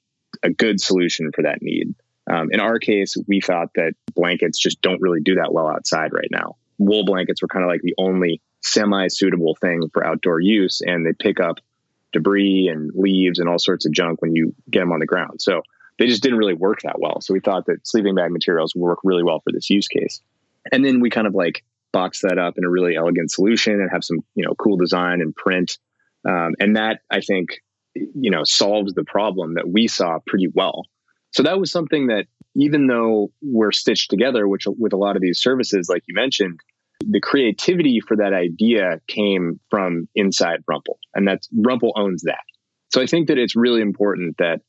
a 0.42 0.50
good 0.50 0.80
solution 0.80 1.30
for 1.32 1.42
that 1.42 1.62
need. 1.62 1.94
Um, 2.30 2.48
in 2.50 2.60
our 2.60 2.78
case, 2.78 3.16
we 3.28 3.40
thought 3.40 3.68
that 3.74 3.92
blankets 4.14 4.58
just 4.58 4.80
don't 4.80 5.00
really 5.00 5.20
do 5.20 5.36
that 5.36 5.52
well 5.52 5.68
outside 5.68 6.12
right 6.12 6.28
now. 6.30 6.56
Wool 6.78 7.04
blankets 7.04 7.42
were 7.42 7.48
kind 7.48 7.64
of 7.64 7.68
like 7.68 7.82
the 7.82 7.94
only 7.98 8.40
semi 8.64 9.08
suitable 9.08 9.56
thing 9.60 9.88
for 9.92 10.04
outdoor 10.04 10.40
use, 10.40 10.80
and 10.80 11.06
they 11.06 11.12
pick 11.12 11.40
up 11.40 11.58
debris 12.12 12.68
and 12.68 12.90
leaves 12.94 13.38
and 13.38 13.48
all 13.48 13.58
sorts 13.58 13.86
of 13.86 13.92
junk 13.92 14.22
when 14.22 14.34
you 14.34 14.54
get 14.70 14.80
them 14.80 14.92
on 14.92 15.00
the 15.00 15.06
ground. 15.06 15.42
So 15.42 15.62
they 15.98 16.06
just 16.06 16.22
didn't 16.22 16.38
really 16.38 16.54
work 16.54 16.82
that 16.82 16.98
well. 16.98 17.20
So 17.20 17.34
we 17.34 17.40
thought 17.40 17.66
that 17.66 17.86
sleeping 17.86 18.14
bag 18.14 18.30
materials 18.30 18.74
would 18.74 18.82
work 18.82 18.98
really 19.04 19.22
well 19.22 19.40
for 19.40 19.52
this 19.52 19.70
use 19.70 19.88
case. 19.88 20.20
And 20.72 20.84
then 20.84 21.00
we 21.00 21.10
kind 21.10 21.26
of 21.26 21.34
like 21.34 21.64
box 21.94 22.22
that 22.22 22.38
up 22.38 22.58
in 22.58 22.64
a 22.64 22.68
really 22.68 22.96
elegant 22.96 23.30
solution 23.30 23.74
and 23.74 23.88
have 23.90 24.02
some 24.02 24.18
you 24.34 24.44
know 24.44 24.54
cool 24.56 24.76
design 24.76 25.20
and 25.20 25.34
print 25.34 25.78
um, 26.28 26.52
and 26.58 26.76
that 26.76 26.98
i 27.08 27.20
think 27.20 27.62
you 27.94 28.32
know 28.32 28.42
solves 28.42 28.92
the 28.94 29.04
problem 29.04 29.54
that 29.54 29.68
we 29.68 29.86
saw 29.86 30.18
pretty 30.26 30.48
well 30.52 30.82
so 31.30 31.44
that 31.44 31.60
was 31.60 31.70
something 31.70 32.08
that 32.08 32.26
even 32.56 32.88
though 32.88 33.30
we're 33.42 33.70
stitched 33.70 34.10
together 34.10 34.48
which 34.48 34.66
with 34.66 34.92
a 34.92 34.96
lot 34.96 35.14
of 35.14 35.22
these 35.22 35.40
services 35.40 35.88
like 35.88 36.02
you 36.08 36.16
mentioned 36.16 36.58
the 37.10 37.20
creativity 37.20 38.00
for 38.00 38.16
that 38.16 38.32
idea 38.32 39.00
came 39.06 39.60
from 39.70 40.08
inside 40.14 40.64
rumpl 40.70 40.96
and 41.14 41.26
that's 41.26 41.48
rumpl 41.48 41.92
owns 41.96 42.22
that 42.22 42.44
so 42.90 43.00
i 43.00 43.06
think 43.06 43.28
that 43.28 43.38
it's 43.38 43.56
really 43.56 43.80
important 43.80 44.36
that 44.38 44.60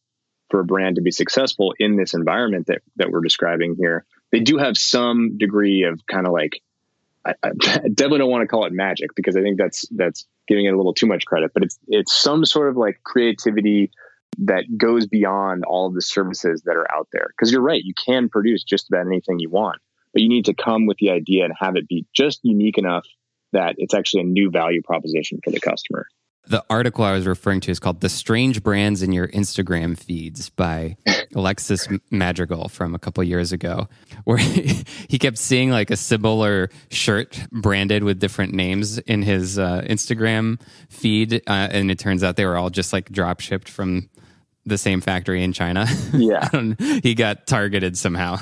for 0.50 0.60
a 0.60 0.66
brand 0.66 0.96
to 0.96 1.02
be 1.02 1.12
successful 1.12 1.74
in 1.80 1.96
this 1.96 2.14
environment 2.14 2.68
that, 2.68 2.82
that 2.98 3.10
we're 3.10 3.22
describing 3.22 3.76
here 3.78 4.06
they 4.32 4.40
do 4.40 4.58
have 4.58 4.78
some 4.78 5.38
degree 5.38 5.84
of 5.84 6.06
kind 6.08 6.28
of 6.28 6.34
like 6.34 6.62
I, 7.26 7.34
I 7.42 7.50
definitely 7.58 8.20
don't 8.20 8.30
want 8.30 8.44
to 8.44 8.48
call 8.48 8.66
it 8.66 8.74
magic 8.74 9.16
because 9.16 9.36
I 9.36 9.42
think 9.42 9.58
that's 9.58 9.88
that's 9.90 10.26
giving 10.48 10.66
it 10.66 10.74
a 10.74 10.78
little 10.78 10.94
too 10.94 11.08
much 11.08 11.26
credit. 11.26 11.52
But 11.54 11.64
it's 11.64 11.80
it's 11.88 12.14
some 12.14 12.46
sort 12.46 12.70
of 12.70 12.78
like 12.78 13.02
creativity 13.04 13.92
that 14.40 14.66
goes 14.78 15.08
beyond 15.08 15.64
all 15.66 15.88
of 15.88 15.94
the 15.94 16.02
services 16.02 16.64
that 16.64 16.76
are 16.76 16.92
out 16.94 17.08
there. 17.12 17.28
Because 17.30 17.52
you're 17.52 17.62
right, 17.62 17.82
you 17.84 17.94
can 17.94 18.30
produce 18.30 18.64
just 18.64 18.90
about 18.90 19.06
anything 19.06 19.40
you 19.40 19.50
want, 19.50 19.80
but 20.16 20.24
you 20.24 20.30
need 20.30 20.46
to 20.46 20.56
come 20.56 20.88
with 20.88 20.98
the 20.98 21.12
idea 21.12 21.44
and 21.44 21.54
have 21.60 21.76
it 21.76 21.88
be 21.88 22.08
just 22.16 22.40
unique 22.42 22.80
enough 22.80 23.06
that 23.54 23.76
it's 23.78 23.94
actually 23.94 24.22
a 24.22 24.26
new 24.26 24.50
value 24.50 24.82
proposition 24.82 25.40
for 25.44 25.52
the 25.52 25.60
customer 25.60 26.08
the 26.48 26.64
article 26.70 27.04
I 27.04 27.14
was 27.14 27.26
referring 27.26 27.62
to 27.62 27.72
is 27.72 27.80
called 27.80 28.02
The 28.02 28.10
Strange 28.10 28.62
Brands 28.64 29.02
in 29.02 29.12
Your 29.12 29.28
Instagram 29.30 29.98
Feeds 29.98 30.50
by 30.50 30.96
Alexis 31.36 31.88
Madrigal 32.12 32.70
from 32.70 32.94
a 32.94 33.00
couple 33.00 33.24
years 33.24 33.52
ago, 33.52 33.88
where 34.26 34.38
he, 34.38 34.84
he, 35.08 35.18
kept 35.18 35.38
seeing 35.38 35.72
like 35.72 35.90
a 35.90 35.98
similar 35.98 36.70
shirt 36.92 37.40
branded 37.52 38.04
with 38.04 38.20
different 38.20 38.54
names 38.54 39.00
in 39.00 39.22
his 39.24 39.58
uh, 39.58 39.82
Instagram 39.90 40.62
feed. 40.90 41.42
Uh, 41.48 41.68
and 41.72 41.90
it 41.90 42.00
turns 42.00 42.24
out 42.24 42.36
they 42.36 42.46
were 42.46 42.58
all 42.58 42.70
just 42.70 42.94
like 42.94 43.12
drop 43.12 43.40
shipped 43.40 43.70
from 43.70 44.10
the 44.66 44.78
same 44.78 45.02
factory 45.02 45.44
in 45.44 45.54
China. 45.54 45.88
Yeah. 46.14 46.48
he 47.04 47.14
got 47.14 47.46
targeted 47.46 47.98
somehow. 47.98 48.38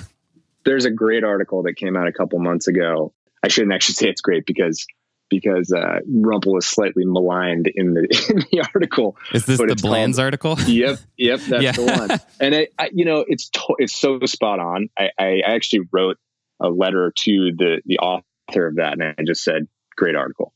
There's 0.66 0.86
a 0.86 0.92
great 0.92 1.24
article 1.24 1.64
that 1.64 1.76
came 1.76 1.98
out 1.98 2.08
a 2.08 2.14
couple 2.14 2.40
months 2.40 2.68
ago. 2.68 3.14
I 3.44 3.50
shouldn't 3.50 3.74
actually 3.74 3.96
say 3.96 4.10
it's 4.10 4.22
great 4.22 4.46
because 4.46 4.86
because 5.30 5.72
uh, 5.72 6.00
Rumpl 6.10 6.58
is 6.58 6.66
slightly 6.66 7.06
maligned 7.06 7.68
in 7.74 7.94
the 7.94 8.02
in 8.30 8.46
the 8.52 8.68
article. 8.74 9.18
Is 9.34 9.46
this 9.46 9.58
the 9.58 9.76
Bland's 9.76 10.18
called, 10.18 10.26
article? 10.26 10.58
Yep, 10.68 11.00
yep, 11.18 11.40
that's 11.42 11.64
yeah. 11.64 11.72
the 11.72 11.84
one. 11.84 12.20
And 12.40 12.56
I, 12.56 12.68
I, 12.78 12.90
you 12.94 13.06
know, 13.06 13.24
it's 13.28 13.50
to, 13.50 13.76
it's 13.80 13.94
so 13.94 14.20
spot 14.26 14.60
on. 14.60 14.90
I, 14.98 15.10
I 15.18 15.40
actually 15.46 15.88
wrote 15.92 16.18
a 16.60 16.70
letter 16.70 17.12
to 17.16 17.52
the 17.58 17.82
the 17.86 18.00
author 18.00 18.68
of 18.68 18.76
that, 18.76 18.94
and 18.94 19.04
I 19.04 19.24
just 19.26 19.44
said, 19.44 19.68
"Great 19.96 20.16
article." 20.16 20.54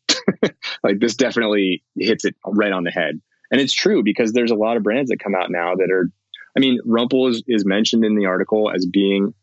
like 0.84 1.00
this 1.00 1.16
definitely 1.16 1.84
hits 1.96 2.26
it 2.26 2.36
right 2.46 2.72
on 2.72 2.84
the 2.84 2.92
head, 2.92 3.22
and 3.52 3.62
it's 3.62 3.74
true 3.74 4.04
because 4.04 4.34
there's 4.34 4.52
a 4.52 4.56
lot 4.56 4.78
of 4.78 4.84
brands 4.84 5.10
that 5.10 5.20
come 5.20 5.36
out 5.36 5.50
now 5.50 5.76
that 5.76 5.92
are. 5.92 6.12
I 6.56 6.60
mean, 6.60 6.80
Rumpl 6.88 7.30
is, 7.30 7.44
is 7.48 7.66
mentioned 7.66 8.04
in 8.04 8.16
the 8.16 8.26
article 8.26 8.72
as 8.74 8.88
being 8.88 9.36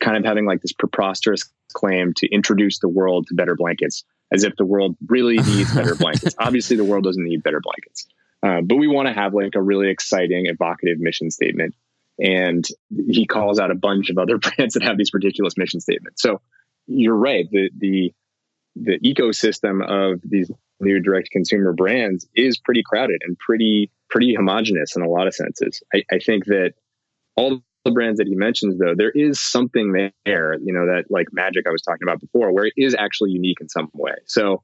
kind 0.00 0.16
of 0.16 0.24
having 0.24 0.46
like 0.46 0.60
this 0.60 0.72
preposterous 0.72 1.50
claim 1.72 2.12
to 2.14 2.28
introduce 2.28 2.78
the 2.80 2.88
world 2.88 3.26
to 3.28 3.34
better 3.34 3.54
blankets 3.54 4.04
as 4.32 4.44
if 4.44 4.54
the 4.56 4.64
world 4.64 4.96
really 5.08 5.36
needs 5.38 5.74
better 5.74 5.94
blankets. 5.94 6.34
Obviously, 6.38 6.76
the 6.76 6.84
world 6.84 7.04
doesn't 7.04 7.24
need 7.24 7.42
better 7.42 7.60
blankets, 7.60 8.06
uh, 8.42 8.60
but 8.62 8.76
we 8.76 8.86
want 8.86 9.08
to 9.08 9.14
have 9.14 9.34
like 9.34 9.54
a 9.54 9.62
really 9.62 9.88
exciting, 9.88 10.46
evocative 10.46 10.98
mission 10.98 11.30
statement. 11.30 11.74
And 12.18 12.66
he 13.08 13.26
calls 13.26 13.58
out 13.58 13.70
a 13.70 13.74
bunch 13.74 14.10
of 14.10 14.18
other 14.18 14.38
brands 14.56 14.74
that 14.74 14.82
have 14.82 14.98
these 14.98 15.12
ridiculous 15.14 15.56
mission 15.56 15.80
statements. 15.80 16.22
So 16.22 16.40
you're 16.86 17.16
right. 17.16 17.46
The 17.50 17.70
the 17.76 18.12
the 18.76 18.98
ecosystem 19.00 19.82
of 19.84 20.20
these 20.22 20.50
new 20.80 21.00
direct 21.00 21.30
consumer 21.30 21.72
brands 21.72 22.26
is 22.34 22.58
pretty 22.58 22.82
crowded 22.84 23.22
and 23.24 23.38
pretty 23.38 23.90
pretty 24.08 24.34
homogenous 24.34 24.96
in 24.96 25.02
a 25.02 25.08
lot 25.08 25.26
of 25.26 25.34
senses. 25.34 25.82
I, 25.94 26.02
I 26.10 26.18
think 26.18 26.46
that 26.46 26.74
all 27.36 27.62
the 27.84 27.90
brands 27.90 28.18
that 28.18 28.26
he 28.26 28.34
mentions 28.34 28.78
though 28.78 28.94
there 28.94 29.10
is 29.10 29.40
something 29.40 29.92
there 30.24 30.54
you 30.60 30.72
know 30.72 30.86
that 30.86 31.04
like 31.10 31.28
magic 31.32 31.66
i 31.66 31.70
was 31.70 31.82
talking 31.82 32.02
about 32.02 32.20
before 32.20 32.52
where 32.52 32.66
it 32.66 32.74
is 32.76 32.94
actually 32.94 33.30
unique 33.30 33.60
in 33.60 33.68
some 33.68 33.90
way. 33.94 34.14
So 34.26 34.62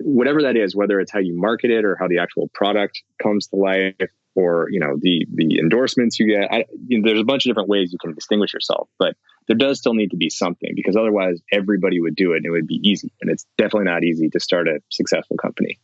whatever 0.00 0.42
that 0.42 0.56
is 0.56 0.74
whether 0.74 1.00
it's 1.00 1.12
how 1.12 1.20
you 1.20 1.36
market 1.36 1.70
it 1.70 1.84
or 1.84 1.96
how 1.96 2.08
the 2.08 2.18
actual 2.18 2.48
product 2.52 3.02
comes 3.22 3.46
to 3.48 3.56
life 3.56 3.94
or 4.34 4.66
you 4.70 4.80
know 4.80 4.96
the 5.00 5.24
the 5.32 5.58
endorsements 5.60 6.18
you 6.18 6.26
get 6.26 6.52
I, 6.52 6.64
you 6.88 7.00
know, 7.00 7.08
there's 7.08 7.20
a 7.20 7.24
bunch 7.24 7.46
of 7.46 7.50
different 7.50 7.68
ways 7.68 7.92
you 7.92 7.98
can 7.98 8.12
distinguish 8.12 8.52
yourself 8.52 8.88
but 8.98 9.16
there 9.46 9.56
does 9.56 9.78
still 9.78 9.94
need 9.94 10.10
to 10.10 10.16
be 10.16 10.30
something 10.30 10.72
because 10.74 10.96
otherwise 10.96 11.40
everybody 11.52 12.00
would 12.00 12.16
do 12.16 12.32
it 12.32 12.38
and 12.38 12.46
it 12.46 12.50
would 12.50 12.66
be 12.66 12.80
easy 12.82 13.12
and 13.22 13.30
it's 13.30 13.46
definitely 13.56 13.84
not 13.84 14.02
easy 14.02 14.28
to 14.30 14.40
start 14.40 14.66
a 14.66 14.80
successful 14.90 15.36
company. 15.36 15.78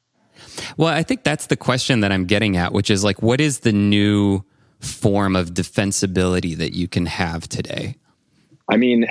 Well 0.76 0.92
i 0.92 1.04
think 1.04 1.22
that's 1.22 1.46
the 1.46 1.56
question 1.56 2.00
that 2.00 2.10
i'm 2.10 2.24
getting 2.24 2.56
at 2.56 2.72
which 2.72 2.90
is 2.90 3.04
like 3.04 3.22
what 3.22 3.40
is 3.40 3.60
the 3.60 3.72
new 3.72 4.42
form 4.80 5.36
of 5.36 5.50
defensibility 5.50 6.56
that 6.56 6.74
you 6.74 6.88
can 6.88 7.06
have 7.06 7.48
today? 7.48 7.96
I 8.68 8.76
mean, 8.76 9.06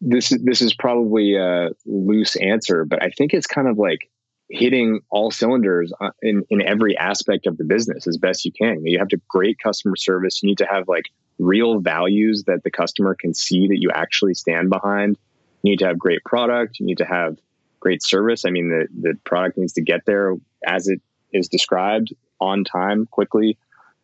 this 0.00 0.32
is 0.32 0.42
this 0.42 0.62
is 0.62 0.74
probably 0.74 1.36
a 1.36 1.70
loose 1.86 2.36
answer, 2.36 2.84
but 2.84 3.02
I 3.02 3.10
think 3.10 3.32
it's 3.32 3.46
kind 3.46 3.68
of 3.68 3.78
like 3.78 4.10
hitting 4.50 5.00
all 5.10 5.30
cylinders 5.30 5.92
uh, 6.00 6.10
in 6.20 6.44
in 6.50 6.60
every 6.60 6.96
aspect 6.96 7.46
of 7.46 7.56
the 7.56 7.64
business 7.64 8.06
as 8.06 8.18
best 8.18 8.44
you 8.44 8.52
can. 8.52 8.84
You 8.84 8.98
have 8.98 9.08
to 9.08 9.20
great 9.28 9.58
customer 9.58 9.96
service. 9.96 10.42
You 10.42 10.48
need 10.48 10.58
to 10.58 10.66
have 10.66 10.88
like 10.88 11.04
real 11.38 11.80
values 11.80 12.44
that 12.46 12.62
the 12.62 12.70
customer 12.70 13.14
can 13.14 13.34
see 13.34 13.68
that 13.68 13.80
you 13.80 13.90
actually 13.94 14.34
stand 14.34 14.70
behind. 14.70 15.18
You 15.62 15.70
need 15.70 15.78
to 15.80 15.86
have 15.86 15.98
great 15.98 16.24
product. 16.24 16.80
You 16.80 16.86
need 16.86 16.98
to 16.98 17.04
have 17.04 17.38
great 17.80 18.02
service. 18.02 18.44
I 18.44 18.50
mean, 18.50 18.68
the 18.68 18.88
the 19.10 19.18
product 19.24 19.58
needs 19.58 19.74
to 19.74 19.82
get 19.82 20.00
there 20.06 20.34
as 20.66 20.88
it 20.88 21.00
is 21.32 21.48
described 21.48 22.12
on 22.40 22.64
time, 22.64 23.06
quickly 23.06 23.56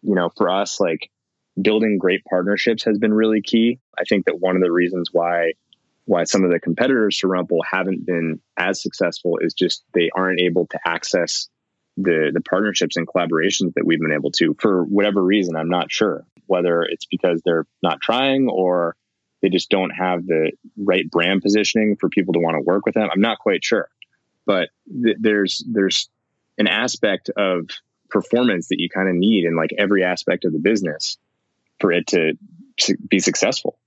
you 0.02 0.14
know, 0.14 0.30
for 0.36 0.50
us, 0.50 0.80
like 0.80 1.10
building 1.60 1.98
great 1.98 2.24
partnerships 2.24 2.84
has 2.84 2.98
been 2.98 3.12
really 3.12 3.42
key. 3.42 3.78
I 3.98 4.04
think 4.04 4.26
that 4.26 4.40
one 4.40 4.56
of 4.56 4.62
the 4.62 4.72
reasons 4.72 5.10
why 5.12 5.52
why 6.04 6.24
some 6.24 6.42
of 6.42 6.50
the 6.50 6.58
competitors 6.58 7.18
to 7.18 7.26
Rumpl 7.26 7.58
haven't 7.70 8.06
been 8.06 8.40
as 8.56 8.82
successful 8.82 9.38
is 9.42 9.52
just 9.52 9.84
they 9.92 10.08
aren't 10.14 10.40
able 10.40 10.66
to 10.68 10.78
access 10.86 11.48
the 11.98 12.30
the 12.32 12.40
partnerships 12.40 12.96
and 12.96 13.06
collaborations 13.06 13.74
that 13.74 13.84
we've 13.84 14.00
been 14.00 14.12
able 14.12 14.30
to 14.32 14.56
for 14.58 14.84
whatever 14.84 15.22
reason. 15.22 15.56
I'm 15.56 15.68
not 15.68 15.92
sure 15.92 16.24
whether 16.46 16.82
it's 16.82 17.04
because 17.04 17.42
they're 17.44 17.66
not 17.82 18.00
trying 18.00 18.48
or 18.48 18.96
they 19.42 19.50
just 19.50 19.68
don't 19.68 19.90
have 19.90 20.26
the 20.26 20.52
right 20.76 21.08
brand 21.10 21.42
positioning 21.42 21.96
for 21.96 22.08
people 22.08 22.34
to 22.34 22.40
want 22.40 22.56
to 22.56 22.62
work 22.62 22.86
with 22.86 22.94
them. 22.94 23.08
I'm 23.12 23.20
not 23.20 23.38
quite 23.38 23.64
sure, 23.64 23.88
but 24.46 24.70
th- 24.90 25.16
there's 25.20 25.62
there's 25.68 26.08
an 26.56 26.66
aspect 26.68 27.30
of 27.36 27.68
performance 28.10 28.68
that 28.68 28.80
you 28.80 28.88
kind 28.88 29.08
of 29.08 29.14
need 29.14 29.44
in 29.44 29.56
like 29.56 29.70
every 29.78 30.04
aspect 30.04 30.44
of 30.44 30.52
the 30.52 30.58
business 30.58 31.18
for 31.80 31.92
it 31.92 32.06
to 32.08 32.34
be 33.08 33.18
successful. 33.18 33.78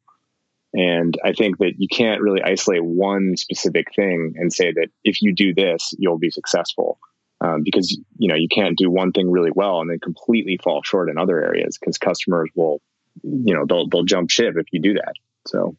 And 0.74 1.18
I 1.24 1.34
think 1.34 1.58
that 1.58 1.74
you 1.78 1.88
can't 1.90 2.22
really 2.22 2.42
isolate 2.42 2.84
one 2.84 3.36
specific 3.36 3.88
thing 3.94 4.36
and 4.38 4.54
say 4.54 4.72
that 4.72 4.88
if 5.04 5.22
you 5.22 5.34
do 5.34 5.54
this, 5.54 5.94
you'll 5.98 6.18
be 6.18 6.30
successful. 6.30 7.00
Um, 7.42 7.64
because 7.64 7.98
you 8.20 8.28
know 8.28 8.36
you 8.36 8.48
can't 8.48 8.78
do 8.78 8.92
one 8.92 9.12
thing 9.14 9.32
really 9.32 9.50
well 9.54 9.82
and 9.82 9.90
then 9.90 10.00
completely 10.00 10.60
fall 10.64 10.84
short 10.84 11.10
in 11.10 11.18
other 11.18 11.44
areas 11.44 11.76
because 11.80 11.98
customers 11.98 12.52
will, 12.56 12.84
you 13.24 13.56
know, 13.56 13.66
they'll 13.68 13.88
they'll 13.88 14.04
jump 14.04 14.30
ship 14.30 14.54
if 14.58 14.68
you 14.72 14.80
do 14.80 14.94
that. 14.94 15.14
So 15.48 15.76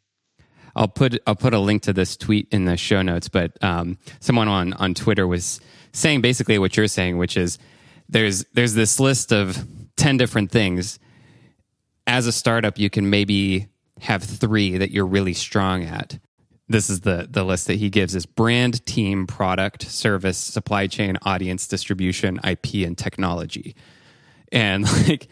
I'll 0.74 0.88
put 0.88 1.20
I'll 1.24 1.36
put 1.36 1.54
a 1.54 1.60
link 1.60 1.82
to 1.82 1.92
this 1.92 2.16
tweet 2.16 2.48
in 2.50 2.64
the 2.64 2.76
show 2.76 3.00
notes. 3.02 3.28
But 3.28 3.62
um, 3.62 3.96
someone 4.18 4.48
on 4.48 4.72
on 4.72 4.94
Twitter 4.94 5.26
was 5.26 5.60
saying 5.92 6.20
basically 6.20 6.58
what 6.58 6.76
you're 6.76 6.88
saying, 6.88 7.16
which 7.16 7.36
is 7.36 7.58
there's 8.12 8.44
there's 8.52 8.74
this 8.74 9.00
list 9.00 9.32
of 9.32 9.66
ten 9.96 10.16
different 10.16 10.50
things. 10.50 10.98
As 12.06 12.26
a 12.26 12.32
startup, 12.32 12.78
you 12.78 12.90
can 12.90 13.10
maybe 13.10 13.68
have 14.00 14.22
three 14.22 14.76
that 14.78 14.90
you're 14.90 15.06
really 15.06 15.32
strong 15.32 15.84
at. 15.84 16.18
This 16.68 16.90
is 16.90 17.00
the 17.00 17.26
the 17.28 17.44
list 17.44 17.66
that 17.66 17.76
he 17.76 17.90
gives 17.90 18.14
is 18.14 18.26
brand, 18.26 18.84
team, 18.86 19.26
product, 19.26 19.82
service, 19.82 20.38
supply 20.38 20.86
chain, 20.86 21.18
audience, 21.22 21.66
distribution, 21.66 22.38
IP, 22.44 22.86
and 22.86 22.96
technology. 22.96 23.74
And 24.50 24.84
like, 25.08 25.28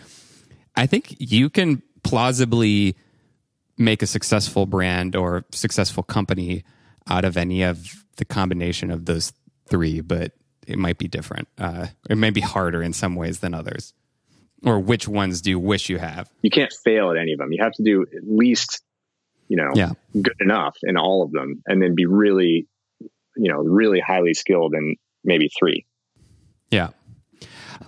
I 0.75 0.87
think 0.87 1.17
you 1.19 1.51
can 1.51 1.83
plausibly 2.03 2.97
make 3.77 4.03
a 4.03 4.07
successful 4.07 4.67
brand 4.67 5.17
or 5.17 5.45
successful 5.53 6.03
company 6.03 6.65
out 7.09 7.25
of 7.25 7.37
any 7.37 7.63
of 7.63 8.05
the 8.17 8.25
combination 8.25 8.91
of 8.91 9.07
those 9.07 9.33
three, 9.69 10.01
but 10.01 10.33
it 10.71 10.79
might 10.79 10.99
be 10.99 11.09
different. 11.09 11.49
Uh, 11.59 11.89
it 12.09 12.17
may 12.17 12.31
be 12.31 12.41
harder 12.41 12.83
in 12.83 12.93
some 12.93 13.15
ways 13.15 13.41
than 13.41 13.55
others. 13.55 13.93
Or 14.65 14.79
which 14.79 15.09
ones 15.09 15.41
do 15.41 15.51
you 15.51 15.59
wish 15.59 15.89
you 15.89 15.99
have? 15.99 16.31
You 16.43 16.51
can't 16.51 16.73
fail 16.85 17.11
at 17.11 17.17
any 17.17 17.33
of 17.33 17.39
them. 17.39 17.53
You 17.53 17.63
have 17.63 17.73
to 17.73 17.83
do 17.83 18.03
at 18.03 18.23
least, 18.25 18.83
you 19.49 19.57
know, 19.57 19.71
yeah. 19.75 19.93
good 20.13 20.37
enough 20.41 20.77
in 20.83 20.97
all 20.97 21.23
of 21.23 21.33
them, 21.33 21.63
and 21.67 21.83
then 21.83 21.95
be 21.95 22.07
really, 22.07 22.69
you 23.37 23.51
know, 23.51 23.59
really 23.59 24.01
highly 24.01 24.35
skilled 24.35 24.75
in 24.75 24.97
maybe 25.25 25.49
three. 25.59 25.87
Yeah. 26.71 26.91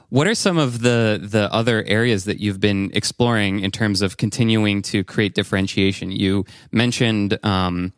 What 0.09 0.27
are 0.27 0.35
some 0.35 0.59
of 0.59 0.81
the 0.81 1.21
the 1.23 1.53
other 1.53 1.85
areas 1.87 2.25
that 2.25 2.39
you've 2.39 2.61
been 2.61 2.91
exploring 2.95 3.61
in 3.61 3.71
terms 3.71 4.03
of 4.03 4.17
continuing 4.17 4.83
to 4.83 5.05
create 5.05 5.35
differentiation? 5.35 6.11
You 6.11 6.45
mentioned 6.71 7.39
um, 7.43 7.93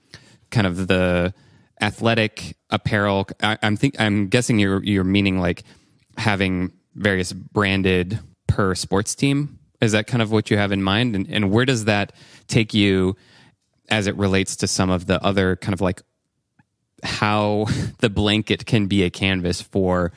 kind 0.51 0.67
of 0.67 0.87
the 0.87 1.35
athletic 1.81 2.57
apparel. 2.71 3.27
I, 3.43 3.59
am 3.63 3.77
think 3.77 4.01
I'm 4.01 4.29
guessing 4.29 4.59
you're 4.59 4.83
you're 4.83 5.05
meaning 5.05 5.39
like 5.39 5.65
having 6.17 6.73
various 6.95 7.33
branded 7.33 8.19
per 8.47 8.75
sports 8.75 9.15
team. 9.15 9.59
Is 9.81 9.93
that 9.93 10.07
kind 10.07 10.23
of 10.23 10.31
what 10.31 10.51
you 10.51 10.57
have 10.57 10.73
in 10.73 10.83
mind? 10.83 11.15
And, 11.17 11.29
and 11.29 11.51
where 11.51 11.65
does 11.65 11.87
that 11.87 12.13
take 12.47 12.73
you 12.73 13.17
as 13.89 14.07
it 14.07 14.17
relates 14.17 14.57
to 14.57 14.67
some 14.67 14.91
of 14.91 15.07
the 15.07 15.23
other 15.23 15.57
kind 15.57 15.75
of 15.75 15.81
like 15.81 16.03
how 17.03 17.67
the 17.99 18.09
blanket 18.09 18.67
can 18.67 18.87
be 18.87 19.03
a 19.03 19.11
canvas 19.11 19.61
for 19.61 20.13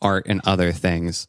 art 0.00 0.26
and 0.28 0.40
other 0.44 0.72
things? 0.72 1.28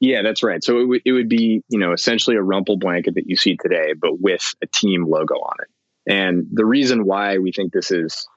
Yeah, 0.00 0.22
that's 0.22 0.44
right. 0.44 0.62
So 0.62 0.76
it, 0.76 0.82
w- 0.82 1.00
it 1.04 1.12
would 1.12 1.28
be, 1.28 1.64
you 1.68 1.78
know, 1.78 1.92
essentially 1.92 2.36
a 2.36 2.40
rumpl 2.40 2.78
blanket 2.78 3.14
that 3.16 3.26
you 3.26 3.36
see 3.36 3.56
today, 3.56 3.94
but 4.00 4.20
with 4.20 4.42
a 4.62 4.66
team 4.66 5.04
logo 5.04 5.34
on 5.34 5.54
it. 5.60 5.68
And 6.12 6.46
the 6.52 6.64
reason 6.64 7.04
why 7.04 7.38
we 7.38 7.52
think 7.52 7.72
this 7.72 7.90
is 7.90 8.28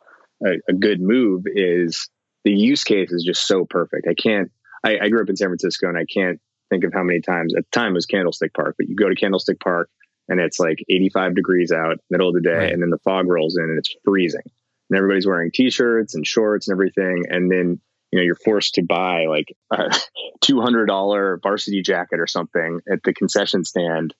a, 0.45 0.53
a 0.69 0.73
good 0.73 1.01
move 1.01 1.43
is 1.45 2.09
the 2.43 2.51
use 2.51 2.83
case 2.83 3.11
is 3.11 3.23
just 3.23 3.47
so 3.47 3.65
perfect. 3.65 4.07
I 4.09 4.13
can't, 4.13 4.51
I, 4.83 4.97
I, 5.03 5.09
grew 5.09 5.21
up 5.21 5.29
in 5.29 5.35
San 5.35 5.49
Francisco 5.49 5.87
and 5.87 5.97
I 5.97 6.05
can't 6.05 6.39
think 6.69 6.83
of 6.83 6.93
how 6.93 7.03
many 7.03 7.21
times 7.21 7.53
at 7.55 7.65
the 7.71 7.79
time 7.79 7.91
it 7.91 7.95
was 7.95 8.05
Candlestick 8.05 8.53
Park, 8.53 8.75
but 8.77 8.87
you 8.87 8.95
go 8.95 9.09
to 9.09 9.15
Candlestick 9.15 9.59
Park 9.59 9.89
and 10.27 10.39
it's 10.39 10.59
like 10.59 10.79
85 10.89 11.35
degrees 11.35 11.71
out, 11.71 11.97
middle 12.09 12.29
of 12.29 12.33
the 12.33 12.41
day, 12.41 12.55
right. 12.55 12.73
and 12.73 12.81
then 12.81 12.89
the 12.89 12.99
fog 12.99 13.27
rolls 13.27 13.57
in 13.57 13.63
and 13.63 13.77
it's 13.77 13.93
freezing. 14.03 14.41
And 14.89 14.97
everybody's 14.97 15.27
wearing 15.27 15.51
t 15.53 15.69
shirts 15.69 16.15
and 16.15 16.25
shorts 16.25 16.67
and 16.67 16.75
everything. 16.75 17.25
And 17.29 17.51
then, 17.51 17.79
you 18.11 18.19
know, 18.19 18.23
you're 18.23 18.35
forced 18.35 18.75
to 18.75 18.83
buy 18.83 19.25
like 19.25 19.53
a 19.71 19.89
$200 20.43 21.41
varsity 21.41 21.81
jacket 21.81 22.19
or 22.19 22.27
something 22.27 22.79
at 22.91 23.03
the 23.03 23.13
concession 23.13 23.63
stand 23.63 24.13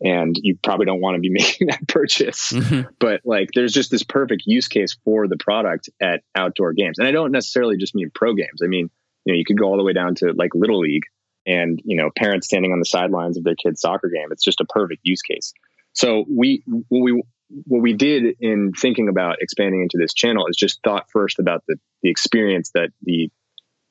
and 0.00 0.36
you 0.42 0.56
probably 0.62 0.86
don't 0.86 1.00
want 1.00 1.16
to 1.16 1.20
be 1.20 1.30
making 1.30 1.68
that 1.68 1.86
purchase. 1.88 2.52
Mm-hmm. 2.52 2.90
But 2.98 3.22
like, 3.24 3.50
there's 3.54 3.72
just 3.72 3.90
this 3.90 4.02
perfect 4.02 4.44
use 4.46 4.68
case 4.68 4.96
for 5.04 5.28
the 5.28 5.36
product 5.36 5.90
at 6.00 6.22
outdoor 6.34 6.72
games. 6.72 6.98
And 6.98 7.08
I 7.08 7.10
don't 7.10 7.32
necessarily 7.32 7.76
just 7.76 7.94
mean 7.94 8.10
pro 8.14 8.34
games. 8.34 8.60
I 8.62 8.66
mean, 8.66 8.90
you 9.24 9.32
know, 9.32 9.38
you 9.38 9.44
could 9.44 9.58
go 9.58 9.66
all 9.66 9.76
the 9.76 9.84
way 9.84 9.92
down 9.92 10.14
to 10.16 10.32
like 10.32 10.54
little 10.54 10.80
league 10.80 11.04
and, 11.46 11.80
you 11.84 11.96
know, 11.96 12.10
parents 12.16 12.46
standing 12.46 12.72
on 12.72 12.78
the 12.78 12.86
sidelines 12.86 13.36
of 13.36 13.44
their 13.44 13.56
kid's 13.56 13.80
soccer 13.80 14.08
game. 14.08 14.28
It's 14.30 14.44
just 14.44 14.60
a 14.60 14.66
perfect 14.66 15.00
use 15.04 15.22
case. 15.22 15.52
So 15.92 16.24
we, 16.28 16.62
what 16.66 17.02
we, 17.02 17.22
what 17.64 17.82
we 17.82 17.94
did 17.94 18.36
in 18.40 18.72
thinking 18.72 19.08
about 19.08 19.36
expanding 19.40 19.82
into 19.82 19.96
this 19.98 20.12
channel 20.12 20.46
is 20.48 20.56
just 20.56 20.80
thought 20.84 21.06
first 21.10 21.38
about 21.38 21.64
the, 21.66 21.76
the 22.02 22.10
experience 22.10 22.70
that 22.74 22.90
the, 23.02 23.30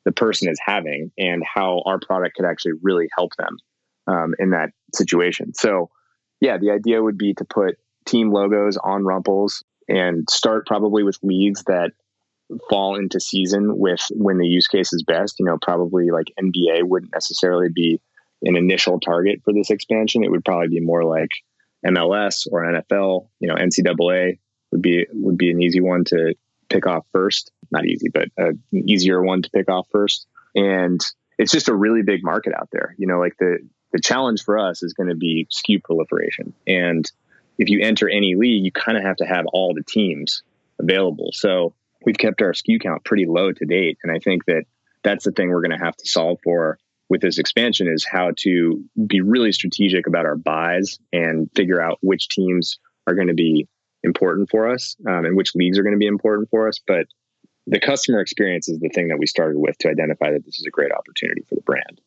the 0.05 0.11
person 0.11 0.47
is 0.47 0.59
having 0.63 1.11
and 1.17 1.43
how 1.43 1.81
our 1.85 1.99
product 1.99 2.35
could 2.35 2.45
actually 2.45 2.73
really 2.81 3.09
help 3.17 3.35
them 3.35 3.57
um, 4.07 4.35
in 4.39 4.51
that 4.51 4.69
situation. 4.93 5.53
So 5.53 5.89
yeah, 6.39 6.57
the 6.57 6.71
idea 6.71 7.01
would 7.01 7.17
be 7.17 7.33
to 7.35 7.45
put 7.45 7.77
team 8.05 8.31
logos 8.31 8.77
on 8.77 9.03
Rumpls 9.03 9.63
and 9.87 10.29
start 10.29 10.65
probably 10.65 11.03
with 11.03 11.17
leagues 11.23 11.63
that 11.63 11.91
fall 12.69 12.95
into 12.95 13.19
season 13.19 13.77
with 13.77 14.01
when 14.11 14.37
the 14.37 14.47
use 14.47 14.67
case 14.67 14.93
is 14.93 15.03
best. 15.03 15.39
You 15.39 15.45
know, 15.45 15.57
probably 15.61 16.09
like 16.11 16.27
NBA 16.39 16.83
wouldn't 16.83 17.13
necessarily 17.13 17.69
be 17.73 17.99
an 18.43 18.55
initial 18.55 18.99
target 18.99 19.41
for 19.43 19.53
this 19.53 19.69
expansion. 19.69 20.23
It 20.23 20.31
would 20.31 20.45
probably 20.45 20.67
be 20.67 20.79
more 20.79 21.03
like 21.03 21.29
MLS 21.85 22.47
or 22.51 22.63
NFL. 22.63 23.27
You 23.39 23.47
know, 23.47 23.55
NCAA 23.55 24.39
would 24.71 24.81
be 24.81 25.05
would 25.13 25.37
be 25.37 25.51
an 25.51 25.61
easy 25.61 25.81
one 25.81 26.03
to 26.05 26.35
pick 26.69 26.85
off 26.85 27.05
first. 27.11 27.51
Not 27.71 27.85
easy, 27.85 28.09
but 28.09 28.29
an 28.37 28.61
easier 28.73 29.21
one 29.21 29.41
to 29.41 29.49
pick 29.49 29.69
off 29.69 29.87
first. 29.91 30.27
And 30.55 31.01
it's 31.37 31.51
just 31.51 31.69
a 31.69 31.75
really 31.75 32.01
big 32.01 32.23
market 32.23 32.53
out 32.53 32.69
there. 32.71 32.95
You 32.97 33.07
know, 33.07 33.19
like 33.19 33.37
the 33.37 33.59
the 33.91 33.99
challenge 33.99 34.43
for 34.43 34.57
us 34.57 34.83
is 34.83 34.93
going 34.93 35.09
to 35.09 35.15
be 35.15 35.47
SKU 35.51 35.83
proliferation. 35.83 36.53
And 36.65 37.09
if 37.57 37.69
you 37.69 37.81
enter 37.81 38.09
any 38.09 38.35
league, 38.35 38.65
you 38.65 38.71
kind 38.71 38.97
of 38.97 39.03
have 39.03 39.17
to 39.17 39.25
have 39.25 39.45
all 39.47 39.73
the 39.73 39.83
teams 39.83 40.43
available. 40.79 41.31
So 41.33 41.73
we've 42.05 42.17
kept 42.17 42.41
our 42.41 42.53
SKU 42.53 42.81
count 42.81 43.03
pretty 43.03 43.25
low 43.25 43.51
to 43.51 43.65
date. 43.65 43.97
And 44.03 44.11
I 44.11 44.19
think 44.19 44.45
that 44.45 44.65
that's 45.03 45.25
the 45.25 45.31
thing 45.31 45.49
we're 45.49 45.61
going 45.61 45.77
to 45.77 45.83
have 45.83 45.95
to 45.97 46.07
solve 46.07 46.39
for 46.43 46.77
with 47.09 47.21
this 47.21 47.37
expansion 47.37 47.87
is 47.87 48.05
how 48.05 48.31
to 48.37 48.83
be 49.07 49.21
really 49.21 49.51
strategic 49.51 50.07
about 50.07 50.25
our 50.25 50.35
buys 50.35 50.99
and 51.13 51.49
figure 51.55 51.81
out 51.81 51.97
which 52.01 52.27
teams 52.27 52.79
are 53.07 53.15
going 53.15 53.29
to 53.29 53.33
be 53.33 53.67
important 54.03 54.49
for 54.49 54.69
us 54.69 54.95
um, 55.07 55.25
and 55.25 55.35
which 55.35 55.55
leagues 55.55 55.79
are 55.79 55.83
going 55.83 55.95
to 55.95 55.99
be 55.99 56.07
important 56.07 56.49
for 56.49 56.67
us. 56.67 56.79
But 56.85 57.07
the 57.65 57.79
customer 57.79 58.19
experience 58.19 58.69
is 58.69 58.79
the 58.79 58.89
thing 58.89 59.07
that 59.09 59.19
we 59.19 59.25
started 59.25 59.57
with 59.57 59.77
to 59.79 59.89
identify 59.89 60.31
that 60.31 60.45
this 60.45 60.59
is 60.59 60.65
a 60.65 60.71
great 60.71 60.91
opportunity 60.91 61.43
for 61.47 61.55
the 61.55 61.61
brand. 61.61 62.01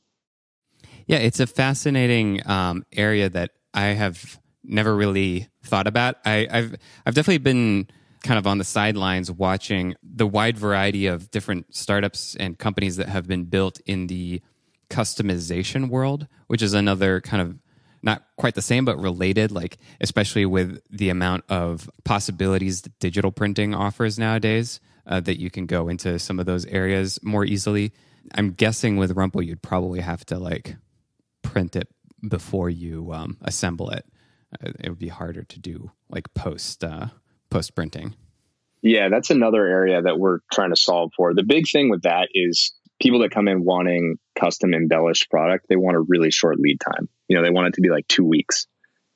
Yeah, 1.06 1.18
it's 1.18 1.40
a 1.40 1.46
fascinating 1.46 2.46
um, 2.48 2.84
area 2.92 3.28
that 3.28 3.50
I 3.74 3.88
have 3.88 4.40
never 4.64 4.94
really 4.94 5.48
thought 5.64 5.86
about. 5.86 6.16
I, 6.24 6.46
have 6.50 6.76
I've 7.06 7.14
definitely 7.14 7.38
been 7.38 7.88
kind 8.22 8.38
of 8.38 8.46
on 8.46 8.58
the 8.58 8.64
sidelines 8.64 9.30
watching 9.30 9.94
the 10.02 10.26
wide 10.26 10.58
variety 10.58 11.06
of 11.06 11.30
different 11.30 11.74
startups 11.74 12.36
and 12.36 12.58
companies 12.58 12.96
that 12.96 13.08
have 13.08 13.26
been 13.26 13.44
built 13.44 13.80
in 13.86 14.06
the 14.08 14.42
customization 14.90 15.88
world, 15.88 16.26
which 16.48 16.62
is 16.62 16.74
another 16.74 17.20
kind 17.20 17.40
of 17.40 17.58
not 18.02 18.24
quite 18.36 18.54
the 18.54 18.62
same 18.62 18.84
but 18.84 18.98
related 18.98 19.52
like 19.52 19.78
especially 20.00 20.46
with 20.46 20.80
the 20.90 21.10
amount 21.10 21.44
of 21.48 21.90
possibilities 22.04 22.82
that 22.82 22.98
digital 22.98 23.30
printing 23.30 23.74
offers 23.74 24.18
nowadays 24.18 24.80
uh, 25.06 25.20
that 25.20 25.38
you 25.38 25.50
can 25.50 25.66
go 25.66 25.88
into 25.88 26.18
some 26.18 26.38
of 26.38 26.46
those 26.46 26.64
areas 26.66 27.18
more 27.22 27.44
easily 27.44 27.92
i'm 28.34 28.52
guessing 28.52 28.96
with 28.96 29.14
rumpl 29.14 29.44
you'd 29.44 29.62
probably 29.62 30.00
have 30.00 30.24
to 30.24 30.38
like 30.38 30.76
print 31.50 31.74
it 31.74 31.88
before 32.28 32.70
you 32.70 33.12
um, 33.12 33.36
assemble 33.42 33.90
it. 33.90 34.06
Uh, 34.52 34.70
it 34.80 34.88
would 34.88 34.98
be 34.98 35.08
harder 35.08 35.42
to 35.42 35.58
do 35.58 35.90
like 36.08 36.32
post 36.34 36.84
uh, 36.84 37.06
post 37.50 37.74
printing. 37.74 38.14
Yeah, 38.82 39.08
that's 39.08 39.30
another 39.30 39.66
area 39.66 40.00
that 40.00 40.18
we're 40.18 40.38
trying 40.52 40.70
to 40.70 40.76
solve 40.76 41.12
for. 41.16 41.34
The 41.34 41.42
big 41.42 41.68
thing 41.68 41.90
with 41.90 42.02
that 42.02 42.28
is 42.34 42.72
people 43.00 43.20
that 43.20 43.30
come 43.30 43.48
in 43.48 43.64
wanting 43.64 44.18
custom 44.38 44.72
embellished 44.72 45.28
product, 45.30 45.66
they 45.68 45.76
want 45.76 45.96
a 45.96 46.00
really 46.00 46.30
short 46.30 46.58
lead 46.58 46.80
time. 46.80 47.08
You 47.28 47.36
know, 47.36 47.42
they 47.42 47.50
want 47.50 47.68
it 47.68 47.74
to 47.74 47.80
be 47.80 47.90
like 47.90 48.06
two 48.08 48.24
weeks. 48.24 48.66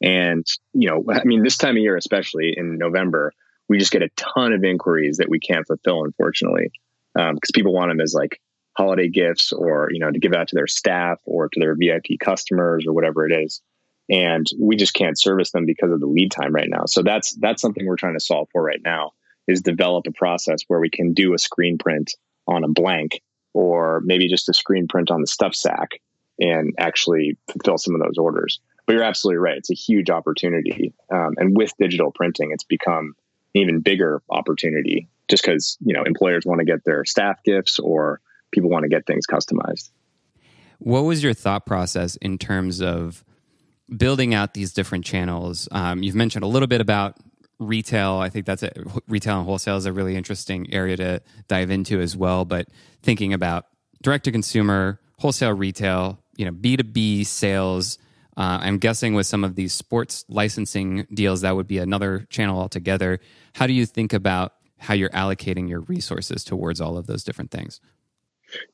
And, 0.03 0.45
you 0.75 0.89
know, 0.91 1.05
I 1.11 1.25
mean, 1.25 1.43
this 1.43 1.57
time 1.57 1.77
of 1.77 1.83
year, 1.83 1.97
especially 1.97 2.55
in 2.57 2.77
November, 2.79 3.33
we 3.69 3.79
just 3.79 3.93
get 3.93 4.03
a 4.03 4.11
ton 4.17 4.53
of 4.53 4.65
inquiries 4.65 5.17
that 5.17 5.31
we 5.31 5.39
can't 5.39 5.67
fulfill, 5.67 6.05
unfortunately, 6.05 6.71
because 7.15 7.31
um, 7.31 7.55
people 7.55 7.73
want 7.73 7.91
them 7.91 8.01
as 8.01 8.13
like 8.13 8.41
holiday 8.77 9.09
gifts 9.09 9.53
or 9.53 9.89
you 9.91 10.01
know 10.01 10.11
to 10.11 10.19
give 10.19 10.35
out 10.35 10.49
to 10.49 10.55
their 10.55 10.67
staff 10.67 11.21
or 11.25 11.49
to 11.49 11.61
their 11.61 11.75
VIP 11.75 12.19
customers 12.21 12.87
or 12.87 12.93
whatever 12.93 13.27
it 13.29 13.33
is. 13.33 13.61
And 14.11 14.47
we 14.61 14.77
just 14.77 14.93
can't 14.93 15.19
service 15.19 15.53
them 15.53 15.65
because 15.65 15.91
of 15.91 16.01
the 16.01 16.07
lead 16.07 16.31
time 16.31 16.55
right 16.55 16.69
now. 16.69 16.85
So 16.87 17.03
that's 17.03 17.35
that's 17.35 17.63
something 17.63 17.87
we're 17.87 17.97
trying 17.97 18.19
to 18.19 18.25
solve 18.25 18.49
for 18.53 18.63
right 18.63 18.81
now 18.85 19.13
is 19.47 19.63
develop 19.63 20.07
a 20.07 20.13
process 20.13 20.61
where 20.69 20.81
we 20.81 20.91
can 20.91 21.13
do 21.13 21.35
a 21.35 21.39
screen 21.39 21.79
print 21.79 22.13
on 22.47 22.65
a 22.65 22.69
blank 22.69 23.23
or 23.53 24.03
maybe 24.05 24.29
just 24.29 24.49
a 24.49 24.55
screen 24.55 24.89
print 24.89 25.11
on 25.11 25.21
the 25.21 25.27
stuff 25.27 25.55
sack 25.55 26.01
and 26.41 26.75
actually 26.79 27.37
fulfill 27.51 27.79
some 27.79 27.95
of 27.95 28.01
those 28.01 28.19
orders. 28.19 28.61
But 28.87 28.95
you're 28.95 29.03
absolutely 29.03 29.39
right. 29.39 29.57
It's 29.57 29.71
a 29.71 29.75
huge 29.75 30.11
opportunity. 30.11 30.93
Um, 31.11 31.35
and 31.37 31.57
with 31.57 31.73
digital 31.79 32.11
printing 32.11 32.51
it's 32.53 32.65
become 32.65 33.15
an 33.55 33.61
even 33.63 33.81
bigger 33.81 34.23
opportunity 34.31 35.09
just 35.29 35.43
because 35.43 35.79
you 35.81 35.95
know 35.95 36.03
employers 36.03 36.45
want 36.45 36.59
to 36.59 36.65
get 36.65 36.85
their 36.85 37.05
staff 37.05 37.43
gifts 37.45 37.79
or 37.79 38.21
people 38.55 38.71
want 38.71 38.85
to 38.85 38.89
get 38.89 39.07
things 39.07 39.27
customized. 39.27 39.91
What 40.79 41.03
was 41.03 41.23
your 41.23 41.35
thought 41.35 41.67
process 41.67 42.17
in 42.17 42.39
terms 42.39 42.81
of 42.81 43.25
building 43.95 44.35
out 44.35 44.55
these 44.55 44.73
different 44.73 45.05
channels? 45.05 45.69
Um, 45.71 46.03
you've 46.03 46.15
mentioned 46.15 46.45
a 46.45 46.49
little 46.49 46.69
bit 46.69 46.81
about 46.81 47.17
retail. 47.59 48.15
I 48.15 48.29
think 48.29 48.47
that's 48.47 48.63
a, 48.63 48.71
retail 49.07 49.39
and 49.39 49.47
wholesale 49.47 49.77
is 49.77 49.87
a 49.87 49.93
really 49.93 50.17
interesting 50.17 50.73
area 50.73 50.97
to 50.97 51.23
dive 51.49 51.71
into 51.71 52.01
as 52.01 52.17
well. 52.17 52.45
But 52.45 52.69
thinking 53.03 53.33
about 53.33 53.67
direct 54.03 54.25
to 54.25 54.33
consumer, 54.33 55.01
wholesale, 55.19 55.53
retail, 55.53 56.19
you 56.37 56.45
know, 56.45 56.51
B 56.53 56.77
two 56.77 56.85
B 56.85 57.25
sales. 57.25 57.99
Uh, 58.37 58.59
I'm 58.61 58.79
guessing 58.79 59.15
with 59.15 59.27
some 59.27 59.45
of 59.45 59.55
these 59.55 59.73
sports 59.73 60.25
licensing 60.29 61.07
deals, 61.15 61.43
that 61.43 61.55
would 61.55 61.69
be 61.69 61.79
another 61.79 62.27
channel 62.31 62.59
altogether. 62.59 63.21
How 63.55 63.69
do 63.69 63.73
you 63.73 63.87
think 63.87 64.13
about 64.13 64.55
how 64.79 64.93
you're 64.93 65.11
allocating 65.11 65.69
your 65.69 65.81
resources 65.81 66.43
towards 66.43 66.81
all 66.81 66.99
of 66.99 67.07
those 67.07 67.23
different 67.23 67.53
things? 67.53 67.81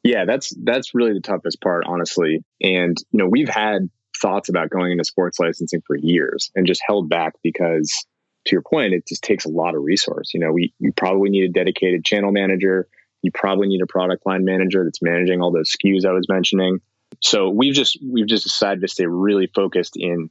Yeah, 0.03 0.25
that's 0.25 0.55
that's 0.63 0.95
really 0.95 1.15
the 1.15 1.21
toughest 1.21 1.61
part, 1.61 1.85
honestly. 1.87 2.45
And 2.61 2.97
you 3.13 3.19
know, 3.19 3.29
we've 3.29 3.49
had 3.49 3.89
thoughts 4.21 4.49
about 4.49 4.71
going 4.71 4.93
into 4.93 5.05
sports 5.05 5.39
licensing 5.39 5.83
for 5.87 5.97
years 5.97 6.51
and 6.55 6.67
just 6.67 6.83
held 6.87 7.09
back 7.09 7.35
because 7.43 8.07
to 8.47 8.53
your 8.53 8.63
point, 8.63 8.95
it 8.95 9.07
just 9.07 9.23
takes 9.23 9.45
a 9.45 9.51
lot 9.51 9.75
of 9.75 9.83
resource. 9.83 10.33
You 10.35 10.41
know, 10.41 10.53
we 10.53 10.73
you 10.79 10.93
probably 10.93 11.31
need 11.31 11.45
a 11.45 11.53
dedicated 11.53 12.05
channel 12.05 12.33
manager. 12.33 12.89
You 13.23 13.31
probably 13.33 13.69
need 13.69 13.83
a 13.83 13.87
product 13.87 14.25
line 14.27 14.45
manager 14.45 14.85
that's 14.85 15.03
managing 15.03 15.43
all 15.43 15.53
those 15.53 15.71
SKUs 15.73 16.07
I 16.07 16.13
was 16.13 16.29
mentioning. 16.29 16.81
So 17.21 17.51
we've 17.51 17.75
just 17.75 17.99
we've 18.03 18.27
just 18.27 18.45
decided 18.45 18.81
to 18.81 18.89
stay 18.89 19.07
really 19.07 19.49
focused 19.55 19.97
in, 19.97 20.31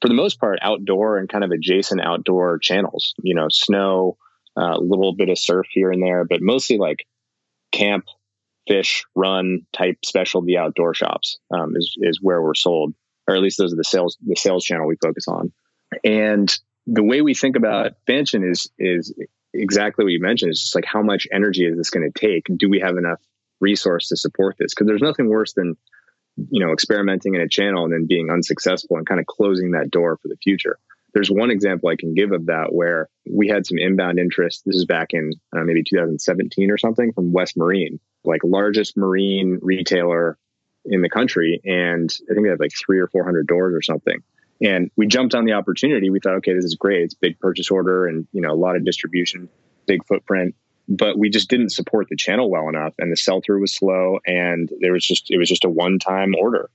for 0.00 0.08
the 0.08 0.14
most 0.14 0.38
part, 0.38 0.58
outdoor 0.62 1.18
and 1.18 1.28
kind 1.28 1.42
of 1.42 1.50
adjacent 1.50 2.00
outdoor 2.00 2.58
channels. 2.58 3.14
You 3.22 3.34
know, 3.34 3.48
snow, 3.50 4.16
a 4.56 4.60
uh, 4.60 4.78
little 4.78 5.14
bit 5.14 5.30
of 5.30 5.38
surf 5.38 5.66
here 5.72 5.90
and 5.90 6.02
there, 6.02 6.24
but 6.24 6.40
mostly 6.40 6.78
like 6.78 7.06
camp, 7.72 8.04
fish, 8.68 9.04
run 9.14 9.62
type 9.72 9.96
specialty 10.04 10.56
outdoor 10.56 10.94
shops 10.94 11.38
um, 11.50 11.74
is 11.76 11.96
is 12.00 12.20
where 12.22 12.42
we're 12.42 12.54
sold, 12.54 12.94
or 13.26 13.34
at 13.34 13.42
least 13.42 13.58
those 13.58 13.72
are 13.72 13.76
the 13.76 13.84
sales 13.84 14.16
the 14.24 14.36
sales 14.36 14.64
channel 14.64 14.86
we 14.86 14.96
focus 15.02 15.26
on. 15.26 15.52
And 16.04 16.54
the 16.86 17.02
way 17.02 17.22
we 17.22 17.34
think 17.34 17.56
about 17.56 17.86
expansion 17.86 18.48
is 18.48 18.70
is 18.78 19.14
exactly 19.54 20.04
what 20.04 20.12
you 20.12 20.20
mentioned. 20.20 20.50
It's 20.50 20.62
just 20.62 20.74
like 20.74 20.84
how 20.86 21.02
much 21.02 21.26
energy 21.32 21.64
is 21.64 21.76
this 21.76 21.90
going 21.90 22.10
to 22.10 22.18
take? 22.18 22.46
Do 22.56 22.68
we 22.68 22.80
have 22.80 22.96
enough 22.96 23.20
resource 23.60 24.08
to 24.08 24.16
support 24.16 24.56
this? 24.58 24.74
Because 24.74 24.86
there's 24.86 25.02
nothing 25.02 25.28
worse 25.28 25.54
than 25.54 25.76
you 26.50 26.64
know 26.64 26.72
experimenting 26.72 27.34
in 27.34 27.40
a 27.40 27.48
channel 27.48 27.84
and 27.84 27.92
then 27.92 28.06
being 28.06 28.30
unsuccessful 28.30 28.96
and 28.96 29.06
kind 29.06 29.20
of 29.20 29.26
closing 29.26 29.72
that 29.72 29.90
door 29.90 30.18
for 30.22 30.28
the 30.28 30.36
future. 30.42 30.78
There's 31.14 31.30
one 31.30 31.50
example 31.50 31.88
I 31.88 31.96
can 31.96 32.14
give 32.14 32.32
of 32.32 32.46
that 32.46 32.72
where 32.72 33.08
we 33.28 33.48
had 33.48 33.66
some 33.66 33.78
inbound 33.78 34.18
interest. 34.18 34.62
This 34.66 34.76
is 34.76 34.84
back 34.84 35.08
in 35.12 35.32
uh, 35.56 35.64
maybe 35.64 35.82
2017 35.82 36.70
or 36.70 36.76
something 36.76 37.12
from 37.14 37.32
West 37.32 37.56
Marine, 37.56 37.98
like 38.28 38.42
largest 38.44 38.96
marine 38.96 39.58
retailer 39.62 40.38
in 40.84 41.02
the 41.02 41.08
country, 41.08 41.60
and 41.64 42.10
I 42.30 42.34
think 42.34 42.46
they 42.46 42.50
had 42.50 42.60
like 42.60 42.72
three 42.72 42.98
or 42.98 43.08
four 43.08 43.24
hundred 43.24 43.46
doors 43.46 43.74
or 43.74 43.82
something. 43.82 44.22
And 44.60 44.90
we 44.96 45.06
jumped 45.06 45.34
on 45.34 45.44
the 45.44 45.52
opportunity. 45.52 46.10
We 46.10 46.20
thought, 46.20 46.36
okay, 46.36 46.54
this 46.54 46.64
is 46.64 46.74
great. 46.74 47.02
It's 47.02 47.14
big 47.14 47.38
purchase 47.38 47.70
order 47.70 48.06
and, 48.06 48.26
you 48.32 48.40
know, 48.40 48.52
a 48.52 48.56
lot 48.56 48.76
of 48.76 48.84
distribution, 48.84 49.48
big 49.86 50.04
footprint, 50.04 50.56
but 50.88 51.16
we 51.16 51.30
just 51.30 51.48
didn't 51.48 51.70
support 51.70 52.08
the 52.08 52.16
channel 52.16 52.50
well 52.50 52.68
enough 52.68 52.94
and 52.98 53.12
the 53.12 53.16
sell 53.16 53.40
through 53.44 53.60
was 53.60 53.74
slow 53.74 54.18
and 54.26 54.70
there 54.80 54.92
was 54.92 55.06
just, 55.06 55.30
it 55.30 55.38
was 55.38 55.48
just 55.48 55.64
a 55.64 55.68
one 55.68 55.98
time 55.98 56.34
order. 56.34 56.70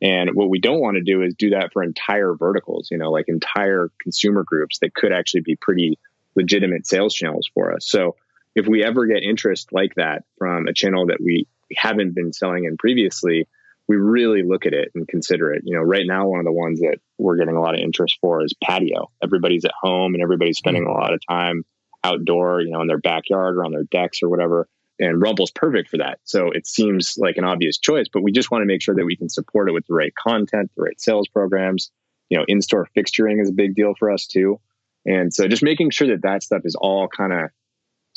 And 0.00 0.30
what 0.34 0.48
we 0.48 0.60
don't 0.60 0.80
want 0.80 0.96
to 0.96 1.02
do 1.02 1.22
is 1.22 1.34
do 1.34 1.50
that 1.50 1.72
for 1.72 1.82
entire 1.82 2.34
verticals, 2.34 2.88
you 2.90 2.98
know, 2.98 3.10
like 3.10 3.26
entire 3.28 3.90
consumer 4.00 4.44
groups 4.44 4.78
that 4.80 4.94
could 4.94 5.12
actually 5.12 5.42
be 5.42 5.56
pretty 5.56 5.98
legitimate 6.34 6.86
sales 6.86 7.14
channels 7.14 7.48
for 7.52 7.72
us. 7.72 7.88
So 7.88 8.16
if 8.58 8.66
we 8.66 8.84
ever 8.84 9.06
get 9.06 9.22
interest 9.22 9.72
like 9.72 9.94
that 9.94 10.24
from 10.36 10.66
a 10.66 10.72
channel 10.72 11.06
that 11.06 11.20
we 11.20 11.46
haven't 11.74 12.14
been 12.14 12.32
selling 12.32 12.64
in 12.64 12.76
previously, 12.76 13.46
we 13.86 13.96
really 13.96 14.42
look 14.42 14.66
at 14.66 14.74
it 14.74 14.90
and 14.94 15.06
consider 15.08 15.52
it. 15.52 15.62
You 15.64 15.76
know, 15.76 15.82
right 15.82 16.06
now, 16.06 16.26
one 16.28 16.40
of 16.40 16.44
the 16.44 16.52
ones 16.52 16.80
that 16.80 16.98
we're 17.16 17.36
getting 17.36 17.56
a 17.56 17.60
lot 17.60 17.74
of 17.74 17.80
interest 17.80 18.18
for 18.20 18.44
is 18.44 18.54
patio. 18.62 19.10
Everybody's 19.22 19.64
at 19.64 19.72
home 19.80 20.14
and 20.14 20.22
everybody's 20.22 20.58
spending 20.58 20.86
a 20.86 20.92
lot 20.92 21.14
of 21.14 21.20
time 21.28 21.64
outdoor, 22.04 22.60
you 22.60 22.70
know, 22.70 22.80
in 22.80 22.86
their 22.86 22.98
backyard 22.98 23.56
or 23.56 23.64
on 23.64 23.72
their 23.72 23.84
decks 23.84 24.22
or 24.22 24.28
whatever. 24.28 24.68
And 24.98 25.22
Rumpl's 25.22 25.52
perfect 25.52 25.88
for 25.88 25.98
that. 25.98 26.18
So 26.24 26.50
it 26.50 26.66
seems 26.66 27.16
like 27.16 27.36
an 27.36 27.44
obvious 27.44 27.78
choice, 27.78 28.06
but 28.12 28.22
we 28.22 28.32
just 28.32 28.50
want 28.50 28.62
to 28.62 28.66
make 28.66 28.82
sure 28.82 28.96
that 28.96 29.06
we 29.06 29.16
can 29.16 29.28
support 29.28 29.68
it 29.68 29.72
with 29.72 29.86
the 29.86 29.94
right 29.94 30.12
content, 30.14 30.70
the 30.76 30.82
right 30.82 31.00
sales 31.00 31.28
programs. 31.28 31.90
You 32.28 32.38
know, 32.38 32.44
in 32.46 32.60
store 32.60 32.88
fixturing 32.96 33.40
is 33.40 33.48
a 33.48 33.54
big 33.54 33.74
deal 33.74 33.94
for 33.98 34.10
us 34.10 34.26
too. 34.26 34.60
And 35.06 35.32
so 35.32 35.48
just 35.48 35.62
making 35.62 35.90
sure 35.90 36.08
that 36.08 36.22
that 36.22 36.42
stuff 36.42 36.62
is 36.64 36.74
all 36.74 37.08
kind 37.08 37.32
of 37.32 37.50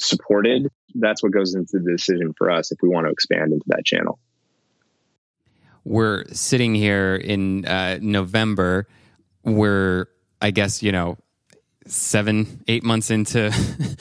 supported, 0.03 0.67
that's 0.95 1.23
what 1.23 1.31
goes 1.31 1.55
into 1.55 1.79
the 1.79 1.91
decision 1.91 2.33
for 2.37 2.51
us 2.51 2.71
if 2.71 2.79
we 2.81 2.89
want 2.89 3.07
to 3.07 3.11
expand 3.11 3.53
into 3.53 3.65
that 3.67 3.85
channel 3.85 4.19
we're 5.83 6.25
sitting 6.31 6.75
here 6.75 7.15
in 7.15 7.65
uh, 7.65 7.99
November. 8.01 8.87
We're, 9.43 10.07
I 10.41 10.51
guess, 10.51 10.83
you 10.83 10.91
know, 10.91 11.17
seven, 11.87 12.63
eight 12.67 12.83
months 12.83 13.09
into 13.09 13.49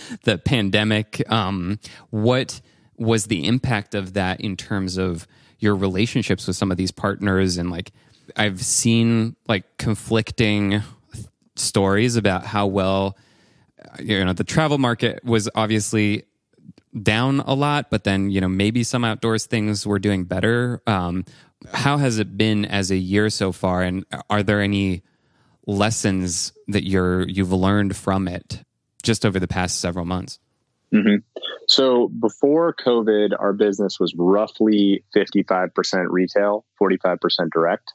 the 0.25 0.39
pandemic. 0.39 1.23
Um, 1.31 1.79
what 2.11 2.61
was 2.97 3.27
the 3.27 3.47
impact 3.47 3.95
of 3.95 4.13
that 4.15 4.41
in 4.41 4.57
terms 4.57 4.99
of 4.99 5.27
your 5.59 5.75
relationships 5.75 6.47
with 6.47 6.57
some 6.57 6.71
of 6.71 6.77
these 6.77 6.91
partners? 6.91 7.57
And 7.57 7.71
like, 7.71 7.93
I've 8.37 8.63
seen 8.63 9.37
like 9.49 9.79
conflicting 9.79 10.83
stories 11.57 12.17
about 12.17 12.45
how 12.45 12.67
well, 12.67 13.17
you 14.01 14.25
know, 14.25 14.33
the 14.33 14.45
travel 14.45 14.79
market 14.79 15.25
was 15.25 15.49
obviously 15.55 16.25
down 17.03 17.41
a 17.41 17.55
lot, 17.55 17.91
but 17.91 18.05
then, 18.05 18.31
you 18.31 18.41
know, 18.41 18.49
maybe 18.49 18.83
some 18.83 19.05
outdoors 19.05 19.47
things 19.47 19.87
were 19.87 19.99
doing 19.99 20.25
better. 20.25 20.83
Um, 20.87 21.25
how 21.73 21.99
has 21.99 22.19
it 22.19 22.37
been 22.37 22.65
as 22.65 22.91
a 22.91 22.97
year 22.97 23.31
so 23.31 23.53
far 23.53 23.83
and 23.83 24.05
are 24.29 24.43
there 24.43 24.61
any 24.61 25.03
lessons 25.67 26.53
that 26.69 26.85
you're 26.85 27.29
you've 27.29 27.53
learned 27.53 27.97
from 27.97 28.27
it 28.27 28.63
just 29.03 29.27
over 29.27 29.39
the 29.39 29.49
past 29.49 29.79
several 29.79 30.05
months 30.05 30.39
mm-hmm. 30.93 31.17
so 31.69 32.09
before 32.09 32.75
covid 32.75 33.33
our 33.39 33.53
business 33.53 34.01
was 34.01 34.15
roughly 34.17 35.05
55% 35.15 36.07
retail 36.09 36.65
45% 36.81 37.19
direct 37.53 37.93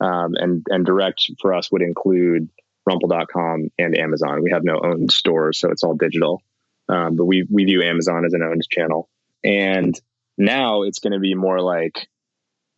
um, 0.00 0.34
and 0.34 0.66
and 0.68 0.84
direct 0.86 1.30
for 1.40 1.54
us 1.54 1.70
would 1.70 1.82
include 1.82 2.48
rumpl.com 2.88 3.68
and 3.78 3.96
amazon 3.96 4.42
we 4.42 4.50
have 4.50 4.64
no 4.64 4.80
owned 4.82 5.10
stores 5.10 5.58
so 5.58 5.70
it's 5.70 5.82
all 5.82 5.94
digital 5.94 6.42
um, 6.88 7.16
but 7.16 7.24
we 7.24 7.46
we 7.50 7.64
view 7.64 7.82
amazon 7.82 8.24
as 8.24 8.32
an 8.32 8.42
owned 8.42 8.66
channel 8.70 9.08
and 9.44 10.00
now 10.38 10.82
it's 10.82 10.98
going 10.98 11.12
to 11.12 11.18
be 11.18 11.34
more 11.34 11.60
like 11.60 12.08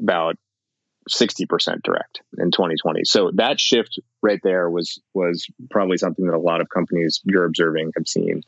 about 0.00 0.36
60% 1.10 1.82
direct 1.82 2.22
in 2.38 2.50
2020. 2.50 3.04
So 3.04 3.30
that 3.34 3.60
shift 3.60 3.98
right 4.22 4.40
there 4.42 4.70
was 4.70 4.98
was 5.12 5.46
probably 5.70 5.98
something 5.98 6.26
that 6.26 6.34
a 6.34 6.38
lot 6.38 6.62
of 6.62 6.70
companies 6.70 7.20
you're 7.24 7.44
observing 7.44 7.92
have 7.96 8.08
seen. 8.08 8.42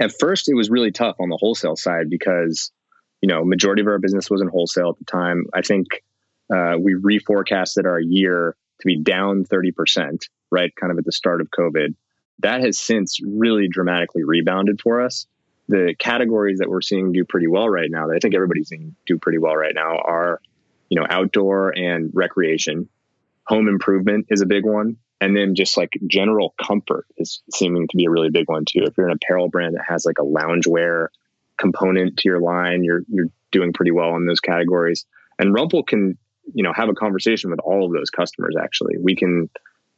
At 0.00 0.12
first 0.18 0.48
it 0.48 0.54
was 0.54 0.70
really 0.70 0.90
tough 0.90 1.16
on 1.20 1.28
the 1.28 1.38
wholesale 1.40 1.76
side 1.76 2.10
because 2.10 2.72
you 3.20 3.28
know, 3.28 3.44
majority 3.44 3.82
of 3.82 3.88
our 3.88 3.98
business 3.98 4.30
was 4.30 4.40
in 4.40 4.48
wholesale 4.48 4.90
at 4.90 4.98
the 4.98 5.04
time. 5.04 5.44
I 5.52 5.62
think 5.62 6.02
uh, 6.52 6.76
we 6.78 6.94
reforecasted 6.94 7.84
our 7.84 8.00
year 8.00 8.56
to 8.80 8.86
be 8.86 8.98
down 8.98 9.44
30%, 9.44 10.22
right? 10.50 10.74
Kind 10.74 10.92
of 10.92 10.98
at 10.98 11.04
the 11.04 11.12
start 11.12 11.40
of 11.40 11.48
COVID. 11.50 11.94
That 12.40 12.62
has 12.62 12.78
since 12.78 13.20
really 13.22 13.68
dramatically 13.68 14.24
rebounded 14.24 14.80
for 14.80 15.02
us. 15.02 15.26
The 15.68 15.94
categories 15.98 16.58
that 16.58 16.68
we're 16.68 16.80
seeing 16.80 17.12
do 17.12 17.24
pretty 17.24 17.46
well 17.46 17.68
right 17.68 17.90
now, 17.90 18.08
that 18.08 18.16
I 18.16 18.18
think 18.18 18.34
everybody's 18.34 18.68
seeing 18.68 18.96
do 19.06 19.18
pretty 19.18 19.38
well 19.38 19.54
right 19.54 19.74
now, 19.74 19.98
are 19.98 20.40
you 20.90 21.00
know, 21.00 21.06
outdoor 21.08 21.70
and 21.70 22.10
recreation. 22.12 22.88
Home 23.46 23.68
improvement 23.68 24.26
is 24.28 24.42
a 24.42 24.46
big 24.46 24.66
one. 24.66 24.96
And 25.22 25.36
then 25.36 25.54
just 25.54 25.76
like 25.76 25.90
general 26.06 26.54
comfort 26.62 27.06
is 27.16 27.42
seeming 27.54 27.86
to 27.88 27.96
be 27.96 28.06
a 28.06 28.10
really 28.10 28.30
big 28.30 28.48
one 28.48 28.64
too. 28.64 28.80
If 28.82 28.96
you're 28.96 29.08
an 29.08 29.16
apparel 29.22 29.48
brand 29.48 29.74
that 29.74 29.84
has 29.88 30.04
like 30.04 30.18
a 30.18 30.24
loungewear 30.24 31.08
component 31.56 32.18
to 32.18 32.28
your 32.28 32.40
line, 32.40 32.84
you're 32.84 33.02
you're 33.08 33.28
doing 33.52 33.72
pretty 33.72 33.90
well 33.90 34.16
in 34.16 34.26
those 34.26 34.40
categories. 34.40 35.04
And 35.38 35.54
Rumple 35.54 35.82
can, 35.82 36.16
you 36.54 36.62
know, 36.62 36.72
have 36.74 36.88
a 36.88 36.94
conversation 36.94 37.50
with 37.50 37.60
all 37.60 37.84
of 37.84 37.92
those 37.92 38.10
customers 38.10 38.56
actually. 38.60 38.96
We 38.98 39.14
can 39.14 39.50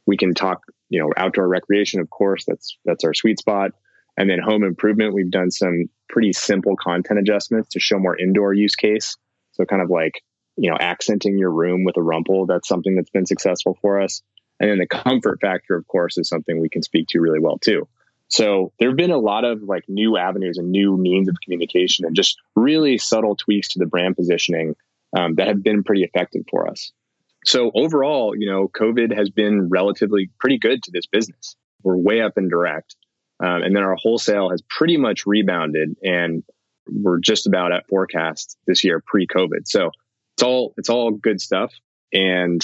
we 0.05 0.17
can 0.17 0.33
talk, 0.33 0.61
you 0.89 0.99
know, 0.99 1.11
outdoor 1.15 1.47
recreation, 1.47 1.99
of 1.99 2.09
course, 2.09 2.45
that's 2.45 2.77
that's 2.85 3.03
our 3.03 3.13
sweet 3.13 3.39
spot. 3.39 3.71
And 4.17 4.29
then 4.29 4.39
home 4.39 4.63
improvement, 4.63 5.13
we've 5.13 5.31
done 5.31 5.49
some 5.49 5.85
pretty 6.07 6.33
simple 6.33 6.75
content 6.75 7.19
adjustments 7.19 7.69
to 7.69 7.79
show 7.79 7.97
more 7.97 8.17
indoor 8.17 8.53
use 8.53 8.75
case. 8.75 9.17
So 9.53 9.65
kind 9.65 9.81
of 9.81 9.89
like 9.89 10.21
you 10.55 10.69
know, 10.69 10.77
accenting 10.79 11.37
your 11.37 11.51
room 11.51 11.83
with 11.83 11.97
a 11.97 12.01
rumpl. 12.01 12.47
That's 12.47 12.67
something 12.67 12.95
that's 12.95 13.09
been 13.09 13.25
successful 13.25 13.77
for 13.81 14.01
us. 14.01 14.21
And 14.59 14.69
then 14.69 14.77
the 14.77 14.87
comfort 14.87 15.39
factor, 15.41 15.75
of 15.75 15.87
course, 15.87 16.17
is 16.17 16.29
something 16.29 16.59
we 16.59 16.69
can 16.69 16.83
speak 16.83 17.07
to 17.09 17.19
really 17.19 17.39
well 17.39 17.57
too. 17.57 17.87
So 18.27 18.71
there 18.79 18.89
have 18.89 18.97
been 18.97 19.11
a 19.11 19.17
lot 19.17 19.45
of 19.45 19.63
like 19.63 19.83
new 19.87 20.17
avenues 20.17 20.57
and 20.57 20.71
new 20.71 20.97
means 20.97 21.27
of 21.27 21.35
communication 21.43 22.05
and 22.05 22.15
just 22.15 22.37
really 22.55 22.97
subtle 22.97 23.35
tweaks 23.35 23.69
to 23.69 23.79
the 23.79 23.85
brand 23.85 24.15
positioning 24.15 24.75
um, 25.15 25.35
that 25.35 25.47
have 25.47 25.61
been 25.61 25.83
pretty 25.83 26.03
effective 26.03 26.43
for 26.49 26.67
us. 26.67 26.91
So 27.45 27.71
overall, 27.73 28.35
you 28.37 28.49
know, 28.49 28.67
COVID 28.67 29.15
has 29.15 29.29
been 29.29 29.69
relatively 29.69 30.29
pretty 30.39 30.57
good 30.57 30.83
to 30.83 30.91
this 30.91 31.05
business. 31.05 31.55
We're 31.83 31.97
way 31.97 32.21
up 32.21 32.37
in 32.37 32.49
direct. 32.49 32.95
Um, 33.43 33.63
and 33.63 33.75
then 33.75 33.83
our 33.83 33.95
wholesale 33.95 34.49
has 34.51 34.61
pretty 34.69 34.97
much 34.97 35.25
rebounded 35.25 35.97
and 36.03 36.43
we're 36.87 37.19
just 37.19 37.47
about 37.47 37.71
at 37.71 37.87
forecast 37.87 38.57
this 38.67 38.83
year 38.83 39.01
pre 39.05 39.27
COVID. 39.27 39.65
So 39.67 39.91
it's 40.35 40.43
all 40.43 40.73
it's 40.77 40.89
all 40.89 41.11
good 41.11 41.41
stuff 41.41 41.73
and 42.11 42.61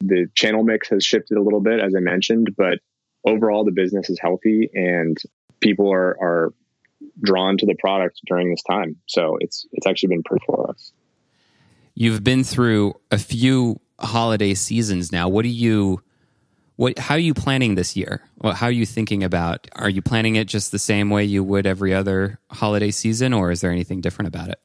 the 0.00 0.26
channel 0.34 0.62
mix 0.62 0.88
has 0.88 1.04
shifted 1.04 1.36
a 1.36 1.42
little 1.42 1.60
bit 1.60 1.78
as 1.78 1.94
i 1.94 2.00
mentioned 2.00 2.54
but 2.56 2.78
overall 3.26 3.66
the 3.66 3.70
business 3.70 4.08
is 4.08 4.18
healthy 4.18 4.70
and 4.72 5.18
people 5.60 5.92
are 5.92 6.16
are 6.20 6.54
drawn 7.22 7.56
to 7.58 7.66
the 7.66 7.74
product 7.74 8.20
during 8.26 8.50
this 8.50 8.62
time. 8.62 8.96
So 9.06 9.36
it's 9.40 9.66
it's 9.72 9.86
actually 9.86 10.08
been 10.08 10.22
pretty 10.22 10.44
for 10.46 10.70
us. 10.70 10.92
You've 11.94 12.24
been 12.24 12.44
through 12.44 12.94
a 13.10 13.18
few 13.18 13.80
holiday 14.00 14.54
seasons 14.54 15.12
now. 15.12 15.28
What 15.28 15.42
do 15.42 15.48
you 15.48 16.02
what 16.76 16.98
how 16.98 17.14
are 17.14 17.18
you 17.18 17.34
planning 17.34 17.74
this 17.74 17.96
year? 17.96 18.22
Well, 18.38 18.54
how 18.54 18.66
are 18.66 18.72
you 18.72 18.86
thinking 18.86 19.22
about 19.22 19.68
are 19.72 19.90
you 19.90 20.02
planning 20.02 20.36
it 20.36 20.48
just 20.48 20.72
the 20.72 20.78
same 20.78 21.10
way 21.10 21.24
you 21.24 21.44
would 21.44 21.66
every 21.66 21.92
other 21.92 22.38
holiday 22.50 22.90
season 22.90 23.32
or 23.32 23.50
is 23.50 23.60
there 23.60 23.70
anything 23.70 24.00
different 24.00 24.28
about 24.28 24.48
it? 24.48 24.60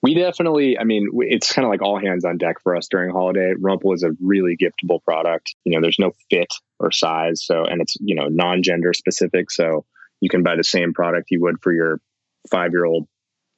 We 0.00 0.14
definitely, 0.14 0.78
I 0.78 0.84
mean, 0.84 1.08
it's 1.12 1.52
kind 1.52 1.64
of 1.66 1.70
like 1.70 1.82
all 1.82 1.98
hands 1.98 2.24
on 2.24 2.38
deck 2.38 2.60
for 2.62 2.76
us 2.76 2.86
during 2.86 3.10
holiday. 3.10 3.54
Rumpl 3.60 3.94
is 3.94 4.04
a 4.04 4.10
really 4.20 4.56
giftable 4.56 5.02
product. 5.02 5.56
You 5.64 5.74
know, 5.74 5.80
there's 5.80 5.98
no 5.98 6.12
fit 6.30 6.54
or 6.78 6.92
size. 6.92 7.44
So, 7.44 7.64
and 7.64 7.80
it's, 7.80 7.96
you 7.98 8.14
know, 8.14 8.28
non 8.28 8.62
gender 8.62 8.92
specific. 8.92 9.50
So 9.50 9.84
you 10.20 10.28
can 10.28 10.44
buy 10.44 10.54
the 10.54 10.62
same 10.62 10.94
product 10.94 11.32
you 11.32 11.40
would 11.42 11.56
for 11.62 11.72
your 11.72 12.00
five 12.48 12.70
year 12.70 12.84
old 12.84 13.08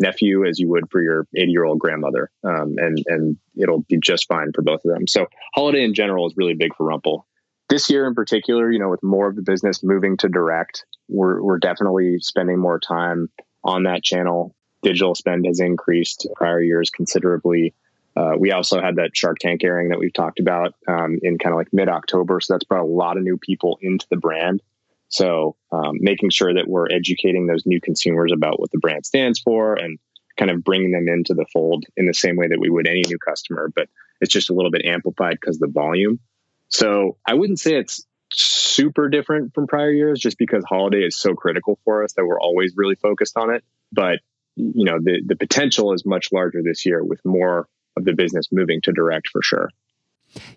nephew 0.00 0.46
as 0.46 0.58
you 0.58 0.68
would 0.68 0.90
for 0.90 1.00
your 1.00 1.26
80 1.36 1.50
year 1.50 1.64
old 1.64 1.78
grandmother. 1.78 2.30
Um, 2.42 2.74
and, 2.78 3.02
and 3.06 3.36
it'll 3.56 3.82
be 3.82 3.98
just 3.98 4.26
fine 4.26 4.52
for 4.52 4.62
both 4.62 4.84
of 4.84 4.92
them. 4.92 5.06
So 5.06 5.26
holiday 5.54 5.84
in 5.84 5.94
general 5.94 6.26
is 6.26 6.34
really 6.36 6.54
big 6.54 6.74
for 6.76 6.86
Rumpl. 6.86 7.24
This 7.68 7.88
year 7.88 8.06
in 8.06 8.14
particular, 8.14 8.70
you 8.70 8.80
know, 8.80 8.88
with 8.88 9.02
more 9.02 9.28
of 9.28 9.36
the 9.36 9.42
business 9.42 9.82
moving 9.84 10.16
to 10.18 10.28
direct, 10.28 10.84
we're, 11.08 11.40
we're 11.40 11.58
definitely 11.58 12.18
spending 12.20 12.58
more 12.58 12.80
time 12.80 13.28
on 13.62 13.84
that 13.84 14.02
channel. 14.02 14.56
Digital 14.82 15.14
spend 15.14 15.46
has 15.46 15.60
increased 15.60 16.26
prior 16.34 16.60
years 16.60 16.90
considerably. 16.90 17.74
Uh, 18.16 18.32
we 18.36 18.50
also 18.50 18.80
had 18.80 18.96
that 18.96 19.16
Shark 19.16 19.38
Tank 19.38 19.62
airing 19.62 19.90
that 19.90 19.98
we've 20.00 20.12
talked 20.12 20.40
about 20.40 20.74
um, 20.88 21.18
in 21.22 21.38
kind 21.38 21.52
of 21.52 21.58
like 21.58 21.72
mid 21.72 21.88
October. 21.88 22.40
So 22.40 22.54
that's 22.54 22.64
brought 22.64 22.82
a 22.82 22.86
lot 22.86 23.16
of 23.16 23.22
new 23.22 23.38
people 23.38 23.78
into 23.82 24.06
the 24.10 24.16
brand. 24.16 24.62
So 25.10 25.56
um, 25.72 25.98
making 26.00 26.30
sure 26.30 26.54
that 26.54 26.68
we're 26.68 26.90
educating 26.90 27.46
those 27.46 27.66
new 27.66 27.80
consumers 27.80 28.32
about 28.32 28.58
what 28.60 28.70
the 28.70 28.78
brand 28.78 29.04
stands 29.04 29.40
for 29.40 29.74
and 29.74 29.98
kind 30.38 30.50
of 30.50 30.64
bringing 30.64 30.92
them 30.92 31.08
into 31.08 31.34
the 31.34 31.44
fold 31.52 31.84
in 31.96 32.06
the 32.06 32.14
same 32.14 32.36
way 32.36 32.48
that 32.48 32.60
we 32.60 32.70
would 32.70 32.86
any 32.86 33.02
new 33.06 33.18
customer, 33.18 33.70
but 33.74 33.88
it's 34.20 34.32
just 34.32 34.50
a 34.50 34.54
little 34.54 34.70
bit 34.70 34.84
amplified 34.84 35.36
because 35.40 35.58
the 35.58 35.66
volume. 35.66 36.20
So 36.68 37.16
I 37.26 37.34
wouldn't 37.34 37.58
say 37.58 37.74
it's 37.74 38.06
super 38.32 39.08
different 39.08 39.52
from 39.54 39.66
prior 39.66 39.90
years 39.90 40.20
just 40.20 40.38
because 40.38 40.64
holiday 40.64 41.04
is 41.04 41.16
so 41.16 41.34
critical 41.34 41.78
for 41.84 42.04
us 42.04 42.12
that 42.14 42.24
we're 42.24 42.40
always 42.40 42.74
really 42.76 42.94
focused 42.94 43.36
on 43.36 43.52
it. 43.52 43.64
But 43.92 44.20
you 44.56 44.84
know, 44.84 44.98
the 45.00 45.22
the 45.26 45.36
potential 45.36 45.92
is 45.92 46.04
much 46.06 46.28
larger 46.32 46.62
this 46.62 46.86
year 46.86 47.02
with 47.04 47.20
more 47.24 47.68
of 47.96 48.04
the 48.04 48.12
business 48.12 48.46
moving 48.52 48.80
to 48.82 48.92
direct 48.92 49.28
for 49.28 49.42
sure. 49.42 49.68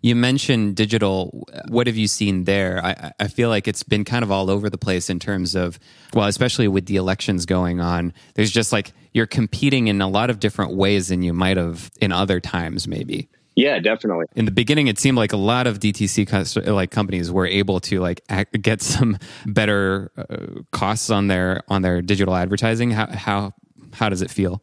You 0.01 0.15
mentioned 0.15 0.75
digital. 0.75 1.47
What 1.67 1.87
have 1.87 1.97
you 1.97 2.07
seen 2.07 2.43
there? 2.43 2.83
I, 2.83 3.11
I, 3.19 3.27
feel 3.27 3.49
like 3.49 3.67
it's 3.67 3.83
been 3.83 4.05
kind 4.05 4.23
of 4.23 4.31
all 4.31 4.49
over 4.49 4.69
the 4.69 4.77
place 4.77 5.09
in 5.09 5.19
terms 5.19 5.55
of, 5.55 5.79
well, 6.13 6.27
especially 6.27 6.67
with 6.67 6.85
the 6.85 6.97
elections 6.97 7.45
going 7.45 7.79
on. 7.79 8.13
There's 8.35 8.51
just 8.51 8.71
like 8.71 8.93
you're 9.13 9.25
competing 9.25 9.87
in 9.87 10.01
a 10.01 10.07
lot 10.07 10.29
of 10.29 10.39
different 10.39 10.75
ways 10.75 11.07
than 11.07 11.21
you 11.21 11.33
might 11.33 11.57
have 11.57 11.89
in 12.01 12.11
other 12.11 12.39
times, 12.39 12.87
maybe. 12.87 13.29
Yeah, 13.55 13.79
definitely. 13.79 14.25
In 14.35 14.45
the 14.45 14.51
beginning, 14.51 14.87
it 14.87 14.97
seemed 14.97 15.17
like 15.17 15.31
a 15.31 15.37
lot 15.37 15.67
of 15.67 15.79
DTC 15.79 16.67
like 16.67 16.91
companies 16.91 17.31
were 17.31 17.45
able 17.45 17.79
to 17.81 17.99
like 17.99 18.21
get 18.61 18.81
some 18.81 19.17
better 19.45 20.11
uh, 20.17 20.61
costs 20.71 21.09
on 21.09 21.27
their 21.27 21.61
on 21.67 21.83
their 21.83 22.01
digital 22.01 22.35
advertising. 22.35 22.91
How 22.91 23.07
how 23.07 23.53
how 23.93 24.09
does 24.09 24.21
it 24.21 24.31
feel? 24.31 24.61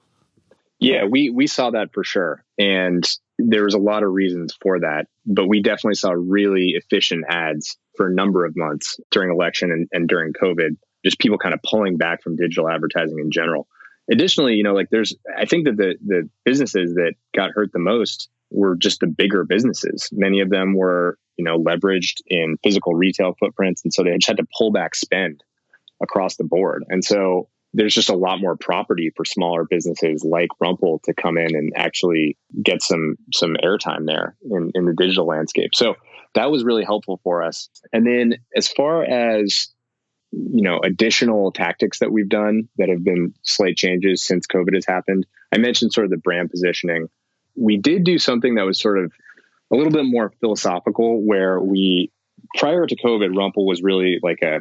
Yeah, 0.80 1.04
we 1.04 1.30
we 1.30 1.46
saw 1.46 1.70
that 1.70 1.92
for 1.92 2.02
sure, 2.02 2.44
and 2.58 3.04
there 3.48 3.64
was 3.64 3.74
a 3.74 3.78
lot 3.78 4.02
of 4.02 4.10
reasons 4.10 4.56
for 4.60 4.80
that, 4.80 5.06
but 5.26 5.46
we 5.46 5.62
definitely 5.62 5.94
saw 5.94 6.10
really 6.10 6.74
efficient 6.76 7.24
ads 7.28 7.76
for 7.96 8.08
a 8.08 8.14
number 8.14 8.44
of 8.44 8.56
months 8.56 8.98
during 9.10 9.30
election 9.30 9.70
and, 9.70 9.88
and 9.92 10.08
during 10.08 10.32
COVID, 10.32 10.76
just 11.04 11.18
people 11.18 11.38
kind 11.38 11.54
of 11.54 11.60
pulling 11.62 11.96
back 11.96 12.22
from 12.22 12.36
digital 12.36 12.68
advertising 12.68 13.18
in 13.18 13.30
general. 13.30 13.66
Additionally, 14.10 14.54
you 14.54 14.62
know, 14.62 14.74
like 14.74 14.88
there's, 14.90 15.16
I 15.36 15.46
think 15.46 15.66
that 15.66 15.76
the, 15.76 15.94
the 16.04 16.28
businesses 16.44 16.94
that 16.94 17.14
got 17.34 17.50
hurt 17.52 17.72
the 17.72 17.78
most 17.78 18.28
were 18.50 18.76
just 18.76 19.00
the 19.00 19.06
bigger 19.06 19.44
businesses. 19.44 20.08
Many 20.12 20.40
of 20.40 20.50
them 20.50 20.74
were, 20.74 21.16
you 21.36 21.44
know, 21.44 21.58
leveraged 21.58 22.22
in 22.26 22.56
physical 22.62 22.94
retail 22.94 23.34
footprints. 23.38 23.82
And 23.84 23.92
so 23.92 24.02
they 24.02 24.10
just 24.14 24.26
had 24.26 24.38
to 24.38 24.46
pull 24.56 24.72
back 24.72 24.94
spend 24.94 25.42
across 26.02 26.36
the 26.36 26.44
board. 26.44 26.84
And 26.88 27.04
so 27.04 27.48
there's 27.72 27.94
just 27.94 28.10
a 28.10 28.16
lot 28.16 28.40
more 28.40 28.56
property 28.56 29.12
for 29.14 29.24
smaller 29.24 29.64
businesses 29.64 30.24
like 30.24 30.48
Rumpl 30.62 31.02
to 31.04 31.14
come 31.14 31.38
in 31.38 31.54
and 31.54 31.72
actually 31.76 32.36
get 32.62 32.82
some 32.82 33.16
some 33.32 33.56
airtime 33.62 34.06
there 34.06 34.36
in, 34.50 34.72
in 34.74 34.86
the 34.86 34.94
digital 34.94 35.26
landscape. 35.26 35.70
So 35.74 35.94
that 36.34 36.50
was 36.50 36.64
really 36.64 36.84
helpful 36.84 37.20
for 37.22 37.42
us. 37.42 37.68
And 37.92 38.06
then 38.06 38.38
as 38.56 38.68
far 38.68 39.04
as 39.04 39.68
you 40.32 40.62
know 40.62 40.78
additional 40.82 41.52
tactics 41.52 41.98
that 42.00 42.12
we've 42.12 42.28
done 42.28 42.68
that 42.76 42.88
have 42.88 43.02
been 43.02 43.34
slight 43.42 43.76
changes 43.76 44.24
since 44.24 44.46
COVID 44.46 44.74
has 44.74 44.86
happened. 44.86 45.26
I 45.52 45.58
mentioned 45.58 45.92
sort 45.92 46.04
of 46.04 46.10
the 46.10 46.18
brand 46.18 46.50
positioning. 46.50 47.08
We 47.56 47.78
did 47.78 48.04
do 48.04 48.18
something 48.18 48.54
that 48.54 48.64
was 48.64 48.80
sort 48.80 48.98
of 48.98 49.12
a 49.72 49.76
little 49.76 49.92
bit 49.92 50.04
more 50.04 50.32
philosophical 50.40 51.20
where 51.24 51.60
we 51.60 52.12
prior 52.56 52.86
to 52.86 52.96
COVID, 52.96 53.34
Rumpl 53.34 53.66
was 53.66 53.82
really 53.82 54.18
like 54.22 54.42
a 54.42 54.60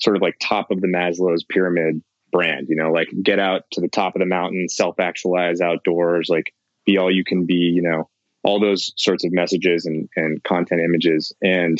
sort 0.00 0.16
of 0.16 0.22
like 0.22 0.36
top 0.40 0.70
of 0.70 0.80
the 0.80 0.88
Maslow's 0.88 1.44
pyramid 1.44 2.02
brand, 2.32 2.66
you 2.68 2.76
know, 2.76 2.90
like 2.90 3.08
get 3.22 3.38
out 3.38 3.62
to 3.72 3.80
the 3.80 3.88
top 3.88 4.16
of 4.16 4.20
the 4.20 4.26
mountain, 4.26 4.68
self 4.68 4.98
actualize 4.98 5.60
outdoors, 5.60 6.28
like 6.28 6.52
be 6.84 6.98
all 6.98 7.14
you 7.14 7.24
can 7.24 7.46
be, 7.46 7.54
you 7.54 7.82
know, 7.82 8.08
all 8.42 8.58
those 8.58 8.92
sorts 8.96 9.24
of 9.24 9.32
messages 9.32 9.86
and, 9.86 10.08
and 10.16 10.42
content 10.42 10.80
images. 10.80 11.32
And, 11.42 11.78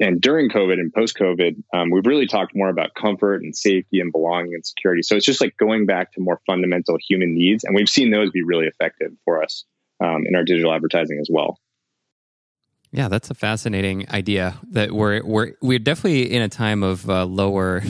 and 0.00 0.20
during 0.20 0.50
COVID 0.50 0.74
and 0.74 0.92
post 0.92 1.16
COVID, 1.16 1.62
um, 1.72 1.90
we've 1.90 2.06
really 2.06 2.26
talked 2.26 2.54
more 2.54 2.68
about 2.68 2.94
comfort 2.94 3.42
and 3.42 3.56
safety 3.56 4.00
and 4.00 4.12
belonging 4.12 4.54
and 4.54 4.66
security. 4.66 5.02
So 5.02 5.16
it's 5.16 5.24
just 5.24 5.40
like 5.40 5.56
going 5.56 5.86
back 5.86 6.12
to 6.12 6.20
more 6.20 6.40
fundamental 6.46 6.98
human 7.08 7.34
needs. 7.34 7.64
And 7.64 7.74
we've 7.74 7.88
seen 7.88 8.10
those 8.10 8.30
be 8.30 8.42
really 8.42 8.66
effective 8.66 9.12
for 9.24 9.42
us 9.42 9.64
um, 10.00 10.24
in 10.26 10.34
our 10.36 10.44
digital 10.44 10.72
advertising 10.72 11.18
as 11.20 11.28
well. 11.32 11.58
Yeah, 12.90 13.08
that's 13.08 13.30
a 13.30 13.34
fascinating 13.34 14.08
idea. 14.10 14.58
That 14.70 14.92
we're 14.92 15.22
we're 15.24 15.52
we're 15.60 15.78
definitely 15.78 16.32
in 16.32 16.42
a 16.42 16.48
time 16.48 16.82
of 16.82 17.08
uh, 17.08 17.26
lower 17.26 17.82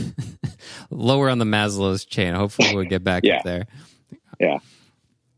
lower 0.90 1.28
on 1.28 1.38
the 1.38 1.44
Maslow's 1.44 2.04
chain. 2.04 2.34
Hopefully, 2.34 2.74
we'll 2.74 2.84
get 2.84 3.04
back 3.04 3.22
yeah. 3.24 3.36
up 3.36 3.44
there. 3.44 3.66
Yeah. 4.40 4.58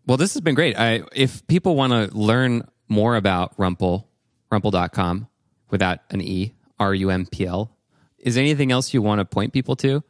Well, 0.06 0.16
this 0.16 0.34
has 0.34 0.40
been 0.40 0.54
great. 0.54 0.78
I 0.78 1.02
if 1.14 1.46
people 1.46 1.76
want 1.76 1.92
to 1.92 2.16
learn 2.16 2.66
more 2.88 3.16
about 3.16 3.56
Rumpl, 3.58 4.04
rumpl.com 4.50 5.28
without 5.70 6.00
an 6.10 6.20
e, 6.20 6.54
R 6.78 6.94
U 6.94 7.10
M 7.10 7.26
P 7.26 7.46
L. 7.46 7.70
Is 8.18 8.34
there 8.34 8.42
anything 8.42 8.72
else 8.72 8.92
you 8.92 9.02
want 9.02 9.20
to 9.20 9.24
point 9.24 9.52
people 9.52 9.76
to? 9.76 10.02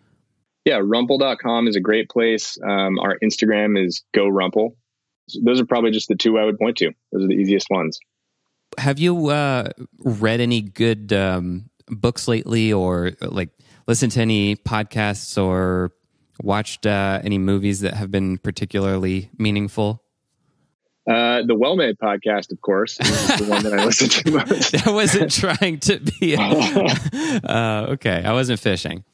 Yeah, 0.65 0.79
rumpl.com 0.79 1.69
is 1.69 1.77
a 1.77 1.81
great 1.81 2.09
place. 2.09 2.59
Um, 2.63 2.99
our 2.99 3.19
Instagram 3.23 3.83
is 3.83 4.05
go 4.13 4.27
rumpl. 4.27 4.75
Those 5.43 5.61
are 5.61 5.67
probably 5.67 5.91
just 5.91 6.09
the 6.09 6.17
two 6.17 6.39
I 6.39 6.45
would 6.45 6.59
point 6.59 6.79
to. 6.79 6.93
Those 7.13 7.25
are 7.25 7.29
the 7.29 7.35
easiest 7.35 7.69
ones. 7.71 7.99
Have 8.79 8.99
you 8.99 9.29
uh, 9.29 9.71
read 9.99 10.41
any 10.41 10.62
good 10.62 11.12
um, 11.12 11.71
books 11.89 12.29
lately, 12.29 12.73
or 12.73 13.12
like 13.21 13.51
listened 13.87 14.12
to 14.12 14.21
any 14.21 14.57
podcasts, 14.57 15.43
or 15.43 15.93
watched 16.43 16.87
uh, 16.87 17.21
any 17.25 17.39
movies 17.39 17.81
that 17.81 17.95
have 17.95 18.11
been 18.11 18.39
particularly 18.39 19.31
meaningful? 19.39 20.03
Uh, 21.09 21.43
the 21.43 21.55
Well 21.55 21.77
Made 21.77 21.99
podcast, 21.99 22.53
of 22.53 22.61
course, 22.61 23.01
is 23.01 23.39
the 23.39 23.47
one 23.47 23.62
that 23.64 23.73
I 23.73 23.85
listen 23.85 24.09
to 24.09 24.31
most. 24.47 24.87
I 24.87 24.91
wasn't 24.91 25.33
trying 25.33 25.81
to 25.81 25.99
be. 25.99 26.37
uh, 27.45 27.87
okay, 27.91 28.23
I 28.25 28.33
wasn't 28.33 28.61
fishing. 28.61 29.05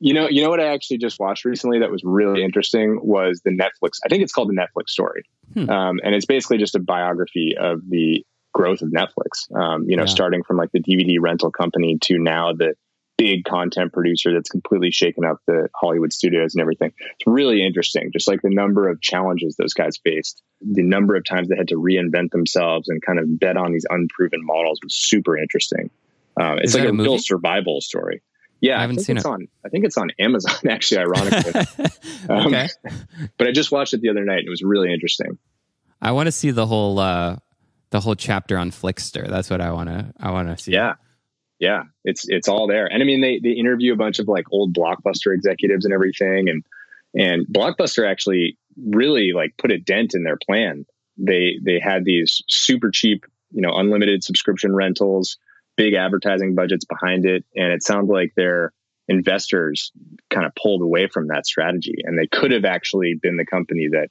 You 0.00 0.14
know, 0.14 0.28
you 0.28 0.42
know 0.42 0.50
what 0.50 0.60
I 0.60 0.72
actually 0.72 0.98
just 0.98 1.20
watched 1.20 1.44
recently 1.44 1.78
that 1.78 1.90
was 1.90 2.02
really 2.02 2.42
interesting 2.42 2.98
was 3.02 3.40
the 3.44 3.50
Netflix. 3.50 3.98
I 4.04 4.08
think 4.08 4.22
it's 4.22 4.32
called 4.32 4.48
the 4.48 4.54
Netflix 4.54 4.90
Story, 4.90 5.24
hmm. 5.52 5.70
um, 5.70 6.00
and 6.02 6.14
it's 6.14 6.26
basically 6.26 6.58
just 6.58 6.74
a 6.74 6.80
biography 6.80 7.56
of 7.58 7.88
the 7.88 8.24
growth 8.54 8.80
of 8.80 8.88
Netflix. 8.88 9.54
Um, 9.54 9.84
you 9.88 9.96
know, 9.96 10.04
yeah. 10.04 10.08
starting 10.08 10.42
from 10.42 10.56
like 10.56 10.72
the 10.72 10.80
DVD 10.80 11.16
rental 11.20 11.50
company 11.50 11.98
to 12.02 12.18
now 12.18 12.54
the 12.54 12.74
big 13.16 13.44
content 13.44 13.92
producer 13.92 14.32
that's 14.32 14.48
completely 14.48 14.90
shaken 14.90 15.24
up 15.24 15.38
the 15.46 15.68
Hollywood 15.74 16.12
studios 16.12 16.54
and 16.54 16.62
everything. 16.62 16.92
It's 16.98 17.26
really 17.26 17.64
interesting, 17.64 18.10
just 18.12 18.26
like 18.26 18.42
the 18.42 18.50
number 18.50 18.88
of 18.88 19.00
challenges 19.00 19.56
those 19.56 19.74
guys 19.74 19.98
faced, 19.98 20.42
the 20.60 20.82
number 20.82 21.14
of 21.14 21.24
times 21.24 21.48
they 21.48 21.56
had 21.56 21.68
to 21.68 21.76
reinvent 21.76 22.30
themselves 22.30 22.88
and 22.88 23.02
kind 23.02 23.18
of 23.18 23.38
bet 23.38 23.56
on 23.56 23.72
these 23.72 23.86
unproven 23.88 24.44
models 24.44 24.80
was 24.82 24.94
super 24.94 25.36
interesting. 25.36 25.90
Um, 26.40 26.58
it's 26.58 26.74
like 26.74 26.84
a, 26.84 26.88
a 26.88 26.92
real 26.92 27.18
survival 27.18 27.80
story. 27.80 28.22
Yeah, 28.60 28.78
I 28.78 28.80
haven't 28.80 29.00
I 29.00 29.02
seen 29.02 29.16
it's 29.16 29.26
it. 29.26 29.28
on. 29.28 29.48
I 29.64 29.68
think 29.68 29.84
it's 29.84 29.98
on 29.98 30.10
Amazon, 30.18 30.54
actually, 30.68 31.02
ironically. 31.02 31.60
um, 32.28 32.46
okay, 32.46 32.68
but 33.38 33.46
I 33.46 33.52
just 33.52 33.70
watched 33.70 33.94
it 33.94 34.00
the 34.00 34.08
other 34.08 34.24
night. 34.24 34.38
and 34.38 34.46
It 34.46 34.50
was 34.50 34.62
really 34.62 34.92
interesting. 34.92 35.38
I 36.00 36.12
want 36.12 36.26
to 36.26 36.32
see 36.32 36.50
the 36.50 36.66
whole 36.66 36.98
uh, 36.98 37.36
the 37.94 38.00
whole 38.00 38.16
chapter 38.16 38.58
on 38.58 38.72
Flixster. 38.72 39.28
That's 39.28 39.48
what 39.48 39.60
I 39.60 39.70
want 39.70 39.88
to 39.88 40.12
I 40.18 40.32
want 40.32 40.48
to 40.48 40.60
see. 40.60 40.72
Yeah. 40.72 40.94
Yeah, 41.60 41.84
it's 42.04 42.28
it's 42.28 42.48
all 42.48 42.66
there. 42.66 42.86
And 42.86 43.00
I 43.00 43.06
mean 43.06 43.20
they 43.20 43.38
they 43.38 43.52
interview 43.52 43.92
a 43.92 43.96
bunch 43.96 44.18
of 44.18 44.26
like 44.26 44.46
old 44.50 44.74
Blockbuster 44.74 45.32
executives 45.32 45.84
and 45.84 45.94
everything 45.94 46.48
and 46.48 46.64
and 47.14 47.46
Blockbuster 47.46 48.04
actually 48.10 48.58
really 48.84 49.30
like 49.32 49.56
put 49.56 49.70
a 49.70 49.78
dent 49.78 50.14
in 50.14 50.24
their 50.24 50.36
plan. 50.36 50.86
They 51.16 51.60
they 51.62 51.78
had 51.78 52.04
these 52.04 52.42
super 52.48 52.90
cheap, 52.90 53.26
you 53.52 53.62
know, 53.62 53.70
unlimited 53.72 54.24
subscription 54.24 54.74
rentals. 54.74 55.38
big 55.76 55.94
advertising 55.94 56.56
budgets 56.56 56.84
behind 56.84 57.24
it, 57.26 57.44
and 57.54 57.72
it 57.72 57.84
sounds 57.84 58.10
like 58.10 58.32
their 58.34 58.72
investors 59.06 59.92
kind 60.30 60.46
of 60.46 60.52
pulled 60.60 60.82
away 60.82 61.06
from 61.06 61.28
that 61.28 61.46
strategy, 61.46 61.98
and 62.02 62.18
they 62.18 62.26
could 62.26 62.50
have 62.50 62.64
actually 62.64 63.14
been 63.14 63.36
the 63.36 63.46
company 63.46 63.86
that 63.92 64.08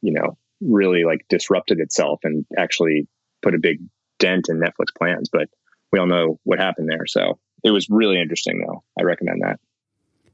you 0.00 0.12
know 0.12 0.38
really 0.60 1.04
like 1.04 1.26
disrupted 1.28 1.80
itself 1.80 2.20
and 2.22 2.46
actually 2.56 3.08
put 3.42 3.54
a 3.54 3.58
big 3.58 3.78
dent 4.18 4.48
in 4.48 4.58
Netflix 4.58 4.86
plans. 4.96 5.28
But 5.30 5.48
we 5.92 5.98
all 5.98 6.06
know 6.06 6.38
what 6.44 6.58
happened 6.58 6.88
there, 6.88 7.06
so 7.06 7.38
it 7.64 7.70
was 7.70 7.88
really 7.90 8.20
interesting 8.20 8.64
though. 8.66 8.82
I 8.98 9.02
recommend 9.04 9.42
that. 9.42 9.60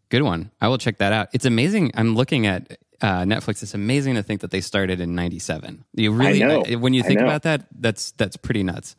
Good 0.09 0.23
one. 0.23 0.51
I 0.61 0.69
will 0.69 0.79
check 0.79 0.99
that 0.99 1.13
out. 1.13 1.29
It's 1.33 1.47
amazing. 1.47 1.93
I'm 1.95 2.15
looking 2.15 2.47
at 2.47 2.79
uh, 3.01 3.23
Netflix. 3.23 3.63
It's 3.63 3.75
amazing 3.75 4.15
to 4.15 4.23
think 4.23 4.43
that 4.43 4.51
they 4.51 4.61
started 4.61 5.01
in 5.01 5.15
'97. 5.15 5.85
You 5.95 6.13
really, 6.13 6.43
I 6.43 6.75
when 6.77 6.93
you 6.93 7.03
think 7.03 7.21
about 7.21 7.43
that, 7.43 7.67
that's 7.79 8.13
that's 8.13 8.37
pretty 8.37 8.63
nuts. 8.63 8.95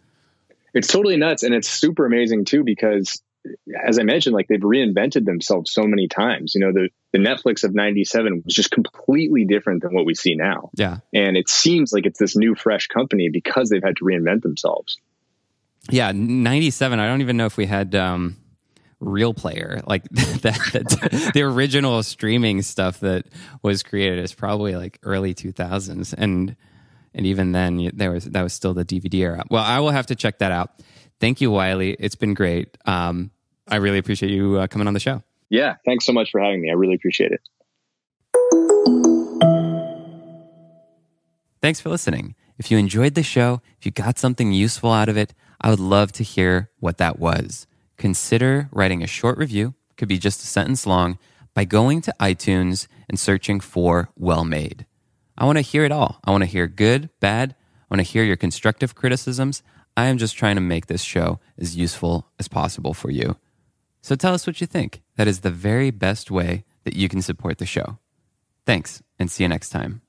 It's 0.73 0.87
totally 0.87 1.17
nuts, 1.17 1.43
and 1.43 1.53
it's 1.53 1.69
super 1.69 2.05
amazing 2.05 2.45
too 2.45 2.63
because, 2.63 3.21
as 3.85 3.99
I 3.99 4.03
mentioned, 4.03 4.35
like 4.35 4.47
they've 4.47 4.59
reinvented 4.59 5.25
themselves 5.25 5.71
so 5.71 5.83
many 5.83 6.07
times. 6.07 6.53
You 6.55 6.61
know, 6.61 6.71
the 6.71 6.89
the 7.11 7.19
Netflix 7.19 7.63
of 7.63 7.73
'97 7.73 8.43
was 8.45 8.53
just 8.53 8.71
completely 8.71 9.45
different 9.45 9.81
than 9.81 9.93
what 9.93 10.05
we 10.05 10.15
see 10.15 10.35
now. 10.35 10.69
Yeah, 10.75 10.99
and 11.13 11.37
it 11.37 11.49
seems 11.49 11.91
like 11.91 12.05
it's 12.05 12.19
this 12.19 12.35
new, 12.35 12.55
fresh 12.55 12.87
company 12.87 13.29
because 13.29 13.69
they've 13.69 13.83
had 13.83 13.97
to 13.97 14.05
reinvent 14.05 14.41
themselves. 14.41 14.97
Yeah, 15.89 16.11
'97. 16.13 16.99
I 16.99 17.07
don't 17.07 17.21
even 17.21 17.37
know 17.37 17.45
if 17.45 17.57
we 17.57 17.65
had. 17.65 17.95
Um 17.95 18.37
real 18.99 19.33
player 19.33 19.81
like 19.85 20.03
that, 20.11 20.59
that 20.71 21.31
the 21.33 21.41
original 21.41 22.01
streaming 22.03 22.61
stuff 22.61 23.01
that 23.01 23.25
was 23.61 23.83
created 23.83 24.19
is 24.19 24.33
probably 24.33 24.77
like 24.77 24.97
early 25.03 25.33
2000s 25.33 26.13
and 26.17 26.55
and 27.13 27.25
even 27.25 27.51
then 27.51 27.91
there 27.93 28.11
was 28.11 28.23
that 28.23 28.41
was 28.41 28.53
still 28.53 28.73
the 28.73 28.85
dvd 28.85 29.15
era 29.15 29.43
well 29.51 29.61
i 29.61 29.77
will 29.81 29.89
have 29.89 30.05
to 30.05 30.15
check 30.15 30.39
that 30.39 30.53
out 30.53 30.79
thank 31.19 31.41
you 31.41 31.51
Wylie 31.51 31.97
it's 31.99 32.15
been 32.15 32.33
great 32.33 32.77
um, 32.85 33.29
i 33.69 33.75
really 33.77 33.97
appreciate 33.97 34.31
you 34.31 34.57
uh, 34.57 34.67
coming 34.67 34.87
on 34.87 34.93
the 34.93 34.99
show 34.99 35.21
yeah 35.49 35.75
thanks 35.85 36.05
so 36.05 36.13
much 36.13 36.31
for 36.31 36.39
having 36.39 36.61
me 36.61 36.69
i 36.69 36.73
really 36.73 36.95
appreciate 36.95 37.31
it 37.31 37.41
thanks 41.61 41.79
for 41.79 41.89
listening 41.89 42.35
if 42.57 42.69
you 42.69 42.77
enjoyed 42.77 43.15
the 43.15 43.23
show 43.23 43.61
if 43.77 43.85
you 43.85 43.91
got 43.91 44.17
something 44.17 44.51
useful 44.51 44.91
out 44.91 45.09
of 45.09 45.17
it 45.17 45.33
i 45.61 45.69
would 45.69 45.79
love 45.79 46.11
to 46.11 46.23
hear 46.23 46.69
what 46.79 46.97
that 46.97 47.19
was 47.19 47.67
consider 48.03 48.67
writing 48.71 49.01
a 49.01 49.07
short 49.07 49.37
review, 49.37 49.75
could 49.97 50.09
be 50.09 50.17
just 50.17 50.41
a 50.41 50.45
sentence 50.45 50.85
long, 50.85 51.17
by 51.53 51.63
going 51.63 52.01
to 52.01 52.13
iTunes 52.19 52.87
and 53.07 53.19
searching 53.19 53.61
for 53.61 54.09
Well 54.17 54.43
Made. 54.43 54.85
I 55.37 55.45
want 55.45 55.57
to 55.57 55.61
hear 55.61 55.85
it 55.85 55.91
all. 55.91 56.19
I 56.25 56.31
want 56.31 56.43
to 56.43 56.49
hear 56.49 56.67
good, 56.67 57.09
bad. 57.19 57.55
I 57.89 57.95
want 57.95 58.05
to 58.05 58.11
hear 58.11 58.23
your 58.25 58.35
constructive 58.35 58.95
criticisms. 58.95 59.63
I 59.95 60.07
am 60.07 60.17
just 60.17 60.35
trying 60.35 60.55
to 60.55 60.61
make 60.61 60.87
this 60.87 61.01
show 61.01 61.39
as 61.57 61.77
useful 61.77 62.27
as 62.39 62.47
possible 62.47 62.93
for 62.93 63.09
you. 63.09 63.37
So 64.03 64.15
tell 64.15 64.35
us 64.35 64.45
what 64.45 64.61
you 64.61 64.67
think. 64.67 65.01
That 65.15 65.27
is 65.27 65.39
the 65.39 65.49
very 65.49 65.89
best 65.89 66.29
way 66.29 66.65
that 66.83 66.95
you 66.95 67.09
can 67.09 67.21
support 67.21 67.57
the 67.57 67.65
show. 67.65 67.97
Thanks, 68.65 69.01
and 69.17 69.31
see 69.31 69.43
you 69.43 69.47
next 69.47 69.69
time. 69.69 70.02